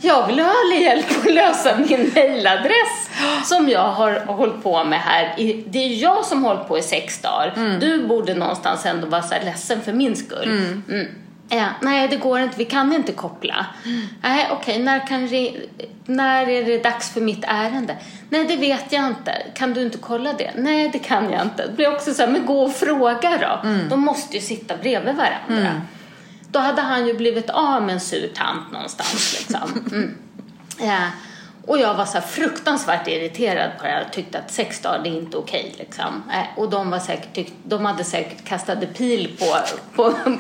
jag 0.01 0.28
vill 0.28 0.39
ha 0.39 0.53
hjälp 0.82 1.05
att 1.20 1.34
lösa 1.34 1.78
min 1.78 2.12
mejladress 2.16 3.10
som 3.43 3.70
jag 3.70 3.91
har 3.91 4.20
hållit 4.26 4.64
på 4.64 4.84
med 4.84 4.99
här. 4.99 5.34
Det 5.68 5.80
är 5.80 6.01
jag 6.03 6.26
som 6.26 6.43
har 6.43 6.55
hållit 6.55 6.68
på 6.68 6.78
i 6.78 6.82
sex 6.82 7.22
dagar. 7.22 7.53
Mm. 7.55 7.80
Du 7.80 8.08
borde 8.08 8.34
någonstans 8.34 8.86
ändå 8.86 9.08
vara 9.08 9.22
så 9.22 9.34
här 9.34 9.45
ledsen 9.45 9.82
för 9.82 9.93
min 9.93 10.16
skull. 10.16 10.49
Mm. 10.49 10.84
Mm. 10.89 11.08
Ja, 11.49 11.69
nej, 11.81 12.07
det 12.07 12.17
går 12.17 12.39
inte. 12.39 12.57
Vi 12.57 12.65
kan 12.65 12.93
inte 12.93 13.11
koppla. 13.11 13.65
Nej, 14.21 14.47
okej. 14.51 14.79
När, 14.79 15.07
kan 15.07 15.29
när 16.05 16.49
är 16.49 16.65
det 16.65 16.83
dags 16.83 17.13
för 17.13 17.21
mitt 17.21 17.43
ärende? 17.47 17.97
Nej, 18.29 18.45
det 18.45 18.55
vet 18.55 18.91
jag 18.91 19.07
inte. 19.07 19.43
Kan 19.55 19.73
du 19.73 19.81
inte 19.81 19.97
kolla 19.97 20.33
det? 20.33 20.51
Nej, 20.55 20.89
det 20.89 20.99
kan 20.99 21.31
jag 21.31 21.41
inte. 21.41 21.67
Det 21.67 21.73
blir 21.73 21.95
också 21.95 22.13
så 22.13 22.21
här, 22.21 22.29
men 22.29 22.45
gå 22.45 22.63
och 22.63 22.73
fråga 22.73 23.37
då. 23.37 23.69
Mm. 23.69 23.89
De 23.89 23.99
måste 23.99 24.35
ju 24.35 24.41
sitta 24.41 24.77
bredvid 24.77 25.15
varandra. 25.15 25.67
Mm. 25.67 25.81
Då 26.51 26.59
hade 26.59 26.81
han 26.81 27.07
ju 27.07 27.13
blivit 27.13 27.49
av 27.49 27.83
med 27.83 27.93
en 27.93 27.99
sur 27.99 28.27
tant 28.27 28.71
någonstans. 28.71 29.35
Liksom. 29.39 29.85
Mm. 29.91 30.17
Ja. 30.79 30.99
Och 31.68 31.80
jag 31.80 31.93
var 31.93 32.05
så 32.05 32.22
fruktansvärt 32.22 33.07
irriterad 33.07 33.72
på 33.78 33.84
det 33.84 33.89
här 33.89 34.05
och 34.05 34.13
tyckte 34.13 34.39
att 34.39 34.51
sex 34.51 34.80
dagar 34.80 35.03
det 35.03 35.09
är 35.09 35.18
inte 35.18 35.38
okej. 35.38 35.76
Liksom. 35.78 36.24
Äh, 36.34 36.59
och 36.59 36.70
de, 36.70 36.89
var 36.89 36.99
säkert 36.99 37.34
tyckt, 37.34 37.53
de 37.63 37.86
hade 37.86 38.03
säkert 38.03 38.45
kastat 38.45 38.93
pil 38.97 39.38
på, 39.39 39.57
på 39.95 40.13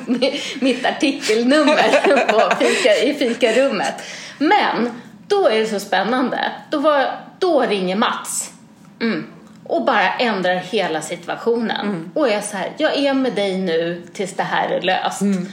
mitt 0.59 0.85
artikelnummer 0.85 2.27
på 2.31 2.55
fika, 2.55 2.95
i 2.95 3.13
fikarummet. 3.13 3.93
Men 4.37 5.01
då 5.27 5.47
är 5.47 5.59
det 5.59 5.67
så 5.67 5.79
spännande. 5.79 6.51
Då, 6.71 6.79
var, 6.79 7.11
då 7.39 7.61
ringer 7.61 7.95
Mats. 7.95 8.53
Mm. 9.01 9.27
Och 9.63 9.85
bara 9.85 10.13
ändrar 10.13 10.55
hela 10.55 11.01
situationen. 11.01 11.87
Mm. 11.87 12.11
Och 12.13 12.29
är 12.29 12.41
så 12.41 12.57
här, 12.57 12.71
jag 12.77 12.97
är 12.97 13.13
med 13.13 13.33
dig 13.33 13.57
nu 13.57 14.03
tills 14.13 14.33
det 14.33 14.43
här 14.43 14.69
är 14.69 14.81
löst. 14.81 15.21
Mm. 15.21 15.47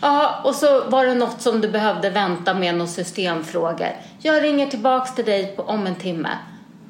Ja, 0.00 0.40
och 0.44 0.54
så 0.54 0.84
var 0.84 1.06
det 1.06 1.14
något 1.14 1.42
som 1.42 1.60
du 1.60 1.68
behövde 1.68 2.10
vänta 2.10 2.54
med, 2.54 2.74
några 2.74 2.90
systemfrågor. 2.90 3.96
Jag 4.18 4.42
ringer 4.42 4.66
tillbaks 4.66 5.14
till 5.14 5.24
dig 5.24 5.56
på, 5.56 5.62
om 5.62 5.86
en 5.86 5.94
timme. 5.94 6.28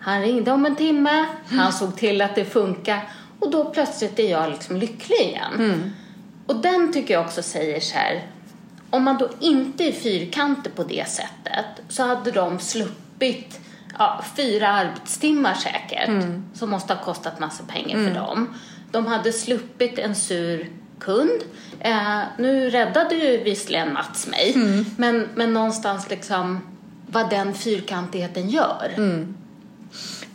Han 0.00 0.20
ringde 0.20 0.52
om 0.52 0.66
en 0.66 0.76
timme, 0.76 1.24
han 1.46 1.72
såg 1.72 1.96
till 1.96 2.22
att 2.22 2.34
det 2.34 2.44
funkar 2.44 3.08
och 3.40 3.50
då 3.50 3.64
plötsligt 3.64 4.18
är 4.18 4.30
jag 4.30 4.50
liksom 4.50 4.76
lycklig 4.76 5.20
igen. 5.20 5.54
Mm. 5.54 5.90
Och 6.46 6.56
den 6.56 6.92
tycker 6.92 7.14
jag 7.14 7.24
också 7.24 7.42
säger 7.42 7.80
så 7.80 7.94
här, 7.94 8.26
om 8.90 9.04
man 9.04 9.18
då 9.18 9.28
inte 9.40 9.84
är 9.84 9.92
fyrkantig 9.92 10.74
på 10.74 10.84
det 10.84 11.08
sättet 11.08 11.66
så 11.88 12.02
hade 12.02 12.30
de 12.30 12.58
sluppit 12.58 13.61
ja, 13.98 14.24
fyra 14.36 14.68
arbetstimmar 14.68 15.54
säkert, 15.54 16.08
mm. 16.08 16.44
som 16.54 16.70
måste 16.70 16.94
ha 16.94 17.04
kostat 17.04 17.40
massa 17.40 17.64
pengar 17.64 17.96
mm. 17.96 18.08
för 18.08 18.20
dem. 18.20 18.54
De 18.90 19.06
hade 19.06 19.32
sluppit 19.32 19.98
en 19.98 20.14
sur 20.14 20.70
kund. 21.01 21.42
Eh, 21.80 22.20
nu 22.38 22.70
räddade 22.70 23.14
ju 23.14 23.42
visserligen 23.44 23.92
Mats 23.92 24.26
mig, 24.26 24.53
mm. 24.55 24.84
men, 24.96 25.28
men 25.34 25.53
någonstans 25.53 26.11
liksom 26.11 26.61
vad 27.07 27.30
den 27.30 27.55
fyrkantigheten 27.55 28.48
gör. 28.48 28.94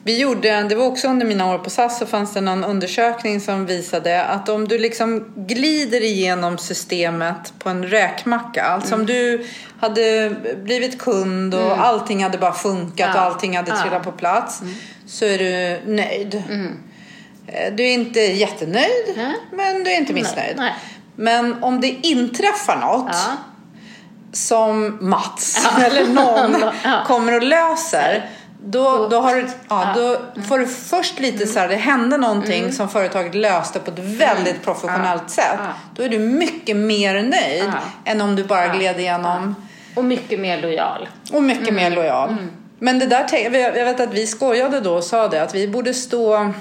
Vi 0.03 0.19
gjorde, 0.21 0.63
det 0.63 0.75
var 0.75 0.85
också 0.85 1.07
under 1.07 1.25
mina 1.25 1.53
år 1.53 1.57
på 1.57 1.69
SAS 1.69 1.99
så 1.99 2.05
fanns 2.05 2.33
det 2.33 2.41
någon 2.41 2.63
undersökning 2.63 3.41
som 3.41 3.65
visade 3.65 4.23
att 4.23 4.49
om 4.49 4.67
du 4.67 4.77
liksom 4.77 5.33
glider 5.35 6.03
igenom 6.03 6.57
systemet 6.57 7.53
på 7.59 7.69
en 7.69 7.83
räkmacka, 7.83 8.63
alltså 8.63 8.95
om 8.95 9.05
du 9.05 9.45
hade 9.79 10.35
blivit 10.63 10.99
kund 11.01 11.55
och 11.55 11.85
allting 11.85 12.23
hade 12.23 12.37
bara 12.37 12.53
funkat 12.53 13.09
och 13.09 13.21
Ja. 13.21 13.25
allting 13.25 13.57
hade 13.57 13.71
Ja. 13.71 13.81
trillat 13.81 14.03
på 14.03 14.11
plats 14.11 14.61
så 15.05 15.25
är 15.25 15.37
du 15.37 15.81
nöjd. 15.91 16.35
Eh, 16.35 16.41
Du 17.47 17.83
är 17.87 17.93
inte 17.93 18.19
jättenöjd 18.19 19.13
Nej. 19.15 19.35
men 19.51 19.83
du 19.83 19.91
är 19.91 19.97
inte 19.97 20.13
missnöjd. 20.13 20.53
Nej. 20.57 20.73
Men 21.15 21.63
om 21.63 21.81
det 21.81 21.87
inträffar 21.87 22.75
något 22.75 23.07
Ja. 23.11 23.31
som 24.31 24.97
Mats 25.01 25.67
eller 25.85 26.05
någon 26.07 26.55
Ja. 26.83 27.03
kommer 27.07 27.35
och 27.35 27.43
löser 27.43 28.29
då, 28.67 29.07
då, 29.07 29.19
har 29.21 29.35
du, 29.35 29.47
ja, 29.69 29.93
då 29.95 30.17
får 30.47 30.59
du 30.59 30.67
först 30.67 31.19
lite 31.19 31.35
Mm. 31.43 31.53
så 31.53 31.59
här, 31.59 31.67
det 31.67 31.75
hände 31.75 32.17
någonting 32.17 32.71
som 32.73 32.89
företaget 32.89 33.35
löste 33.35 33.79
på 33.79 33.91
ett 33.91 33.99
väldigt 33.99 34.63
professionellt 34.63 35.29
sätt. 35.29 35.45
Ja. 35.59 35.67
Då 35.95 36.03
är 36.03 36.09
du 36.09 36.19
mycket 36.19 36.75
mer 36.77 37.13
nöjd 37.13 37.63
Ja. 37.73 38.11
än 38.11 38.21
om 38.21 38.35
du 38.35 38.43
bara 38.43 38.67
gled 38.67 38.99
igenom 38.99 39.55
Och 39.95 40.05
mycket 40.05 40.39
mer 40.39 40.61
lojal. 40.61 41.09
och 41.33 41.43
mycket 41.43 41.73
mer 41.73 41.85
Mm. 41.87 41.93
lojal. 41.99 42.35
Men 42.79 42.99
det 42.99 43.05
där, 43.05 43.27
jag 43.75 43.85
vet 43.85 43.99
att 43.99 44.13
vi 44.13 44.27
skojade 44.27 44.81
då 44.81 44.93
och 44.95 45.03
sa 45.03 45.27
det 45.27 45.43
att 45.43 45.55
vi 45.55 45.67
borde 45.67 45.93
stå 45.93 46.53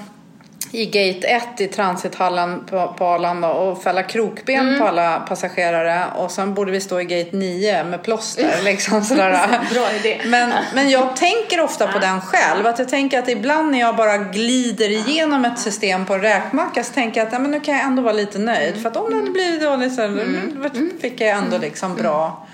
i 0.75 0.85
gate 0.85 1.27
1 1.27 1.61
i 1.61 1.67
transithallen 1.67 2.65
på, 2.65 2.95
på 2.97 3.05
Arlanda 3.05 3.49
och 3.51 3.83
fälla 3.83 4.03
krokben 4.03 4.67
Mm. 4.67 4.79
på 4.79 4.87
alla 4.87 5.19
passagerare 5.19 6.03
och 6.15 6.31
sen 6.31 6.53
borde 6.53 6.71
vi 6.71 6.81
stå 6.81 7.01
i 7.01 7.03
gate 7.03 7.37
9 7.37 7.83
med 7.83 8.03
plåster 8.03 8.55
liksom 8.63 9.03
sådär. 9.03 9.59
Bra 9.73 9.91
idé. 9.99 10.21
Men, 10.25 10.53
men 10.73 10.89
jag 10.89 11.15
tänker 11.15 11.61
ofta 11.63 11.87
på 11.87 11.99
den 11.99 12.21
själv. 12.21 12.67
Att 12.67 12.79
jag 12.79 12.89
tänker 12.89 13.19
att 13.19 13.29
ibland 13.29 13.71
när 13.71 13.79
jag 13.79 13.95
bara 13.95 14.17
glider 14.17 14.89
igenom 14.89 15.45
ett 15.45 15.59
system 15.59 16.05
på 16.05 16.13
en 16.13 16.21
räkmacka 16.21 16.83
så 16.83 16.93
tänker 16.93 17.19
jag 17.19 17.27
att 17.27 17.33
ja, 17.33 17.39
men 17.39 17.51
nu 17.51 17.59
kan 17.59 17.73
jag 17.73 17.83
ändå 17.83 18.01
vara 18.01 18.13
lite 18.13 18.39
nöjd. 18.39 18.81
För 18.81 18.89
att 18.89 18.97
om 18.97 19.09
det 19.09 19.15
hade 19.15 19.31
blivit 19.31 19.61
dåligt 19.61 19.95
så 19.95 20.01
mm. 20.01 20.91
fick 21.01 21.21
jag 21.21 21.29
ändå 21.29 21.57
liksom 21.57 21.95
bra. 21.95 22.45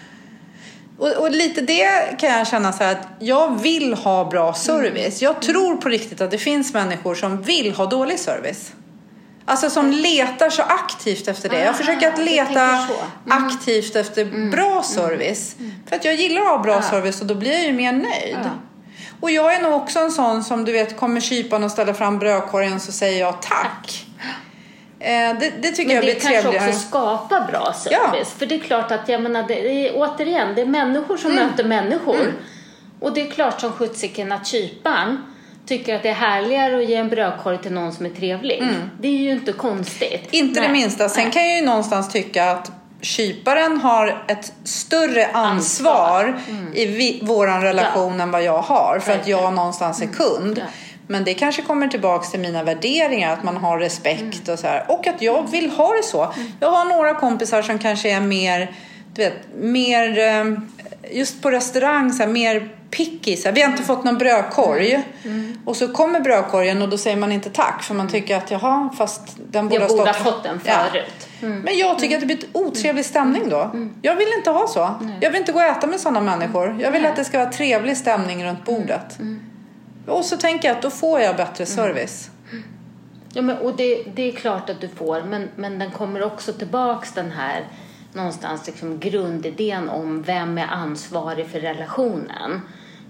Och, 1.01 1.11
och 1.11 1.31
lite 1.31 1.61
det 1.61 2.19
kan 2.19 2.29
jag 2.29 2.47
känna 2.47 2.73
så 2.73 2.83
här 2.83 2.91
att 2.91 3.07
jag 3.19 3.61
vill 3.61 3.93
ha 3.93 4.29
bra 4.29 4.53
service. 4.53 5.21
Jag 5.21 5.41
tror 5.41 5.77
på 5.77 5.89
riktigt 5.89 6.21
att 6.21 6.31
det 6.31 6.37
finns 6.37 6.73
människor 6.73 7.15
som 7.15 7.41
vill 7.41 7.73
ha 7.73 7.85
dålig 7.85 8.19
service. 8.19 8.71
Alltså 9.45 9.69
som 9.69 9.91
letar 9.91 10.49
så 10.49 10.61
aktivt 10.61 11.27
efter 11.27 11.49
det. 11.49 11.59
Jag 11.59 11.77
försöker 11.77 12.07
att 12.07 12.19
leta 12.19 12.87
så. 12.87 12.93
aktivt 13.29 13.95
efter 13.95 14.49
bra 14.51 14.83
service. 14.83 15.55
För 15.89 15.95
att 15.95 16.05
jag 16.05 16.15
gillar 16.15 16.41
att 16.41 16.47
ha 16.47 16.57
bra 16.57 16.81
service 16.81 17.21
och 17.21 17.27
då 17.27 17.35
blir 17.35 17.51
jag 17.51 17.63
ju 17.63 17.73
mer 17.73 17.91
nöjd. 17.91 18.39
Ja. 18.43 18.49
Och 19.19 19.31
jag 19.31 19.53
är 19.53 19.61
nog 19.61 19.73
också 19.73 19.99
en 19.99 20.11
sån 20.11 20.43
som 20.43 20.65
du 20.65 20.71
vet 20.71 20.97
kommer 20.97 21.21
kypan 21.21 21.63
och 21.63 21.71
ställer 21.71 21.93
fram 21.93 22.19
brödkorgen 22.19 22.79
så 22.79 22.91
säger 22.91 23.19
jag 23.19 23.41
tack. 23.41 24.05
Eh, 25.03 25.39
det, 25.39 25.51
det 25.61 25.71
tycker 25.71 25.87
Men 25.87 25.95
jag 25.95 26.05
det 26.05 26.11
blir 26.11 26.19
kanske 26.21 26.41
trevligare. 26.41 26.69
också 26.69 26.79
skapar 26.87 27.47
bra 27.51 27.73
service. 27.73 28.33
För 28.37 28.45
det 28.45 28.55
är 28.55 28.59
klart 28.59 28.91
att, 28.91 29.09
jag 29.09 29.21
menar, 29.21 29.43
det 29.47 29.87
är, 29.87 29.91
återigen, 29.95 30.55
det 30.55 30.61
är 30.61 30.65
människor 30.65 31.17
som 31.17 31.31
Mm. 31.31 31.47
möter 31.47 31.63
människor. 31.63 32.33
Och 32.99 33.13
det 33.13 33.21
är 33.27 33.31
klart 33.31 33.61
som 33.61 33.71
sjuttsiken 33.71 34.31
att 34.31 34.47
kyparen 34.47 35.17
tycker 35.67 35.95
att 35.95 36.03
det 36.03 36.09
är 36.09 36.13
härligare 36.13 36.77
att 36.77 36.89
ge 36.89 36.95
en 36.95 37.09
brödkorg 37.09 37.57
till 37.57 37.71
någon 37.71 37.93
som 37.93 38.05
är 38.05 38.09
trevlig. 38.09 38.63
Det 38.99 39.07
är 39.07 39.11
ju 39.17 39.31
inte 39.31 39.51
konstigt. 39.53 40.33
Mm. 40.33 40.45
Inte 40.47 40.59
det 40.61 40.67
Nej. 40.67 40.81
minsta. 40.81 41.09
Sen 41.09 41.23
Nej. 41.23 41.33
kan 41.33 41.47
jag 41.49 41.59
ju 41.59 41.65
någonstans 41.65 42.11
tycka 42.11 42.51
att 42.51 42.71
kyparen 43.01 43.77
har 43.81 44.23
ett 44.27 44.53
större 44.63 45.27
ansvar, 45.33 46.39
i 46.73 46.85
vi, 46.85 47.19
våran 47.23 47.61
relation 47.61 48.21
än 48.21 48.31
vad 48.31 48.43
jag 48.43 48.61
har. 48.61 48.99
För 48.99 49.11
att 49.13 49.27
jag 49.27 49.53
någonstans 49.53 50.01
är 50.01 50.07
kund. 50.07 50.57
Ja. 50.57 50.63
Men 51.11 51.23
det 51.23 51.33
kanske 51.33 51.61
kommer 51.61 51.87
tillbaks 51.87 52.31
till 52.31 52.39
mina 52.39 52.63
värderingar, 52.63 53.33
att 53.33 53.43
man 53.43 53.57
har 53.57 53.79
respekt 53.79 54.47
och 54.49 54.59
så 54.59 54.67
här. 54.67 54.85
Och 54.87 55.07
att 55.07 55.21
jag 55.21 55.51
vill 55.51 55.69
ha 55.69 55.93
det 55.93 56.03
så. 56.03 56.33
Jag 56.59 56.69
har 56.71 56.85
några 56.85 57.13
kompisar 57.13 57.61
som 57.61 57.79
kanske 57.79 58.11
är 58.11 58.21
mer, 58.21 58.71
du 59.13 59.21
vet, 59.23 59.33
mer, 59.61 60.19
eh, 60.19 60.45
just 61.17 61.41
på 61.41 61.51
restaurang, 61.51 62.13
så 62.13 62.23
här, 62.23 62.29
mer 62.29 62.69
picky. 62.91 63.35
Så 63.37 63.47
här. 63.47 63.55
Vi 63.55 63.61
har 63.61 63.71
inte 63.71 63.83
fått 63.83 64.03
någon 64.03 64.17
brödkorg. 64.17 65.01
Och 65.65 65.75
så 65.75 65.87
kommer 65.87 66.19
brödkorgen 66.19 66.81
och 66.81 66.89
då 66.89 66.97
säger 66.97 67.17
man 67.17 67.31
inte 67.31 67.49
tack 67.49 67.83
för 67.83 67.93
man 67.93 68.09
tycker 68.09 68.35
att 68.37 68.51
jaha, 68.51 68.89
fast 68.97 69.21
den 69.51 69.69
borde 69.69 69.81
Jag 69.81 69.89
ha 69.89 69.97
borde 69.97 70.11
ha 70.11 70.13
fått 70.13 70.43
den 70.43 70.59
Ja. 70.65 70.73
förut. 70.91 71.27
Men 71.63 71.77
jag 71.77 71.99
tycker 71.99 72.15
att 72.15 72.19
det 72.21 72.25
blir 72.25 72.37
ett 72.37 72.49
otrevlig 72.53 73.05
stämning 73.05 73.49
då. 73.49 73.71
Jag 74.01 74.15
vill 74.15 74.27
inte 74.37 74.49
ha 74.49 74.67
så. 74.67 74.95
Jag 75.21 75.31
vill 75.31 75.39
inte 75.39 75.51
gå 75.51 75.59
och 75.59 75.65
äta 75.65 75.87
med 75.87 75.99
sådana 75.99 76.21
människor. 76.21 76.77
Jag 76.81 76.91
vill 76.91 77.05
att 77.05 77.15
det 77.15 77.23
ska 77.23 77.37
vara 77.37 77.51
trevlig 77.51 77.97
stämning 77.97 78.45
runt 78.45 78.65
bordet. 78.65 79.19
Och 80.11 80.25
så 80.25 80.37
tänker 80.37 80.67
jag 80.67 80.77
att 80.77 80.83
då 80.83 80.89
får 80.89 81.19
jag 81.19 81.35
bättre 81.35 81.65
service. 81.65 82.29
Ja, 83.33 83.41
men, 83.41 83.57
och 83.57 83.75
det, 83.75 84.03
det 84.15 84.21
är 84.21 84.31
klart 84.31 84.69
att 84.69 84.81
du 84.81 84.87
får, 84.87 85.23
men, 85.23 85.49
men 85.55 85.79
den 85.79 85.91
kommer 85.91 86.23
också 86.23 86.53
tillbaks 86.53 87.13
den 87.13 87.31
här 87.31 87.67
någonstans 88.13 88.67
liksom 88.67 88.99
grundidén 88.99 89.89
om 89.89 90.21
vem 90.21 90.57
är 90.57 90.67
ansvarig 90.67 91.47
för 91.47 91.59
relationen. 91.59 92.61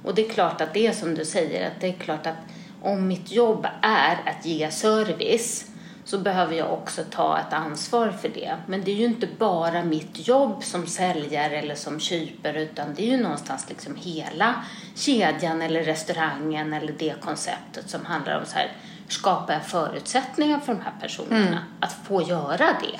Och 0.03 0.15
det 0.15 0.25
är 0.25 0.29
klart 0.29 0.61
att 0.61 0.73
det 0.73 0.87
är 0.87 0.91
som 0.91 1.15
du 1.15 1.25
säger, 1.25 1.67
att 1.67 1.81
det 1.81 1.87
är 1.87 1.93
klart 1.93 2.27
att 2.27 2.37
om 2.81 3.07
mitt 3.07 3.31
jobb 3.31 3.67
är 3.81 4.17
att 4.25 4.45
ge 4.45 4.71
service 4.71 5.70
så 6.05 6.17
behöver 6.17 6.55
jag 6.55 6.73
också 6.73 7.01
ta 7.11 7.39
ett 7.39 7.53
ansvar 7.53 8.09
för 8.09 8.29
det. 8.29 8.55
Men 8.67 8.83
det 8.83 8.91
är 8.91 8.95
ju 8.95 9.05
inte 9.05 9.27
bara 9.37 9.83
mitt 9.83 10.27
jobb 10.27 10.63
som 10.63 10.87
säljare 10.87 11.57
eller 11.57 11.75
som 11.75 11.99
kypare 11.99 12.63
utan 12.63 12.93
det 12.95 13.03
är 13.03 13.17
ju 13.17 13.23
någonstans 13.23 13.69
liksom 13.69 13.95
hela 13.95 14.55
kedjan 14.95 15.61
eller 15.61 15.83
restaurangen 15.83 16.73
eller 16.73 16.93
det 16.97 17.13
konceptet 17.21 17.89
som 17.89 18.05
handlar 18.05 18.39
om 18.39 18.45
så 18.45 18.55
här 18.55 18.71
skapa 19.07 19.59
förutsättningar 19.59 20.59
för 20.59 20.73
de 20.73 20.81
här 20.81 20.93
personerna 21.01 21.63
att 21.79 21.93
få 22.03 22.21
göra 22.21 22.57
det. 22.57 22.99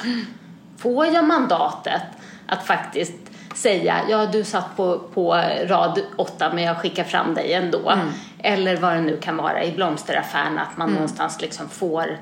Får 0.77 1.05
jag 1.05 1.25
mandatet 1.25 2.01
att 2.47 2.65
faktiskt 2.65 3.17
säga 3.55 4.01
ja 4.09 4.25
du 4.25 4.43
satt 4.43 4.77
på, 4.77 4.99
på 5.13 5.33
rad 5.63 5.99
åtta 6.15 6.53
men 6.53 6.63
jag 6.63 6.77
skickar 6.77 7.03
fram 7.03 7.33
dig 7.33 7.53
ändå. 7.53 7.93
Eller 8.39 8.77
vad 8.77 8.93
det 8.93 9.01
nu 9.01 9.17
kan 9.17 9.37
vara 9.37 9.63
i 9.63 9.71
blomsteraffären 9.71 10.59
att 10.59 10.77
man 10.77 10.91
någonstans 10.91 11.41
liksom 11.41 11.69
får 11.69 12.17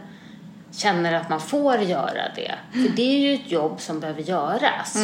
känner 0.72 1.14
att 1.14 1.30
man 1.30 1.42
får 1.42 1.78
göra 1.78 2.22
det. 2.36 2.56
För 2.72 2.96
det 2.96 3.16
är 3.16 3.20
ju 3.20 3.34
ett 3.34 3.52
jobb 3.52 3.82
som 3.82 4.00
behöver 4.00 4.22
göras. 4.22 4.98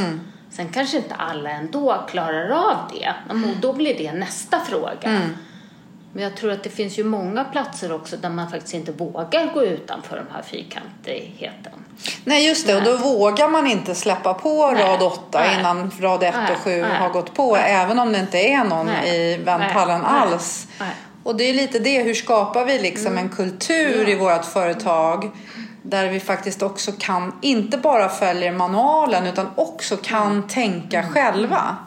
Sen 0.49 0.69
kanske 0.69 0.97
inte 0.97 1.15
alla 1.15 1.49
ändå 1.49 2.05
klarar 2.09 2.49
av 2.49 2.77
det. 2.93 3.13
Och 3.29 3.57
då 3.61 3.73
blir 3.73 3.97
det 3.97 4.13
nästa 4.13 4.59
fråga. 4.59 5.21
Men 6.13 6.23
jag 6.23 6.35
tror 6.35 6.51
att 6.51 6.63
det 6.63 6.69
finns 6.69 6.99
ju 6.99 7.03
många 7.03 7.43
platser 7.43 7.91
också 7.91 8.17
där 8.17 8.29
man 8.29 8.49
faktiskt 8.49 8.73
inte 8.73 8.91
vågar 8.91 9.53
gå 9.53 9.63
utanför 9.63 10.15
de 10.15 10.35
här 10.35 10.41
fyrkantigheten. 10.41 11.73
Nej 12.23 12.47
just 12.47 12.67
det, 12.67 12.75
och 12.75 12.83
då 12.83 12.97
vågar 12.97 13.49
man 13.49 13.67
inte 13.67 13.95
släppa 13.95 14.33
på 14.33 14.71
Nej. 14.71 14.83
rad 14.83 15.01
8 15.01 15.39
Nej. 15.39 15.59
innan 15.59 15.91
rad 15.99 16.23
1 16.23 16.35
Nej. 16.35 16.51
och 16.51 16.57
7 16.57 16.81
Nej. 16.81 16.97
har 16.97 17.09
gått 17.09 17.33
på. 17.33 17.55
Även 17.55 17.99
om 17.99 18.11
det 18.11 18.19
inte 18.19 18.37
är 18.37 18.63
någon 18.63 18.85
Nej. 18.85 19.33
i 19.33 19.37
vänthallen 19.37 20.01
Nej. 20.01 20.11
Nej. 20.11 20.21
alls. 20.21 20.67
Och 21.25 21.35
det 21.35 21.43
är 21.43 21.53
lite 21.53 21.79
det, 21.79 22.03
hur 22.03 22.13
skapar 22.13 22.65
vi 22.65 22.79
liksom 22.79 23.11
Mm. 23.11 23.23
en 23.23 23.29
kultur 23.29 24.09
i 24.09 24.15
vårt 24.15 24.45
företag 24.45 25.31
där 25.81 26.09
vi 26.09 26.19
faktiskt 26.19 26.61
också 26.61 26.91
kan, 26.99 27.33
inte 27.41 27.77
bara 27.77 28.09
följer 28.09 28.51
manualen 28.51 29.27
utan 29.27 29.47
också 29.55 29.97
kan 29.97 30.31
Mm. 30.31 30.47
tänka 30.47 31.03
själva. 31.03 31.77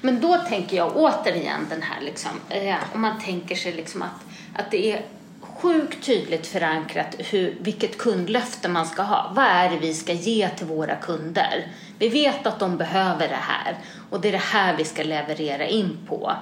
Men 0.00 0.20
då 0.20 0.36
tänker 0.36 0.76
jag 0.76 0.96
återigen 0.96 1.66
den 1.70 1.82
här 1.82 2.00
liksom, 2.00 2.30
eh, 2.48 2.74
om 2.94 3.00
man 3.00 3.20
tänker 3.20 3.54
sig 3.54 3.72
liksom 3.72 4.02
att, 4.02 4.60
att 4.60 4.70
det 4.70 4.92
är 4.92 5.04
sjukt 5.40 6.06
tydligt 6.06 6.46
förankrat 6.46 7.14
hur, 7.18 7.56
vilket 7.60 7.98
kundlöfte 7.98 8.68
man 8.68 8.86
ska 8.86 9.02
ha. 9.02 9.32
Vad 9.34 9.44
är 9.44 9.70
det 9.70 9.76
vi 9.76 9.94
ska 9.94 10.12
ge 10.12 10.48
till 10.48 10.66
våra 10.66 10.96
kunder? 10.96 11.66
Vi 11.98 12.08
vet 12.08 12.46
att 12.46 12.58
de 12.58 12.76
behöver 12.76 13.28
det 13.28 13.38
här 13.40 13.76
och 14.10 14.20
det 14.20 14.28
är 14.28 14.32
det 14.32 14.38
här 14.38 14.76
vi 14.76 14.84
ska 14.84 15.02
leverera 15.02 15.66
in 15.66 15.98
på. 16.08 16.32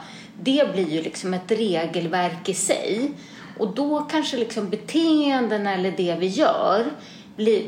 Det 0.43 0.73
blir 0.73 0.89
ju 0.89 1.03
liksom 1.03 1.35
ett 1.35 1.51
regelverk 1.51 2.49
i 2.49 2.55
sig 2.55 3.11
och 3.59 3.75
då 3.75 4.01
kanske 4.01 4.37
liksom 4.37 4.69
beteenden 4.69 5.67
eller 5.67 5.91
det 5.97 6.17
vi 6.21 6.27
gör 6.27 6.85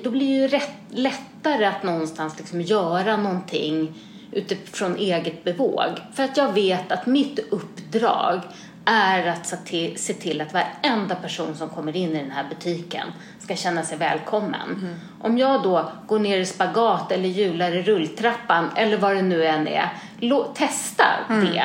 då 0.02 0.10
blir 0.10 0.26
det 0.26 0.42
ju 0.42 0.48
rätt, 0.48 0.76
lättare 0.90 1.64
att 1.64 1.82
någonstans 1.82 2.38
liksom 2.38 2.60
göra 2.60 3.16
någonting 3.16 3.94
utifrån 4.32 4.96
eget 4.96 5.44
bevåg. 5.44 5.90
För 6.14 6.22
att 6.22 6.36
jag 6.36 6.52
vet 6.52 6.92
att 6.92 7.06
mitt 7.06 7.38
uppdrag 7.50 8.40
är 8.84 9.26
att 9.26 9.46
se 9.96 10.14
till, 10.14 10.40
att 10.40 10.52
varenda 10.52 11.14
person 11.14 11.54
som 11.54 11.68
kommer 11.68 11.96
in 11.96 12.16
i 12.16 12.22
den 12.22 12.30
här 12.30 12.48
butiken 12.48 13.08
ska 13.38 13.56
känna 13.56 13.82
sig 13.82 13.98
välkommen. 13.98 14.96
Om 15.20 15.38
jag 15.38 15.62
då 15.62 15.92
går 16.06 16.18
ner 16.18 16.38
i 16.38 16.46
spagat 16.46 17.12
eller 17.12 17.28
hjular 17.28 17.76
i 17.76 17.82
rulltrappan 17.82 18.70
eller 18.76 18.96
vad 18.96 19.16
det 19.16 19.22
nu 19.22 19.46
än 19.46 19.68
är, 19.68 19.88
testa 20.54 21.04
det. 21.28 21.64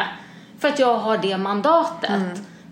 För 0.59 0.67
att 0.67 0.79
jag 0.79 0.95
har 0.97 1.17
det 1.17 1.37
mandatet. 1.37 2.11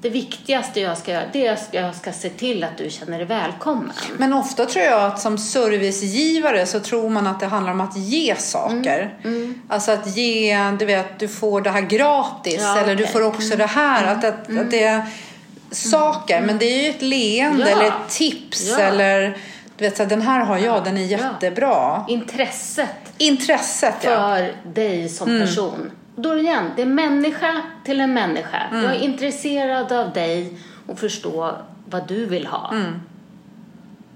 det 0.02 0.10
viktigaste 0.10 0.80
jag 0.82 0.98
ska 0.98 1.12
göra 1.12 1.24
det 1.34 1.48
är 1.48 1.54
att 1.54 1.68
jag 1.72 1.96
ska 1.96 2.12
se 2.12 2.30
till 2.30 2.64
att 2.64 2.78
du 2.78 2.90
känner 2.90 3.18
dig 3.18 3.28
välkommen. 3.28 3.92
Men 4.18 4.34
ofta 4.34 4.66
tror 4.66 4.86
jag 4.86 5.04
att 5.04 5.20
som 5.20 5.38
servicegivare 5.38 6.66
så 6.66 6.80
tror 6.80 7.10
man 7.10 7.28
att 7.28 7.40
det 7.40 7.46
handlar 7.46 7.72
om 7.72 7.82
att 7.82 7.98
ge 7.98 8.36
saker. 8.36 9.14
Mm. 9.24 9.62
Alltså 9.70 9.92
att 9.92 10.18
ge, 10.18 10.58
du 10.80 10.86
vet, 10.86 11.20
du 11.20 11.28
får 11.28 11.62
det 11.62 11.70
här 11.70 11.82
gratis 11.82 12.58
Ja, 12.60 12.78
eller 12.78 12.96
du 12.96 13.04
okej. 13.04 13.14
får 13.14 13.22
också 13.22 13.56
det 13.58 13.66
här. 13.66 14.06
Att, 14.16 14.24
att, 14.26 14.58
att 14.58 14.72
det 14.72 14.84
är 14.84 15.06
saker, 15.72 16.42
men 16.42 16.58
det 16.58 16.66
är 16.66 16.84
ju 16.84 16.90
ett 16.90 17.02
leende 17.02 17.70
Ja. 17.70 17.76
eller 17.76 17.86
ett 17.86 18.10
tips 18.10 18.70
Ja. 18.70 18.80
eller 18.80 19.38
du 19.78 19.84
vet, 19.86 19.98
så 19.98 20.04
här, 20.04 20.10
den 20.10 20.22
här 20.22 20.40
har 20.46 20.58
jag, 20.58 20.84
den 20.84 20.98
är 20.98 21.02
jättebra. 21.02 22.06
Intresset 22.08 22.90
Intresset 23.18 23.96
för 24.02 24.54
dig 24.74 25.10
som 25.10 25.28
person. 25.40 25.92
Då 26.16 26.38
igen, 26.38 26.72
det 26.76 26.82
är 26.82 26.86
människa 26.86 27.62
till 27.84 28.02
en 28.02 28.14
människa. 28.14 28.70
Jag 28.72 28.96
är 28.96 29.00
intresserad 29.00 29.92
av 29.92 30.14
dig 30.14 30.58
och 30.88 31.00
förstå 31.00 31.56
vad 31.90 32.08
du 32.08 32.26
vill 32.26 32.46
ha. 32.48 32.74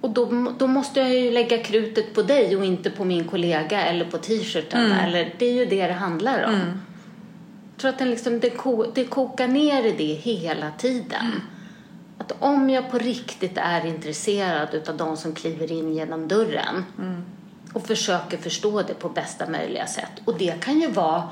Och 0.02 0.10
då, 0.10 0.54
då 0.58 0.68
måste 0.68 1.00
jag 1.00 1.14
ju 1.14 1.32
lägga 1.32 1.58
krutet 1.58 2.14
på 2.16 2.22
dig 2.22 2.58
och 2.58 2.66
inte 2.66 2.89
på 2.89 3.06
min 3.06 3.24
kollega 3.24 3.82
eller 3.82 4.06
på 4.06 4.18
t-shirten. 4.18 4.91
Eller, 4.91 5.34
det 5.38 5.45
är 5.45 5.54
ju 5.54 5.66
det 5.66 5.88
det 5.88 5.93
handlar 5.93 6.43
om. 6.43 6.82
Jag 7.74 7.82
tror 7.82 7.89
att 7.89 8.00
den 8.00 8.10
liksom, 8.10 8.39
det, 8.39 8.50
ko, 8.50 8.86
det 8.93 9.06
kokar 9.06 9.47
ner 9.47 9.84
i 9.84 9.91
det 9.91 10.14
hela 10.14 10.72
tiden. 10.72 11.41
Att 12.18 12.34
om 12.39 12.70
jag 12.70 12.91
på 12.91 12.97
riktigt 12.97 13.58
är 13.58 13.86
intresserad 13.86 14.89
av 14.89 14.97
de 14.97 15.18
som 15.18 15.36
kliver 15.36 15.72
in 15.72 15.93
genom 15.93 16.28
dörren 16.28 16.86
och 17.74 17.88
försöker 17.88 18.38
förstå 18.38 18.82
det 18.82 18.93
på 18.93 19.10
bästa 19.10 19.50
möjliga 19.50 19.88
sätt. 19.88 20.12
Och 20.26 20.38
det 20.38 20.62
kan 20.62 20.82
ju 20.82 20.88
vara 20.91 21.24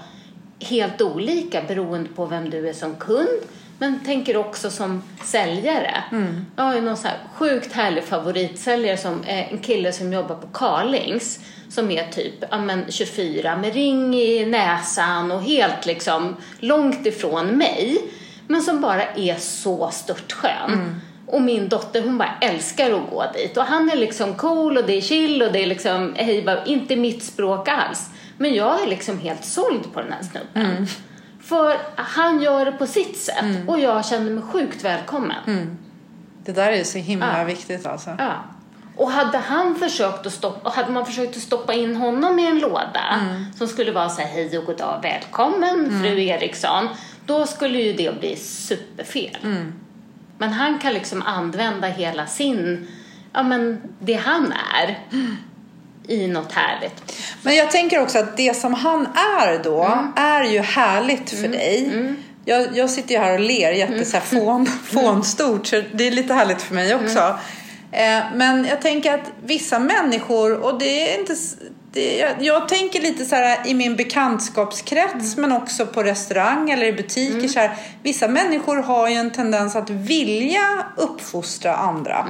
helt 0.59 1.01
olika 1.01 1.61
beroende 1.61 2.09
på 2.09 2.25
vem 2.25 2.49
du 2.49 2.69
är 2.69 2.73
som 2.73 2.95
kund 2.95 3.39
men 3.79 3.99
tänker 4.05 4.37
också 4.37 4.69
som 4.69 5.03
säljare. 5.23 6.03
Jag 6.55 6.63
har 6.63 6.75
ju 6.75 6.81
någon 6.81 6.97
så 6.97 7.07
här 7.07 7.17
sjukt 7.35 7.73
härlig 7.73 8.03
favoritsäljare 8.03 8.97
som 8.97 9.23
är 9.27 9.47
en 9.51 9.57
kille 9.57 9.91
som 9.91 10.13
jobbar 10.13 10.35
på 10.35 10.47
Carlings 10.47 11.39
som 11.69 11.91
är 11.91 12.11
typ 12.11 12.33
ja, 12.51 12.57
men 12.57 12.85
24 12.89 13.57
med 13.57 13.73
ring 13.73 14.15
i 14.15 14.45
näsan 14.45 15.31
och 15.31 15.41
helt 15.41 15.85
liksom 15.85 16.35
långt 16.59 17.05
ifrån 17.05 17.57
mig 17.57 17.97
men 18.47 18.61
som 18.61 18.81
bara 18.81 19.03
är 19.03 19.35
så 19.35 19.89
störtskön. 19.91 21.01
Och 21.27 21.41
min 21.41 21.69
dotter 21.69 22.01
hon 22.01 22.17
bara 22.17 22.33
älskar 22.41 22.91
att 22.91 23.09
gå 23.09 23.23
dit. 23.33 23.57
Och 23.57 23.63
han 23.63 23.89
är 23.89 23.95
liksom 23.95 24.35
cool 24.35 24.77
och 24.77 24.83
det 24.83 24.97
är 24.97 25.01
chill 25.01 25.41
och 25.41 25.51
det 25.51 25.63
är 25.63 25.65
liksom, 25.65 26.13
hej, 26.17 26.45
inte 26.65 26.95
mitt 26.95 27.23
språk 27.23 27.67
alls. 27.67 28.09
Men 28.37 28.53
jag 28.53 28.83
är 28.83 28.87
liksom 28.87 29.19
helt 29.19 29.45
såld 29.45 29.93
på 29.93 30.01
den 30.01 30.13
här 30.13 30.23
snubben. 30.23 30.87
För 31.41 31.77
han 31.95 32.41
gör 32.41 32.65
det 32.65 32.71
på 32.71 32.87
sitt 32.87 33.17
sätt 33.17 33.45
och 33.67 33.79
jag 33.79 34.05
känner 34.05 34.31
mig 34.31 34.43
sjukt 34.43 34.83
välkommen. 34.83 35.77
Det 36.43 36.51
där 36.51 36.71
är 36.71 36.83
så 36.83 36.97
himla 36.97 37.37
Ja. 37.39 37.43
viktigt 37.43 37.85
alltså. 37.85 38.15
Ja. 38.19 38.31
Och 38.95 39.11
hade 39.11 39.37
han 39.37 39.75
försökt 39.75 40.25
att 40.25 40.33
stoppa, 40.33 40.69
hade 40.69 40.91
man 40.91 41.05
försökt 41.05 41.35
att 41.37 41.41
stoppa 41.43 41.73
in 41.73 41.95
honom 41.95 42.39
i 42.39 42.47
en 42.47 42.59
låda 42.59 43.19
som 43.55 43.67
skulle 43.67 43.91
vara 43.91 44.09
så 44.09 44.21
här, 44.21 44.27
hej 44.27 44.57
och 44.57 44.65
god 44.65 44.77
dag, 44.77 44.99
välkommen 45.03 46.01
fru 46.01 46.23
Eriksson. 46.23 46.87
Då 47.25 47.45
skulle 47.45 47.77
ju 47.77 47.93
det 47.93 48.19
bli 48.19 48.35
superfel. 48.35 49.37
Men 50.37 50.53
han 50.53 50.79
kan 50.79 50.93
liksom 50.93 51.21
använda 51.21 51.87
hela 51.87 52.25
sin, 52.25 52.87
ja 53.33 53.43
men 53.43 53.81
det 53.99 54.13
han 54.13 54.53
är 54.75 54.99
i 56.07 56.27
något 56.27 56.51
härligt. 56.51 57.13
Men 57.41 57.55
jag 57.55 57.71
tänker 57.71 58.01
också 58.01 58.19
att 58.19 58.37
det 58.37 58.57
som 58.57 58.73
han 58.73 59.07
är 59.39 59.63
då 59.63 59.83
Mm. 59.83 60.13
är 60.15 60.43
ju 60.43 60.59
härligt 60.59 61.29
för 61.29 61.47
dig. 61.47 61.91
Jag, 62.45 62.67
jag 62.77 62.89
sitter 62.89 63.13
ju 63.15 63.19
här 63.19 63.33
och 63.33 63.39
ler 63.39 63.71
Mm. 63.71 63.93
här 64.13 64.19
fån, 64.45 64.65
fånstort 64.65 65.67
så 65.67 65.81
det 65.93 66.07
är 66.07 66.11
lite 66.11 66.33
härligt 66.33 66.61
för 66.61 66.75
mig 66.75 66.95
också. 66.95 67.19
Mm. 67.91 68.17
Eh, 68.21 68.23
men 68.35 68.65
jag 68.65 68.81
tänker 68.81 69.13
att 69.13 69.31
vissa 69.45 69.79
människor, 69.79 70.53
och 70.63 70.79
det 70.79 71.13
är 71.13 71.19
inte... 71.19 71.35
Det, 71.91 72.17
jag, 72.17 72.31
jag 72.39 72.67
tänker 72.69 73.01
lite 73.01 73.25
så 73.25 73.35
här 73.35 73.59
i 73.67 73.73
min 73.73 73.95
bekantskapskrets 73.95 75.37
Mm. 75.37 75.49
men 75.49 75.61
också 75.61 75.85
på 75.85 76.03
restaurang 76.03 76.69
eller 76.69 76.85
i 76.85 76.93
butiker. 76.93 77.47
Så 77.47 77.59
här, 77.59 77.75
vissa 78.03 78.27
människor 78.27 78.75
har 78.77 79.09
ju 79.09 79.15
en 79.15 79.31
tendens 79.31 79.75
att 79.75 79.89
vilja 79.89 80.85
uppfostra 80.97 81.75
andra. 81.75 82.27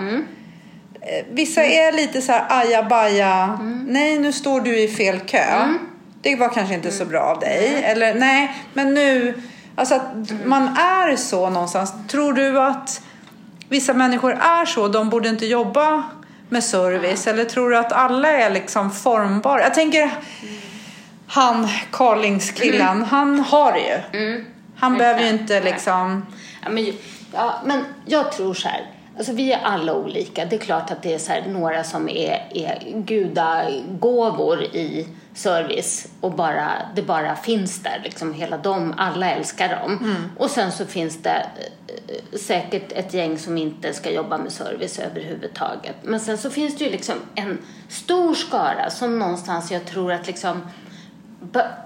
Mm. 1.07 1.19
Eh, 1.19 1.25
Vissa 1.29 1.63
är 1.63 1.91
lite 1.91 2.21
så 2.21 2.31
här 2.31 2.45
ajabaja. 2.49 3.59
Nej, 3.87 4.19
nu 4.19 4.33
står 4.33 4.61
du 4.61 4.79
i 4.79 4.87
fel 4.87 5.19
kö. 5.19 5.73
Det 6.21 6.35
var 6.35 6.49
kanske 6.49 6.73
inte 6.73 6.91
så 6.91 7.05
bra 7.05 7.21
av 7.21 7.39
dig. 7.39 7.83
Eller 7.83 8.13
nej, 8.13 8.55
men 8.73 8.93
nu. 8.93 9.41
Alltså 9.75 9.95
att 9.95 10.11
man 10.45 10.67
är 10.77 11.15
så 11.15 11.49
någonstans. 11.49 11.93
Tror 12.07 12.33
du 12.33 12.59
att 12.59 13.01
vissa 13.69 13.93
människor 13.93 14.31
är 14.31 14.65
så? 14.65 14.87
De 14.87 15.09
borde 15.09 15.29
inte 15.29 15.45
jobba 15.45 16.03
med 16.49 16.63
service. 16.63 17.27
Eller 17.27 17.45
tror 17.45 17.69
du 17.69 17.77
att 17.77 17.91
alla 17.91 18.29
är 18.29 18.49
liksom 18.49 18.91
formbara? 18.91 19.61
Jag 19.61 19.73
tänker 19.73 20.11
han, 21.27 21.67
Carlingskillen, 21.91 23.03
han 23.03 23.39
har 23.39 23.71
det 23.73 23.79
ju. 23.79 24.45
Han 24.77 24.97
behöver 24.97 25.21
ju 25.21 25.29
inte 25.29 25.61
liksom. 25.61 26.25
Ja, 26.63 26.69
men, 26.69 26.93
ja, 27.33 27.61
men 27.65 27.85
jag 28.05 28.31
tror 28.31 28.53
så 28.53 28.67
här. 28.67 28.85
Alltså, 29.17 29.33
vi 29.33 29.51
är 29.53 29.59
alla 29.63 29.93
olika. 29.93 30.45
Det 30.45 30.55
är 30.55 30.59
klart 30.59 30.91
att 30.91 31.01
det 31.03 31.13
är 31.13 31.29
här, 31.29 31.47
några 31.47 31.83
som 31.83 32.09
är, 32.09 32.47
är 32.53 32.79
gudagåvor 32.93 34.63
i 34.63 35.07
service 35.33 36.07
och 36.21 36.31
bara, 36.31 36.71
det 36.95 37.01
bara 37.01 37.35
finns 37.35 37.83
där. 37.83 38.01
Liksom, 38.03 38.33
hela 38.33 38.57
dem, 38.57 38.93
alla 38.97 39.31
älskar 39.31 39.69
dem. 39.69 40.15
Och 40.37 40.49
sen 40.49 40.71
så 40.71 40.85
finns 40.85 41.17
det 41.23 41.45
eh, 41.87 42.37
säkert 42.39 42.91
ett 42.91 43.13
gäng 43.13 43.37
som 43.37 43.57
inte 43.57 43.93
ska 43.93 44.11
jobba 44.11 44.37
med 44.37 44.51
service 44.51 44.99
överhuvudtaget. 44.99 45.95
Men 46.03 46.19
sen 46.19 46.37
så 46.37 46.49
finns 46.49 46.77
det 46.77 46.83
ju 46.83 46.91
liksom 46.91 47.15
en 47.35 47.57
stor 47.89 48.33
skara 48.33 48.89
som 48.89 49.19
någonstans 49.19 49.71
jag 49.71 49.85
tror 49.85 50.11
att 50.11 50.27
liksom 50.27 50.61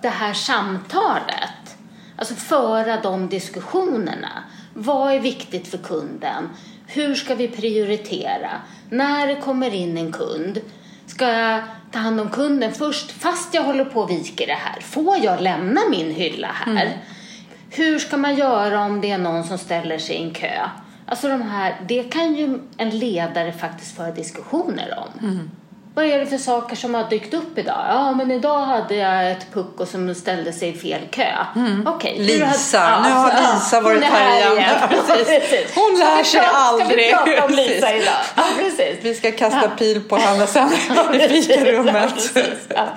det 0.01 0.09
här 0.09 0.33
samtalet, 0.33 1.77
alltså 2.15 2.35
föra 2.35 3.01
de 3.01 3.29
diskussionerna. 3.29 4.43
Vad 4.73 5.13
är 5.13 5.19
viktigt 5.19 5.67
för 5.67 5.77
kunden? 5.77 6.49
Hur 6.93 7.15
ska 7.15 7.35
vi 7.35 7.47
prioritera? 7.47 8.49
När 8.89 9.27
det 9.27 9.35
kommer 9.35 9.73
in 9.73 9.97
en 9.97 10.11
kund, 10.11 10.61
ska 11.05 11.27
jag 11.27 11.61
ta 11.91 11.99
hand 11.99 12.19
om 12.19 12.29
kunden 12.29 12.71
först 12.73 13.11
fast 13.11 13.53
jag 13.53 13.63
håller 13.63 13.85
på 13.85 13.99
och 14.01 14.09
viker 14.09 14.47
det 14.47 14.53
här? 14.53 14.81
Får 14.81 15.17
jag 15.17 15.41
lämna 15.41 15.81
min 15.89 16.11
hylla 16.11 16.47
här? 16.47 16.97
Hur 17.69 17.99
ska 17.99 18.17
man 18.17 18.35
göra 18.35 18.81
om 18.85 19.01
det 19.01 19.11
är 19.11 19.17
någon 19.17 19.43
som 19.43 19.57
ställer 19.57 19.97
sig 19.97 20.15
i 20.15 20.23
en 20.23 20.33
kö? 20.33 20.69
Alltså 21.05 21.27
de 21.27 21.41
här, 21.41 21.81
det 21.87 22.03
kan 22.03 22.35
ju 22.35 22.59
en 22.77 22.89
ledare 22.89 23.51
faktiskt 23.51 23.95
föra 23.95 24.11
diskussioner 24.11 24.97
om. 24.97 25.27
Vad 25.93 26.05
är 26.05 26.19
det 26.19 26.25
för 26.25 26.37
saker 26.37 26.75
som 26.75 26.93
har 26.93 27.09
dykt 27.09 27.33
upp 27.33 27.57
idag? 27.57 27.85
Ja, 27.89 28.11
men 28.11 28.31
idag 28.31 28.59
hade 28.65 28.95
jag 28.95 29.31
ett 29.31 29.53
pucko 29.53 29.85
som 29.85 30.15
ställde 30.15 30.53
sig 30.53 30.69
i 30.69 30.73
fel 30.77 31.01
kö. 31.11 31.27
Okej. 31.85 32.15
hur 32.17 32.25
Lisa. 32.25 32.79
har- 32.79 33.03
Nu 33.03 33.09
har 33.09 33.29
ja, 33.29 33.53
Lisa 33.53 33.81
varit 33.81 34.03
här 34.03 34.51
igen. 34.55 34.73
Precis. 35.07 35.75
Hon 35.75 35.99
lär 35.99 36.23
sig 36.23 36.39
prata- 36.39 36.55
aldrig. 36.57 37.09
Ska 37.15 37.23
vi 37.25 37.31
prata 37.35 37.45
om 37.45 37.51
Lisa 37.53 37.87
Precis. 37.87 38.01
idag? 38.01 38.13
Ja, 38.35 38.43
precis. 38.57 38.97
Vi 39.01 39.13
ska 39.15 39.31
kasta 39.31 39.69
pil 39.69 40.01
på 40.09 40.15
henne 40.17 40.47
sen 40.47 40.69
i 40.73 40.77
Ja, 40.95 41.27
fikarummet. 41.27 42.13
ja. 42.75 42.87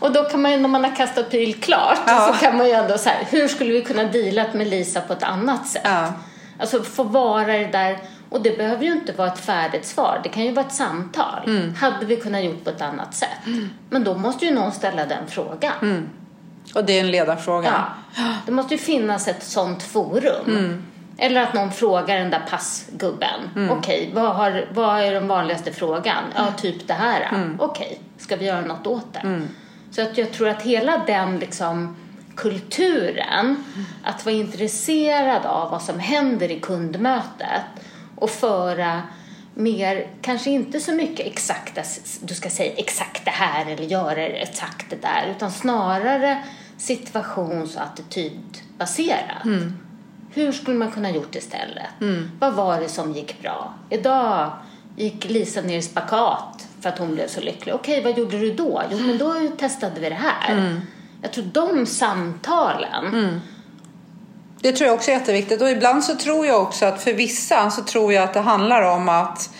Och 0.00 0.12
då 0.12 0.24
kan 0.24 0.42
man 0.42 0.50
ju, 0.52 0.56
när 0.58 0.68
man 0.68 0.84
har 0.84 0.96
kastat 0.96 1.30
pil 1.30 1.54
klart, 1.60 1.98
Ja. 2.06 2.32
så 2.32 2.44
kan 2.44 2.56
man 2.56 2.66
ju 2.66 2.72
ändå 2.72 2.98
så 2.98 3.08
här, 3.08 3.18
hur 3.30 3.48
skulle 3.48 3.72
vi 3.72 3.82
kunna 3.82 4.04
dealat 4.04 4.54
med 4.54 4.66
Lisa 4.66 5.00
på 5.00 5.12
ett 5.12 5.22
annat 5.22 5.66
sätt? 5.68 5.82
Alltså 6.58 6.82
få 6.82 7.02
vara 7.02 7.46
det 7.46 7.66
där, 7.66 7.98
och 8.30 8.42
det 8.42 8.58
behöver 8.58 8.84
ju 8.84 8.92
inte 8.92 9.12
vara 9.12 9.28
ett 9.28 9.38
färdigt 9.38 9.86
svar, 9.86 10.20
det 10.22 10.28
kan 10.28 10.44
ju 10.44 10.52
vara 10.52 10.66
ett 10.66 10.72
samtal. 10.72 11.42
Mm. 11.46 11.74
Hade 11.74 12.06
vi 12.06 12.16
kunnat 12.16 12.44
gjort 12.44 12.64
på 12.64 12.70
ett 12.70 12.82
annat 12.82 13.14
sätt? 13.14 13.38
Men 13.90 14.04
då 14.04 14.14
måste 14.14 14.44
ju 14.44 14.50
någon 14.54 14.72
ställa 14.72 15.06
den 15.06 15.26
frågan. 15.28 15.72
Mm. 15.82 16.08
Och 16.74 16.84
det 16.84 16.92
är 16.92 17.00
en 17.00 17.10
ledarfråga. 17.10 17.84
Ja. 18.16 18.24
Det 18.46 18.52
måste 18.52 18.74
ju 18.74 18.78
finnas 18.78 19.28
ett 19.28 19.42
sånt 19.42 19.82
forum. 19.82 20.46
Mm. 20.46 20.82
Eller 21.20 21.42
att 21.42 21.54
någon 21.54 21.72
frågar 21.72 22.18
den 22.18 22.30
där 22.30 22.42
passgubben. 22.50 23.40
Mm. 23.56 23.70
Okej, 23.70 24.10
vad, 24.14 24.34
har, 24.36 24.64
vad 24.74 25.00
är 25.02 25.12
den 25.12 25.28
vanligaste 25.28 25.72
frågan? 25.72 26.24
Ja, 26.34 26.40
Mm. 26.42 26.54
typ 26.54 26.86
det 26.86 26.94
här. 26.94 27.48
Okej, 27.58 28.00
ska 28.18 28.36
vi 28.36 28.44
göra 28.46 28.60
något 28.60 28.86
åt 28.86 29.12
det? 29.12 29.42
Så 29.90 30.02
att 30.02 30.18
jag 30.18 30.32
tror 30.32 30.48
att 30.48 30.62
hela 30.62 31.02
den 31.06 31.38
liksom 31.38 31.96
kulturen, 32.38 33.64
att 34.04 34.24
vara 34.24 34.34
intresserad 34.34 35.46
av 35.46 35.70
vad 35.70 35.82
som 35.82 35.98
händer 35.98 36.50
i 36.50 36.60
kundmötet 36.60 37.62
och 38.16 38.30
föra 38.30 39.02
mer, 39.54 40.06
kanske 40.22 40.50
inte 40.50 40.80
så 40.80 40.92
mycket 40.92 41.26
exakta, 41.26 41.82
du 42.22 42.34
ska 42.34 42.50
säga 42.50 42.72
exakt 42.76 43.24
det 43.24 43.30
här 43.30 43.66
eller 43.66 43.84
göra 43.84 44.26
exakt 44.26 44.90
det 44.90 45.02
där, 45.02 45.34
utan 45.36 45.50
snarare 45.50 46.42
situations 46.76 47.76
och 47.76 47.82
attitydbaserat. 47.82 49.42
Hur 50.34 50.52
skulle 50.52 50.78
man 50.78 50.90
kunna 50.90 51.10
gjort 51.10 51.34
istället? 51.34 51.86
Vad 52.38 52.54
var 52.54 52.80
det 52.80 52.88
som 52.88 53.12
gick 53.12 53.42
bra? 53.42 53.74
Idag 53.90 54.50
gick 54.96 55.24
Lisa 55.30 55.60
ner 55.60 55.78
i 55.78 55.82
spakat 55.82 56.66
för 56.80 56.88
att 56.88 56.98
hon 56.98 57.14
blev 57.14 57.28
så 57.28 57.40
lycklig. 57.40 57.74
Okej, 57.74 58.02
vad 58.02 58.18
gjorde 58.18 58.38
du 58.38 58.54
då? 58.54 58.82
Jo, 58.90 58.98
men 58.98 59.18
då 59.18 59.34
testade 59.58 60.00
vi 60.00 60.08
det 60.08 60.14
här. 60.14 60.80
Jag 61.22 61.32
tror 61.32 61.44
de 61.44 61.86
samtalen 61.86 63.40
Det 64.60 64.72
tror 64.72 64.86
jag 64.86 64.94
också 64.94 65.10
är 65.10 65.14
jätteviktigt. 65.14 65.62
Och 65.62 65.70
ibland 65.70 66.04
så 66.04 66.16
tror 66.16 66.46
jag 66.46 66.62
också 66.62 66.86
att 66.86 67.02
för 67.02 67.12
vissa 67.12 67.70
så 67.70 67.82
tror 67.82 68.12
jag 68.12 68.24
att 68.24 68.34
det 68.34 68.40
handlar 68.40 68.82
om 68.82 69.08
att 69.08 69.50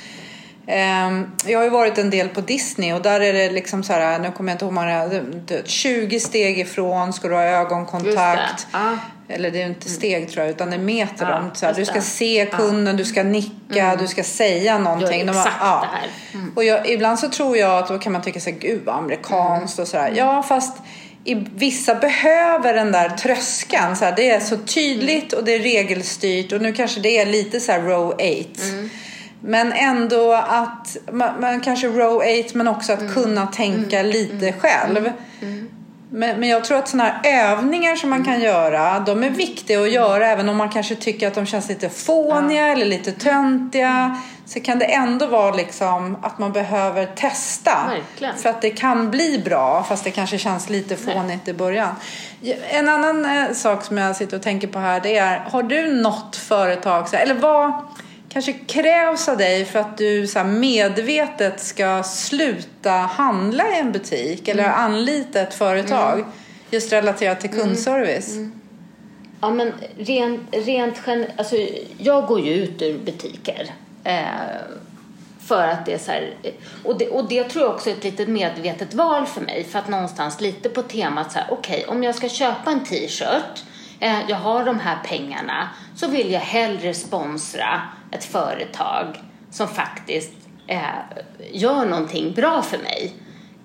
ehm, 0.67 1.31
jag 1.47 1.59
har 1.59 1.65
ju 1.65 1.71
varit 1.71 1.99
en 1.99 2.11
del 2.11 2.29
på 2.29 2.41
Disney 2.41 2.93
och 2.93 3.03
där 3.03 3.21
är 3.21 3.33
det 3.33 3.51
liksom 3.51 3.83
så 3.83 3.93
här, 3.93 4.19
nu 4.19 4.31
kommer 4.31 4.51
jag 4.53 4.55
inte 4.55 4.65
ihåg 4.65 4.75
många, 4.75 5.11
20 5.65 6.21
steg 6.21 6.59
ifrån 6.59 7.13
ska 7.13 7.29
du 7.29 7.35
ha 7.35 7.43
ögonkontakt. 7.43 8.67
Ja. 8.73 8.97
Eller 9.31 9.51
det 9.51 9.63
är 9.63 9.67
inte 9.67 9.89
steg 9.89 10.31
tror 10.31 10.45
jag 10.45 10.51
utan 10.55 10.71
det 10.71 10.77
är 10.77 10.81
meter. 10.81 11.33
Om, 11.33 11.51
så 11.55 11.67
här, 11.67 11.75
du 11.75 11.85
ska 11.85 11.95
det. 11.95 12.01
se 12.01 12.47
kunden, 12.53 12.97
du 12.97 13.05
ska 13.05 13.23
nicka, 13.23 13.97
du 13.97 14.07
ska 14.07 14.25
säga 14.25 14.79
någonting. 14.79 15.19
Gör 15.19 15.27
De 15.27 15.33
har- 15.33 15.47
exakt 15.47 15.57
ja. 15.61 15.87
det 15.93 15.97
här. 15.99 16.09
Mm. 16.35 16.53
Och 16.57 16.65
jag, 16.65 16.91
ibland 16.91 17.19
så 17.19 17.29
tror 17.29 17.57
jag 17.57 17.79
att 17.79 17.89
då 17.89 17.99
kan 17.99 18.13
man 18.13 18.23
tycka 18.23 18.41
så 18.41 18.51
här, 18.51 18.59
gud 18.59 18.83
vad 18.85 18.95
amerikanskt 18.97 19.79
och 19.79 19.89
sådär. 19.89 20.13
Ja 20.17 20.43
fast 20.43 20.77
i, 21.29 21.47
vissa 21.55 21.95
behöver 21.95 22.75
den 22.75 22.93
där 22.93 23.09
tröskeln. 23.09 23.97
Så 23.97 24.05
här, 24.05 24.17
det 24.17 24.31
är 24.31 24.41
så 24.41 24.57
tydligt 24.57 25.33
och 25.33 25.45
det 25.45 25.55
är 25.55 25.59
regelstyrt 25.59 26.53
och 26.53 26.61
nu 26.61 26.73
kanske 26.73 27.01
det 27.01 27.19
är 27.19 27.27
lite 27.27 27.61
så 27.61 27.73
här 27.73 27.81
row 27.81 28.11
8. 28.11 28.25
Men 29.41 29.73
ändå 29.73 30.33
att 30.33 30.97
man, 31.13 31.41
man 31.41 31.61
kanske 31.61 31.87
row 31.87 32.17
8 32.17 32.27
men 32.53 32.69
också 32.69 32.93
att 32.93 33.15
kunna 33.15 33.47
tänka 33.47 34.03
lite 34.03 34.53
själv. 34.53 35.13
Men, 36.11 36.41
men 36.41 36.49
jag 36.49 36.65
tror 36.65 36.79
att 36.79 36.89
sådana 36.89 37.11
här 37.11 37.53
övningar 37.53 37.97
som 37.97 38.11
man 38.11 38.25
kan 38.25 38.41
göra, 38.41 39.01
de 39.01 39.23
är 39.23 39.31
viktiga 39.31 39.81
att 39.81 39.93
göra 39.93 40.27
även 40.27 40.49
om 40.49 40.57
man 40.57 40.69
kanske 40.69 40.95
tycker 40.95 41.29
att 41.29 41.35
de 41.35 41.47
känns 41.47 41.69
lite 41.69 41.89
fåniga 41.89 42.67
eller 42.67 42.87
lite 42.87 43.13
töntiga. 43.13 44.19
Så 44.49 44.61
kan 44.61 44.79
det 44.79 44.85
ändå 44.85 45.27
vara 45.27 45.55
liksom 45.55 46.17
att 46.23 46.39
man 46.39 46.53
behöver 46.53 47.07
testa. 47.07 47.89
Verkligen. 47.89 48.37
För 48.37 48.49
att 48.49 48.63
det 48.63 48.71
kan 48.71 49.11
bli 49.11 49.43
bra 49.45 49.85
fast 49.85 50.05
det 50.05 50.11
kanske 50.11 50.39
känns 50.39 50.71
lite 50.71 50.97
fånigt 50.97 51.49
i 51.49 51.53
början. 51.53 51.95
En 52.71 52.89
annan 52.89 53.25
eh, 53.25 53.53
sak 53.53 53.85
som 53.85 53.99
jag 53.99 54.17
sitter 54.17 54.37
och 54.37 54.43
tänker 54.43 54.69
på 54.69 54.79
här 54.79 55.01
det 55.01 55.17
är, 55.17 55.39
har 55.39 55.63
du 55.63 56.03
något 56.03 56.37
företag, 56.37 57.07
eller 57.13 57.35
vad 57.35 57.73
kanske 58.29 58.53
krävs 58.53 59.29
av 59.29 59.37
dig 59.37 59.65
för 59.65 59.79
att 59.79 59.99
du 59.99 60.27
så 60.27 60.45
medvetet 60.45 61.61
ska 61.61 62.03
sluta 62.03 62.91
handla 62.91 63.65
i 63.77 63.79
en 63.79 63.93
butik 63.93 64.49
eller 64.49 64.65
anlita 64.65 65.41
ett 65.41 65.55
företag? 65.55 66.25
Just 66.71 66.93
relaterat 66.93 67.41
till 67.41 67.51
kundservice. 67.51 68.35
Ja, 69.41 69.51
men 69.51 69.73
rent, 69.99 70.41
rent 70.51 70.97
alltså, 71.37 71.57
jag 71.99 72.27
går 72.27 72.41
ju 72.41 72.55
ut 72.55 72.83
ur 72.83 72.99
butiker. 72.99 73.71
Eh, 74.09 74.61
för 75.41 75.69
att 75.69 75.87
det 75.87 75.93
är 75.93 75.99
så 75.99 76.11
här, 76.11 76.35
eh, 76.43 76.53
och, 76.85 76.99
det, 76.99 77.09
och 77.09 77.29
det 77.29 77.45
tror 77.45 77.65
jag 77.65 77.75
också 77.75 77.91
är 77.91 77.95
ett 77.95 78.05
litet 78.05 78.29
medvetet 78.29 78.95
val 78.95 79.27
för 79.27 79.41
mig. 79.41 79.65
För 79.65 79.79
att 79.79 79.89
någonstans 79.89 80.41
lite 80.41 80.69
på 80.69 80.83
temat 80.83 81.33
så 81.33 81.39
här, 81.39 81.49
okej, 81.51 81.85
om 81.89 82.03
jag 82.03 82.15
ska 82.15 82.29
köpa 82.29 82.71
en 82.71 82.85
t-shirt, 82.85 83.65
eh, 84.01 84.19
jag 84.29 84.37
har 84.37 84.65
de 84.65 84.81
här 84.81 84.99
pengarna, 85.05 85.69
så 85.97 86.09
vill 86.09 86.33
jag 86.33 86.41
hellre 86.41 86.95
sponsra 86.95 87.83
ett 88.11 88.25
företag 88.25 89.23
som 89.51 89.69
faktiskt 89.69 90.33
eh, 90.67 90.81
gör 91.53 91.87
någonting 91.87 92.33
bra 92.33 92.63
för 92.63 92.79
mig. 92.79 93.13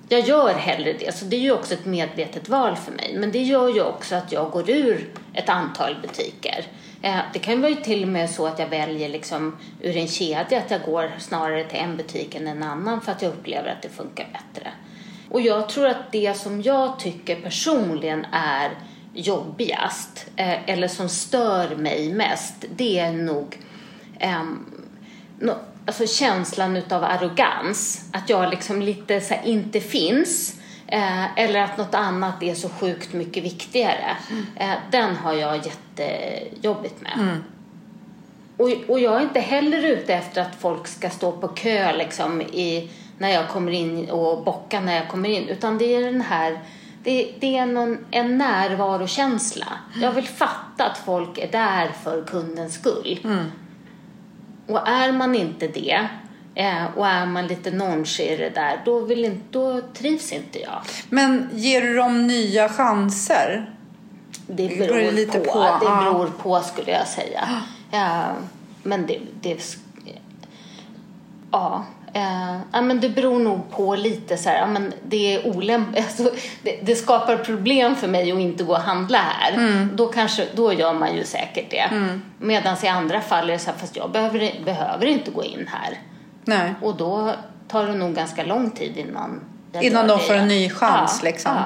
Jag 0.09 0.19
gör 0.19 0.53
hellre 0.53 0.93
det, 0.93 1.15
så 1.15 1.25
det 1.25 1.35
är 1.35 1.41
ju 1.41 1.51
också 1.51 1.73
ett 1.73 1.85
medvetet 1.85 2.49
val 2.49 2.75
för 2.75 2.91
mig. 2.91 3.15
Men 3.17 3.31
det 3.31 3.41
gör 3.41 3.69
ju 3.69 3.83
också 3.83 4.15
att 4.15 4.31
jag 4.31 4.51
går 4.51 4.69
ur 4.69 5.09
ett 5.33 5.49
antal 5.49 5.95
butiker. 6.01 6.65
Eh, 7.03 7.19
det 7.33 7.39
kan 7.39 7.61
vara 7.61 7.71
ju 7.71 7.75
till 7.75 8.03
och 8.03 8.09
med 8.09 8.29
så 8.29 8.47
att 8.47 8.59
jag 8.59 8.67
väljer 8.67 9.09
liksom 9.09 9.57
ur 9.81 9.97
en 9.97 10.07
kedja 10.07 10.57
att 10.57 10.71
jag 10.71 10.81
går 10.81 11.11
snarare 11.19 11.63
till 11.63 11.79
en 11.79 11.97
butik 11.97 12.35
än 12.35 12.47
en 12.47 12.63
annan 12.63 13.01
för 13.01 13.11
att 13.11 13.21
jag 13.21 13.29
upplever 13.29 13.69
att 13.69 13.81
det 13.81 13.89
funkar 13.89 14.27
bättre. 14.33 14.71
Och 15.29 15.41
jag 15.41 15.69
tror 15.69 15.87
att 15.87 16.11
det 16.11 16.37
som 16.37 16.61
jag 16.61 16.99
tycker 16.99 17.41
personligen 17.41 18.25
är 18.31 18.71
jobbigast 19.13 20.25
eh, 20.35 20.69
eller 20.69 20.87
som 20.87 21.09
stör 21.09 21.75
mig 21.75 22.13
mest 22.13 22.65
det 22.75 22.99
är 22.99 23.11
nog 23.11 23.57
ehm, 24.19 24.65
alltså 25.85 26.07
känslan 26.07 26.77
utav 26.77 27.03
arrogans. 27.03 28.09
Att 28.13 28.29
jag 28.29 28.49
liksom 28.49 28.81
lite 28.81 29.21
så 29.21 29.33
här, 29.33 29.45
inte 29.45 29.79
finns. 29.79 30.55
Eh, 30.93 31.39
eller 31.39 31.61
att 31.61 31.77
något 31.77 31.95
annat 31.95 32.43
är 32.43 32.55
så 32.55 32.69
sjukt 32.69 33.13
mycket 33.13 33.43
viktigare. 33.43 34.17
Eh, 34.55 34.73
den 34.91 35.15
har 35.15 35.33
jag 35.33 35.55
jättejobbigt 35.55 37.01
med. 37.01 37.37
Och, 38.57 38.69
och 38.89 38.99
jag 38.99 39.17
är 39.17 39.21
inte 39.21 39.39
heller 39.39 39.85
ute 39.85 40.13
efter 40.13 40.41
att 40.41 40.55
folk 40.59 40.87
ska 40.87 41.09
stå 41.09 41.31
på 41.31 41.47
kö 41.47 41.97
liksom 41.97 42.41
i, 42.41 42.89
när 43.17 43.29
jag 43.29 43.49
kommer 43.49 43.71
in 43.71 44.09
och 44.09 44.43
bocka 44.43 44.81
när 44.81 44.95
jag 44.95 45.07
kommer 45.07 45.29
in. 45.29 45.47
Utan 45.47 45.77
det 45.77 45.95
är 45.95 46.01
den 46.01 46.21
här, 46.21 46.59
det, 47.03 47.33
det 47.39 47.57
är 47.57 47.65
någon, 47.65 47.97
en 48.11 48.37
närvarokänsla. 48.37 49.67
Jag 50.01 50.11
vill 50.11 50.27
fatta 50.27 50.85
att 50.85 50.97
folk 50.97 51.37
är 51.37 51.51
där 51.51 51.91
för 52.03 52.23
kundens 52.23 52.73
skull. 52.73 53.19
Och 54.67 54.87
är 54.87 55.11
man 55.11 55.35
inte 55.35 55.67
det 55.67 56.07
eh, 56.55 56.85
och 56.95 57.07
är 57.07 57.25
man 57.25 57.47
lite 57.47 57.71
nonch 57.71 58.19
i 58.19 58.37
det 58.37 58.49
där, 58.49 58.81
då, 58.85 58.99
vill 58.99 59.25
inte, 59.25 59.43
då 59.51 59.81
trivs 59.93 60.31
inte 60.31 60.59
jag. 60.59 60.81
Men 61.09 61.49
ger 61.53 61.81
du 61.81 61.95
dem 61.95 62.27
nya 62.27 62.69
chanser? 62.69 63.69
Det 64.47 64.67
beror 64.67 64.95
beror, 64.95 65.11
lite 65.11 65.39
på. 65.39 65.51
på, 65.53 65.77
Det 65.81 66.05
beror 66.05 66.27
på 66.27 66.59
skulle 66.59 66.91
jag 66.91 67.07
säga. 67.07 67.47
Ja, 67.91 68.25
men 68.83 69.07
det... 69.07 69.19
det 69.41 69.77
ja. 71.51 71.85
eh, 72.13 72.57
ja, 72.71 72.81
men 72.81 72.99
det 72.99 73.09
beror 73.09 73.39
nog 73.39 73.71
på 73.71 73.95
lite 73.95 74.37
så 74.37 74.49
här, 74.49 74.57
ja, 74.57 74.67
men 74.67 74.93
det 75.03 75.35
är 75.35 75.41
olämp- 75.41 75.97
alltså, 75.97 76.31
det, 76.61 76.79
det 76.83 76.95
skapar 76.95 77.37
problem 77.37 77.95
för 77.95 78.07
mig 78.07 78.31
att 78.31 78.39
inte 78.39 78.63
gå 78.63 78.73
och 78.73 78.79
handla 78.79 79.17
här. 79.17 79.53
Mm. 79.53 79.89
Då, 79.95 80.07
kanske, 80.07 80.47
då 80.55 80.73
gör 80.73 80.93
man 80.93 81.15
ju 81.15 81.23
säkert 81.23 81.71
det. 81.71 81.89
Medan 82.39 82.75
i 82.83 82.87
andra 82.87 83.21
fall 83.21 83.49
är 83.49 83.53
det 83.53 83.59
så 83.59 83.71
här, 83.71 83.77
fast 83.77 83.95
jag 83.95 84.11
behöver, 84.11 84.53
behöver 84.65 85.05
inte 85.05 85.31
gå 85.31 85.43
in 85.43 85.69
här. 85.71 85.99
Nej. 86.45 86.73
Och 86.81 86.95
då 86.97 87.33
tar 87.67 87.87
det 87.87 87.93
nog 87.95 88.15
ganska 88.15 88.43
lång 88.43 88.71
tid 88.71 88.97
innan 88.97 89.41
Innan 89.81 90.07
de 90.07 90.19
får 90.19 90.33
en 90.33 90.47
ny 90.47 90.69
chans 90.69 91.19
Ja, 91.21 91.29
liksom. 91.29 91.51
ja. 91.55 91.63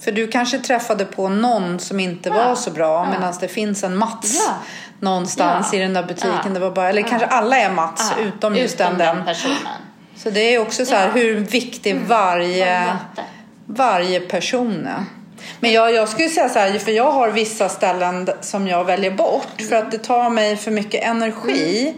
För 0.00 0.12
du 0.12 0.28
kanske 0.28 0.58
träffade 0.58 1.04
på 1.04 1.28
någon 1.28 1.78
som 1.78 2.00
inte 2.00 2.30
var 2.30 2.54
så 2.54 2.70
bra 2.70 3.04
Ja. 3.04 3.10
medan 3.10 3.34
det 3.40 3.48
finns 3.48 3.84
en 3.84 3.96
Mats 3.96 4.46
Ja. 4.48 4.54
någonstans 5.00 5.68
Ja. 5.72 5.78
i 5.78 5.82
den 5.82 5.92
där 5.94 6.02
butiken. 6.02 6.30
Ja. 6.44 6.50
Det 6.50 6.60
var 6.60 6.70
bara, 6.70 6.88
eller 6.88 7.02
kanske 7.02 7.26
alla 7.26 7.56
är 7.58 7.70
Mats 7.72 8.12
Ja, 8.16 8.22
utom 8.24 8.56
just 8.56 8.78
den, 8.78 8.98
den. 8.98 9.24
personen. 9.24 9.56
Så 10.16 10.30
det 10.30 10.54
är 10.54 10.58
också 10.58 10.86
så 10.86 10.94
här 10.94 11.06
Ja. 11.06 11.12
hur 11.12 11.34
viktig 11.40 12.00
varje, 12.06 12.80
möte. 12.80 13.22
varje 13.66 14.20
person 14.20 14.86
är. 14.86 15.04
Men 15.60 15.72
jag, 15.72 15.92
jag 15.94 16.08
skulle 16.08 16.28
säga 16.28 16.48
så 16.48 16.58
här, 16.58 16.78
för 16.78 16.92
jag 16.92 17.12
har 17.12 17.28
vissa 17.30 17.68
ställen 17.68 18.28
som 18.40 18.68
jag 18.68 18.84
väljer 18.84 19.10
bort 19.10 19.60
för 19.68 19.76
att 19.76 19.90
det 19.90 19.98
tar 19.98 20.30
mig 20.30 20.56
för 20.56 20.70
mycket 20.70 21.04
energi. 21.04 21.94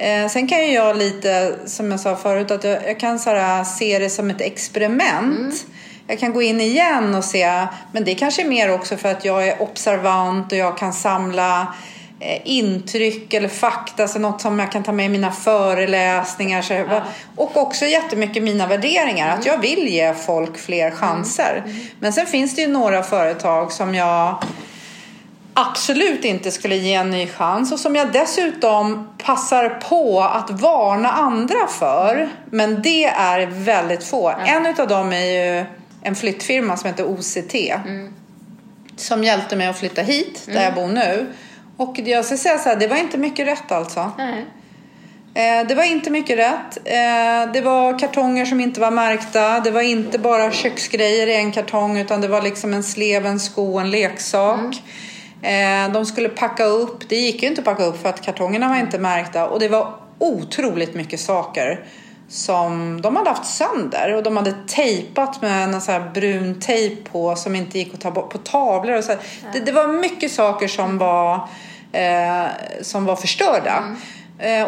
Eh, 0.00 0.28
sen 0.28 0.48
kan 0.48 0.72
jag 0.72 0.96
lite, 0.96 1.54
som 1.66 1.90
jag 1.90 2.00
sa 2.00 2.16
förut, 2.16 2.50
att 2.50 2.64
jag, 2.64 2.78
jag 2.86 3.00
kan 3.00 3.18
så 3.18 3.30
här, 3.30 3.64
se 3.64 3.98
det 3.98 4.10
som 4.10 4.30
ett 4.30 4.40
experiment. 4.40 5.66
Jag 6.06 6.18
kan 6.18 6.32
gå 6.32 6.42
in 6.42 6.60
igen 6.60 7.14
och 7.14 7.24
se, 7.24 7.66
men 7.92 8.04
det 8.04 8.14
kanske 8.14 8.42
är 8.42 8.48
mer 8.48 8.72
också 8.74 8.96
för 8.96 9.08
att 9.08 9.24
jag 9.24 9.48
är 9.48 9.62
observant 9.62 10.52
och 10.52 10.58
jag 10.58 10.78
kan 10.78 10.92
samla 10.92 11.74
eh, 12.20 12.38
intryck 12.44 13.34
eller 13.34 13.48
fakta, 13.48 14.08
så 14.08 14.18
något 14.18 14.40
som 14.40 14.58
jag 14.58 14.72
kan 14.72 14.82
ta 14.82 14.92
med 14.92 15.06
i 15.06 15.08
mina 15.08 15.32
föreläsningar. 15.32 16.62
Så, 16.62 16.74
va- 16.84 17.02
Och 17.36 17.56
också 17.56 17.86
jättemycket 17.86 18.42
mina 18.42 18.66
värderingar, 18.66 19.36
att 19.38 19.46
jag 19.46 19.58
vill 19.58 19.88
ge 19.88 20.14
folk 20.14 20.58
fler 20.58 20.90
chanser. 20.90 21.62
Men 22.00 22.12
sen 22.12 22.26
finns 22.26 22.54
det 22.54 22.62
ju 22.62 22.68
några 22.68 23.02
företag 23.02 23.72
som 23.72 23.94
jag 23.94 24.42
absolut 25.60 26.24
inte 26.24 26.50
skulle 26.50 26.76
ge 26.76 26.94
en 26.94 27.10
ny 27.10 27.26
chans 27.26 27.72
och 27.72 27.78
som 27.80 27.96
jag 27.96 28.12
dessutom 28.12 29.08
passar 29.24 29.68
på 29.68 30.20
att 30.22 30.50
varna 30.50 31.10
andra 31.10 31.66
för. 31.78 32.28
Men 32.50 32.82
det 32.82 33.04
är 33.04 33.46
väldigt 33.46 34.04
få. 34.04 34.28
En 34.46 34.66
utav 34.66 34.88
dem 34.88 35.12
är 35.12 35.24
ju 35.58 35.64
en 36.02 36.14
flyttfirma 36.16 36.76
som 36.76 36.86
heter 36.90 37.04
OCT. 37.04 37.54
Som 38.96 39.24
hjälpte 39.24 39.56
mig 39.56 39.66
att 39.66 39.78
flytta 39.78 40.02
hit, 40.02 40.42
där 40.46 40.64
jag 40.64 40.74
bor 40.74 40.86
nu. 40.88 41.26
Och 41.76 41.98
jag 41.98 42.24
ska 42.24 42.36
säga 42.36 42.58
så 42.58 42.68
här, 42.68 42.76
det 42.76 42.86
var 42.88 42.96
inte 42.96 43.18
mycket 43.18 43.46
rätt 43.46 43.72
alltså. 43.72 44.12
Eh, 45.34 45.66
Det 45.68 45.74
var 45.74 45.84
inte 45.84 46.10
mycket 46.10 46.38
rätt. 46.38 46.78
Eh, 46.84 47.52
Det 47.52 47.60
var 47.60 47.98
kartonger 47.98 48.44
som 48.46 48.60
inte 48.60 48.80
var 48.80 48.90
märkta. 48.90 49.60
Det 49.60 49.70
var 49.70 49.80
inte 49.80 50.18
bara 50.18 50.50
köksgrejer 50.52 51.26
i 51.26 51.34
en 51.36 51.52
kartong 51.52 51.98
utan 51.98 52.20
det 52.20 52.28
var 52.28 52.42
liksom 52.42 52.74
en 52.74 52.82
slev, 52.82 53.26
en 53.26 53.40
sko, 53.40 53.78
en 53.78 53.90
leksak. 53.90 54.82
Eh, 55.42 55.92
De 55.92 56.06
skulle 56.06 56.28
packa 56.28 56.64
upp. 56.64 57.08
Det 57.08 57.16
gick 57.16 57.42
ju 57.42 57.48
inte 57.48 57.60
att 57.60 57.64
packa 57.64 57.84
upp 57.84 58.02
för 58.02 58.08
att 58.08 58.22
kartongerna 58.22 58.68
var 58.68 58.76
inte 58.76 58.98
märkta. 58.98 59.48
Och 59.48 59.60
det 59.60 59.68
var 59.68 59.94
otroligt 60.18 60.94
mycket 60.94 61.20
saker 61.20 61.84
som 62.28 63.00
de 63.00 63.16
hade 63.16 63.30
haft 63.30 63.46
sönder 63.46 64.14
och 64.14 64.22
de 64.22 64.36
hade 64.36 64.54
tejpat 64.66 65.42
med 65.42 65.64
en 65.64 65.80
sån 65.80 65.94
här 65.94 66.10
brun 66.14 66.60
tejp 66.60 67.10
på 67.10 67.36
som 67.36 67.56
inte 67.56 67.78
gick 67.78 67.94
att 67.94 68.00
ta 68.00 68.10
bort 68.10 68.32
på 68.32 68.38
tavlor. 68.38 68.96
Och 68.96 69.04
så. 69.04 69.12
Det, 69.52 69.60
det 69.60 69.72
var 69.72 69.88
mycket 69.88 70.32
saker 70.32 70.68
som 70.68 70.98
var, 70.98 71.48
eh, 71.92 72.46
som 72.82 73.04
var 73.04 73.16
förstörda. 73.16 73.76
Eh, 73.76 73.84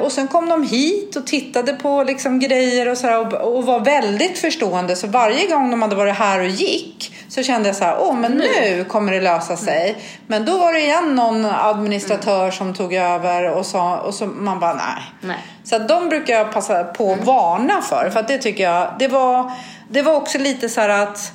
och 0.02 0.12
sen 0.12 0.28
kom 0.28 0.48
de 0.48 0.62
hit 0.62 1.16
och 1.16 1.26
tittade 1.26 1.72
på 1.72 2.02
liksom 2.02 2.38
grejer 2.38 2.88
och, 2.88 2.98
så 2.98 3.06
här, 3.06 3.42
och, 3.42 3.64
var 3.64 3.80
väldigt 3.80 4.38
förstående. 4.38 4.96
Så 4.96 5.06
varje 5.06 5.46
gång 5.46 5.70
de 5.70 5.82
hade 5.82 5.96
varit 5.96 6.16
här 6.16 6.40
och 6.40 6.46
gick 6.46 7.14
så 7.28 7.42
kände 7.42 7.68
jag 7.68 7.76
så 7.76 7.84
här, 7.84 7.96
åh 8.00 8.14
men 8.18 8.32
nu 8.32 8.84
kommer 8.84 9.12
det 9.12 9.20
lösa 9.20 9.56
sig. 9.56 9.96
Men 10.26 10.44
då 10.44 10.58
var 10.58 10.72
det 10.72 10.80
igen 10.80 11.14
någon 11.14 11.44
administratör 11.44 12.50
som 12.50 12.74
tog 12.74 12.94
över 12.94 13.50
och, 13.50 13.66
sa, 13.66 13.98
och 13.98 14.14
så 14.14 14.26
man 14.26 14.60
bara 14.60 14.74
nej. 14.74 15.02
Nej. 15.20 15.38
Så 15.64 15.76
att 15.76 15.88
de 15.88 16.08
brukar 16.08 16.34
jag 16.34 16.52
passa 16.52 16.84
på 16.84 17.12
att 17.12 17.24
varna 17.24 17.82
för. 17.82 18.10
För 18.10 18.20
att 18.20 18.28
det 18.28 18.38
tycker 18.38 18.64
jag, 18.64 18.94
det 18.98 19.08
var, 19.08 19.52
det 19.88 20.02
var 20.02 20.14
också 20.14 20.38
lite 20.38 20.68
så 20.68 20.80
här 20.80 20.88
att 20.88 21.32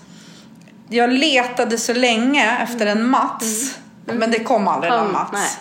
jag 0.89 1.13
letade 1.13 1.77
så 1.77 1.93
länge 1.93 2.57
efter 2.63 2.85
en 2.85 3.09
Mats. 3.09 3.75
Men 4.05 4.31
det 4.31 4.39
kom 4.39 4.67
aldrig 4.67 4.93
någon 4.93 5.11
Mats. 5.11 5.59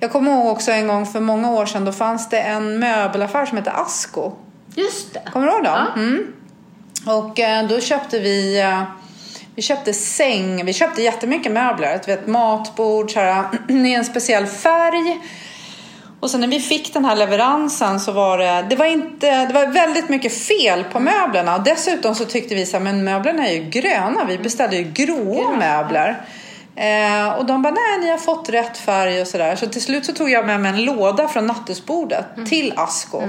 Jag 0.00 0.12
kommer 0.12 0.32
ihåg 0.32 0.46
också 0.46 0.72
en 0.72 0.86
gång 0.86 1.06
för 1.06 1.20
många 1.20 1.50
år 1.50 1.66
sedan. 1.66 1.84
Då 1.84 1.92
fanns 1.92 2.28
det 2.28 2.38
en 2.38 2.78
möbelaffär 2.78 3.46
som 3.46 3.58
hette 3.58 3.70
Asko. 3.70 4.32
Just 4.74 5.14
det. 5.14 5.22
Kommer 5.32 5.46
du 5.46 5.52
ihåg 5.52 5.64
dem? 5.64 5.86
Ja. 5.94 6.00
Mm. 6.00 6.32
Och 7.06 7.40
eh, 7.40 7.68
då 7.68 7.80
köpte 7.80 8.18
vi 8.18 8.60
eh, 8.60 8.82
vi 9.56 9.62
köpte 9.62 9.92
säng, 9.92 10.64
vi 10.64 10.72
köpte 10.72 11.02
jättemycket 11.02 11.52
möbler. 11.52 12.00
Du 12.04 12.12
vet, 12.12 12.26
matbord 12.26 13.12
så 13.12 13.20
här, 13.20 13.44
i 13.86 13.94
en 13.94 14.04
speciell 14.04 14.46
färg. 14.46 15.20
Och 16.20 16.30
sen 16.30 16.40
när 16.40 16.48
vi 16.48 16.60
fick 16.60 16.94
den 16.94 17.04
här 17.04 17.16
leveransen 17.16 18.00
så 18.00 18.12
var 18.12 18.38
det, 18.38 18.66
det 18.70 18.76
var 18.76 18.86
inte, 18.86 19.46
det 19.46 19.54
var 19.54 19.66
väldigt 19.66 20.08
mycket 20.08 20.38
fel 20.38 20.84
på 20.84 21.00
möblerna. 21.00 21.56
Och 21.56 21.64
dessutom 21.64 22.14
så 22.14 22.24
tyckte 22.24 22.54
vi 22.54 22.66
så 22.66 22.76
här, 22.76 22.84
men 22.84 23.04
möblerna 23.04 23.48
är 23.48 23.52
ju 23.52 23.70
gröna. 23.70 24.24
Vi 24.24 24.38
beställde 24.38 24.76
ju 24.76 24.82
gråa 24.82 25.56
möbler. 25.56 26.20
Eh, 26.76 27.28
och 27.28 27.46
de 27.46 27.62
bara, 27.62 27.72
nej 27.74 28.00
ni 28.00 28.10
har 28.10 28.18
fått 28.18 28.48
rätt 28.48 28.78
färg 28.78 29.20
och 29.20 29.26
sådär. 29.26 29.56
Så 29.56 29.66
till 29.66 29.82
slut 29.82 30.06
så 30.06 30.12
tog 30.12 30.30
jag 30.30 30.46
med 30.46 30.60
mig 30.60 30.70
en 30.72 30.84
låda 30.84 31.28
från 31.28 31.46
nattduksbordet 31.46 32.24
till 32.48 32.72
Asko. 32.76 33.22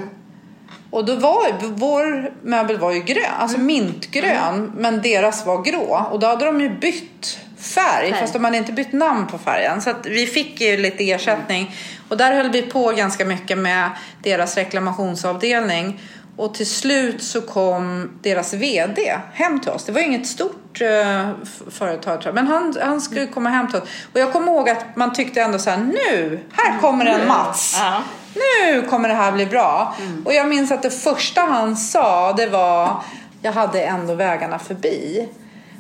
Och 0.92 1.06
då 1.06 1.16
var 1.16 1.68
vår 1.68 2.34
möbel 2.44 2.78
var 2.78 2.92
ju 2.92 3.00
grön, 3.00 3.24
alltså 3.40 3.58
mintgrön, 3.58 4.72
men 4.78 5.02
deras 5.02 5.46
var 5.46 5.62
grå. 5.62 6.08
Och 6.12 6.20
då 6.20 6.28
hade 6.28 6.46
de 6.46 6.62
ju 6.62 6.70
bytt 6.70 7.40
färg, 7.58 8.10
Färg. 8.12 8.14
fast 8.22 8.34
de 8.34 8.44
hade 8.44 8.58
inte 8.58 8.72
bytt 8.72 8.94
namn 8.94 9.28
på 9.28 9.38
färgen. 9.38 9.82
Så 9.82 9.94
vi 10.04 10.26
fick 10.26 10.62
ju 10.62 10.78
lite 10.78 11.12
ersättning. 11.12 11.76
Och 12.10 12.18
där 12.18 12.34
höll 12.34 12.50
vi 12.52 12.62
på 12.62 12.92
ganska 12.92 13.26
mycket 13.26 13.58
med 13.58 13.90
deras 14.24 14.56
reklamationsavdelning. 14.56 16.02
Och 16.38 16.54
till 16.54 16.70
slut 16.70 17.24
så 17.24 17.42
kom 17.42 18.10
deras 18.22 18.54
VD 18.54 19.20
hem 19.34 19.60
till 19.60 19.72
oss. 19.72 19.84
Det 19.84 19.92
var 19.92 20.02
inget 20.02 20.28
stort 20.28 20.82
eh, 20.82 21.30
företag 21.72 22.22
tror 22.22 22.26
jag. 22.26 22.36
Men 22.36 22.48
han, 22.48 22.76
han 22.82 23.02
skulle 23.02 23.28
komma 23.28 23.50
hem 23.50 23.68
till 23.68 23.78
oss. 23.80 23.90
Och 24.14 24.20
jag 24.20 24.34
kommer 24.34 24.52
ihåg 24.52 24.70
att 24.70 24.96
man 24.96 25.14
tyckte 25.14 25.42
ändå 25.42 25.60
så 25.60 25.70
här, 25.70 25.78
nu, 25.78 26.40
här 26.54 26.80
kommer 26.82 27.06
en 27.06 27.28
Mats 27.28 27.78
Ja. 27.80 28.02
nu 28.36 28.82
kommer 28.82 29.10
det 29.10 29.16
här 29.16 29.32
bli 29.32 29.46
bra. 29.46 29.96
Och 30.26 30.34
jag 30.34 30.48
minns 30.48 30.72
att 30.72 30.82
det 30.82 30.90
första 30.90 31.42
han 31.42 31.76
sa 31.76 32.34
det 32.34 32.48
var 32.48 33.04
jag 33.42 33.52
hade 33.52 33.82
ändå 33.82 34.14
vägarna 34.14 34.60
förbi. 34.60 35.30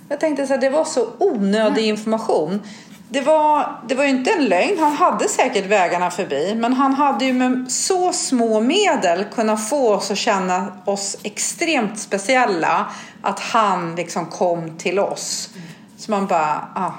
Jag 0.10 0.20
tänkte 0.20 0.48
så 0.48 0.54
här, 0.54 0.62
det 0.62 0.70
var 0.70 0.86
så 0.86 1.08
onödig 1.20 1.86
information. 1.86 2.62
Det 3.10 3.22
var, 3.22 3.80
det 3.88 3.96
var 3.96 4.04
ju 4.04 4.10
inte 4.10 4.32
en 4.32 4.46
lögn, 4.46 4.80
han 4.80 4.94
hade 4.96 5.28
säkert 5.28 5.66
vägarna 5.66 6.12
förbi. 6.12 6.56
Men 6.56 6.74
han 6.74 6.94
hade 6.94 7.26
ju 7.26 7.34
med 7.34 7.72
så 7.72 8.14
små 8.14 8.60
medel 8.62 9.24
kunnat 9.24 9.70
få 9.70 9.94
oss 9.94 10.12
att 10.12 10.18
känna 10.18 10.68
oss 10.86 11.18
extremt 11.24 12.00
speciella. 12.00 12.86
Att 13.22 13.40
han 13.40 13.96
liksom 13.96 14.26
kom 14.26 14.78
till 14.78 15.00
oss. 15.00 15.50
Så 15.98 16.12
man 16.12 16.28
bara, 16.28 16.68
ah, 16.76 16.92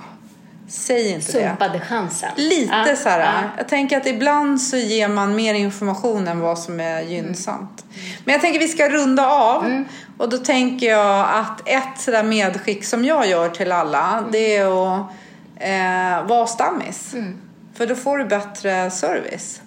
säg 0.68 1.12
inte 1.12 1.32
det. 1.32 1.48
Sumpade 1.48 1.80
chansen. 1.80 2.30
Lite 2.36 2.84
Ja, 2.88 2.96
så 2.96 3.08
här. 3.08 3.20
ja. 3.20 3.32
Jag 3.56 3.68
tänker 3.68 3.96
att 3.96 4.06
ibland 4.06 4.60
så 4.62 4.76
ger 4.76 5.08
man 5.08 5.36
mer 5.36 5.54
information 5.54 6.28
än 6.28 6.40
vad 6.40 6.58
som 6.58 6.80
är 6.80 7.00
gynnsamt. 7.02 7.84
Men 8.24 8.32
jag 8.32 8.40
tänker 8.40 8.60
vi 8.60 8.68
ska 8.68 8.88
runda 8.88 9.26
av. 9.26 9.84
Och 10.18 10.28
då 10.28 10.38
tänker 10.38 10.86
jag 10.90 11.26
att 11.34 11.68
ett 11.68 11.98
sådär 12.00 12.22
medskick 12.22 12.84
som 12.84 13.04
jag 13.04 13.26
gör 13.28 13.48
till 13.48 13.72
alla 13.72 14.24
det 14.32 14.56
är 14.56 14.94
att 14.96 15.06
eh, 15.58 16.26
vara 16.26 16.46
stammis. 16.46 17.14
För 17.74 17.86
då 17.86 17.94
får 17.94 18.18
du 18.18 18.24
bättre 18.24 18.90
service. 18.90 19.60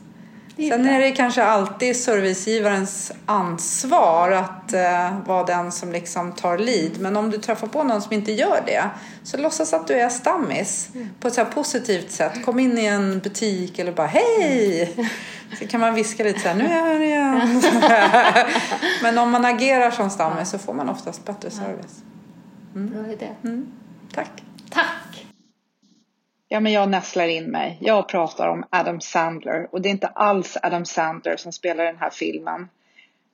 Är 0.58 0.70
Sen 0.70 0.84
bra. 0.84 0.92
är 0.92 1.00
det 1.00 1.12
kanske 1.12 1.44
alltid 1.44 1.96
servicegivarens 1.96 3.12
ansvar 3.26 4.32
att 4.32 4.74
eh, 4.74 5.20
vara 5.26 5.44
den 5.44 5.72
som 5.72 5.92
liksom 5.92 6.32
tar 6.32 6.58
lead. 6.58 6.92
Men 7.00 7.18
om 7.18 7.30
du 7.32 7.38
träffar 7.38 7.68
på 7.68 7.84
någon 7.84 8.02
som 8.02 8.14
inte 8.14 8.32
gör 8.32 8.64
det 8.66 8.84
så 9.24 9.38
låtsas 9.38 9.74
att 9.74 9.88
du 9.88 9.94
är 9.94 10.10
stammis 10.10 10.90
på 11.20 11.28
ett 11.28 11.34
så 11.34 11.46
positivt 11.46 12.12
sätt. 12.12 12.46
Kom 12.46 12.60
in 12.60 12.78
i 12.78 12.86
en 12.86 13.20
butik 13.20 13.80
eller 13.80 13.92
bara 13.92 14.08
hej! 14.08 14.96
Så 15.60 15.68
kan 15.68 15.80
man 15.80 15.94
viska 15.96 16.24
lite 16.24 16.40
så 16.40 16.48
här, 16.48 16.56
nu 16.56 16.66
är 16.66 16.76
jag 16.78 16.84
här 16.86 17.00
igen. 17.00 17.62
Men 19.04 19.18
om 19.18 19.32
man 19.32 19.46
agerar 19.46 19.92
som 19.92 20.10
stammis 20.10 20.50
så 20.50 20.58
får 20.58 20.74
man 20.74 20.90
oftast 20.90 21.26
bättre 21.26 21.50
service. 21.52 22.04
Bra 22.74 23.12
idé. 23.12 23.28
Tack! 24.14 24.26
Tack! 24.26 24.44
Ja, 26.54 26.60
men 26.60 26.72
jag 26.72 26.90
nästlar 26.90 27.28
in 27.28 27.52
mig. 27.52 27.78
Jag 27.82 28.08
pratar 28.08 28.48
om 28.48 28.64
Adam 28.70 29.02
Sandler 29.02 29.68
och 29.72 29.82
det 29.82 29.90
är 29.90 29.92
inte 29.92 30.08
alls 30.08 30.58
Adam 30.64 30.86
Sandler 30.86 31.36
som 31.38 31.52
spelar 31.52 31.84
i 31.84 31.88
den 31.88 31.98
här 31.98 32.10
filmen. 32.10 32.70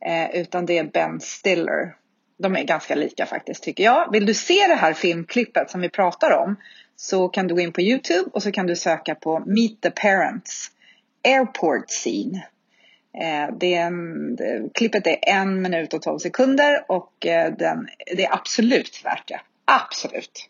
Eh, 0.06 0.42
utan 0.42 0.66
det 0.66 0.78
är 0.78 0.84
Ben 0.84 1.20
Stiller. 1.20 1.96
De 2.38 2.56
är 2.56 2.64
ganska 2.64 2.96
lika 2.96 3.26
faktiskt 3.26 3.64
tycker 3.64 3.84
jag. 3.84 4.12
Vill 4.12 4.26
du 4.26 4.34
se 4.34 4.68
det 4.68 4.76
här 4.76 4.94
filmklippet 4.94 5.70
som 5.70 5.82
vi 5.82 5.90
pratar 5.90 6.32
om 6.32 6.56
så 6.96 7.30
kan 7.30 7.48
du 7.48 7.56
gå 7.56 7.62
in 7.62 7.74
på 7.74 7.82
Youtube 7.82 8.30
och 8.34 8.44
så 8.44 8.52
kan 8.52 8.68
du 8.68 8.76
söka 8.76 9.16
på 9.16 9.40
Meet 9.46 9.82
the 9.82 9.92
Parents 9.92 10.72
Airport 11.24 11.90
Scene. 11.90 12.48
Eh, 13.22 13.56
det 13.60 13.76
är 13.76 13.88
en, 13.88 14.36
det, 14.36 14.74
klippet 14.74 15.08
är 15.08 15.18
en 15.22 15.62
minut 15.62 15.94
och 15.94 16.02
12 16.02 16.20
sekunder 16.20 16.86
och 16.88 17.26
eh, 17.26 17.54
den, 17.54 17.88
det 18.16 18.26
är 18.26 18.34
absolut 18.34 19.06
värt 19.06 19.28
det. 19.28 19.40
Absolut. 19.66 20.50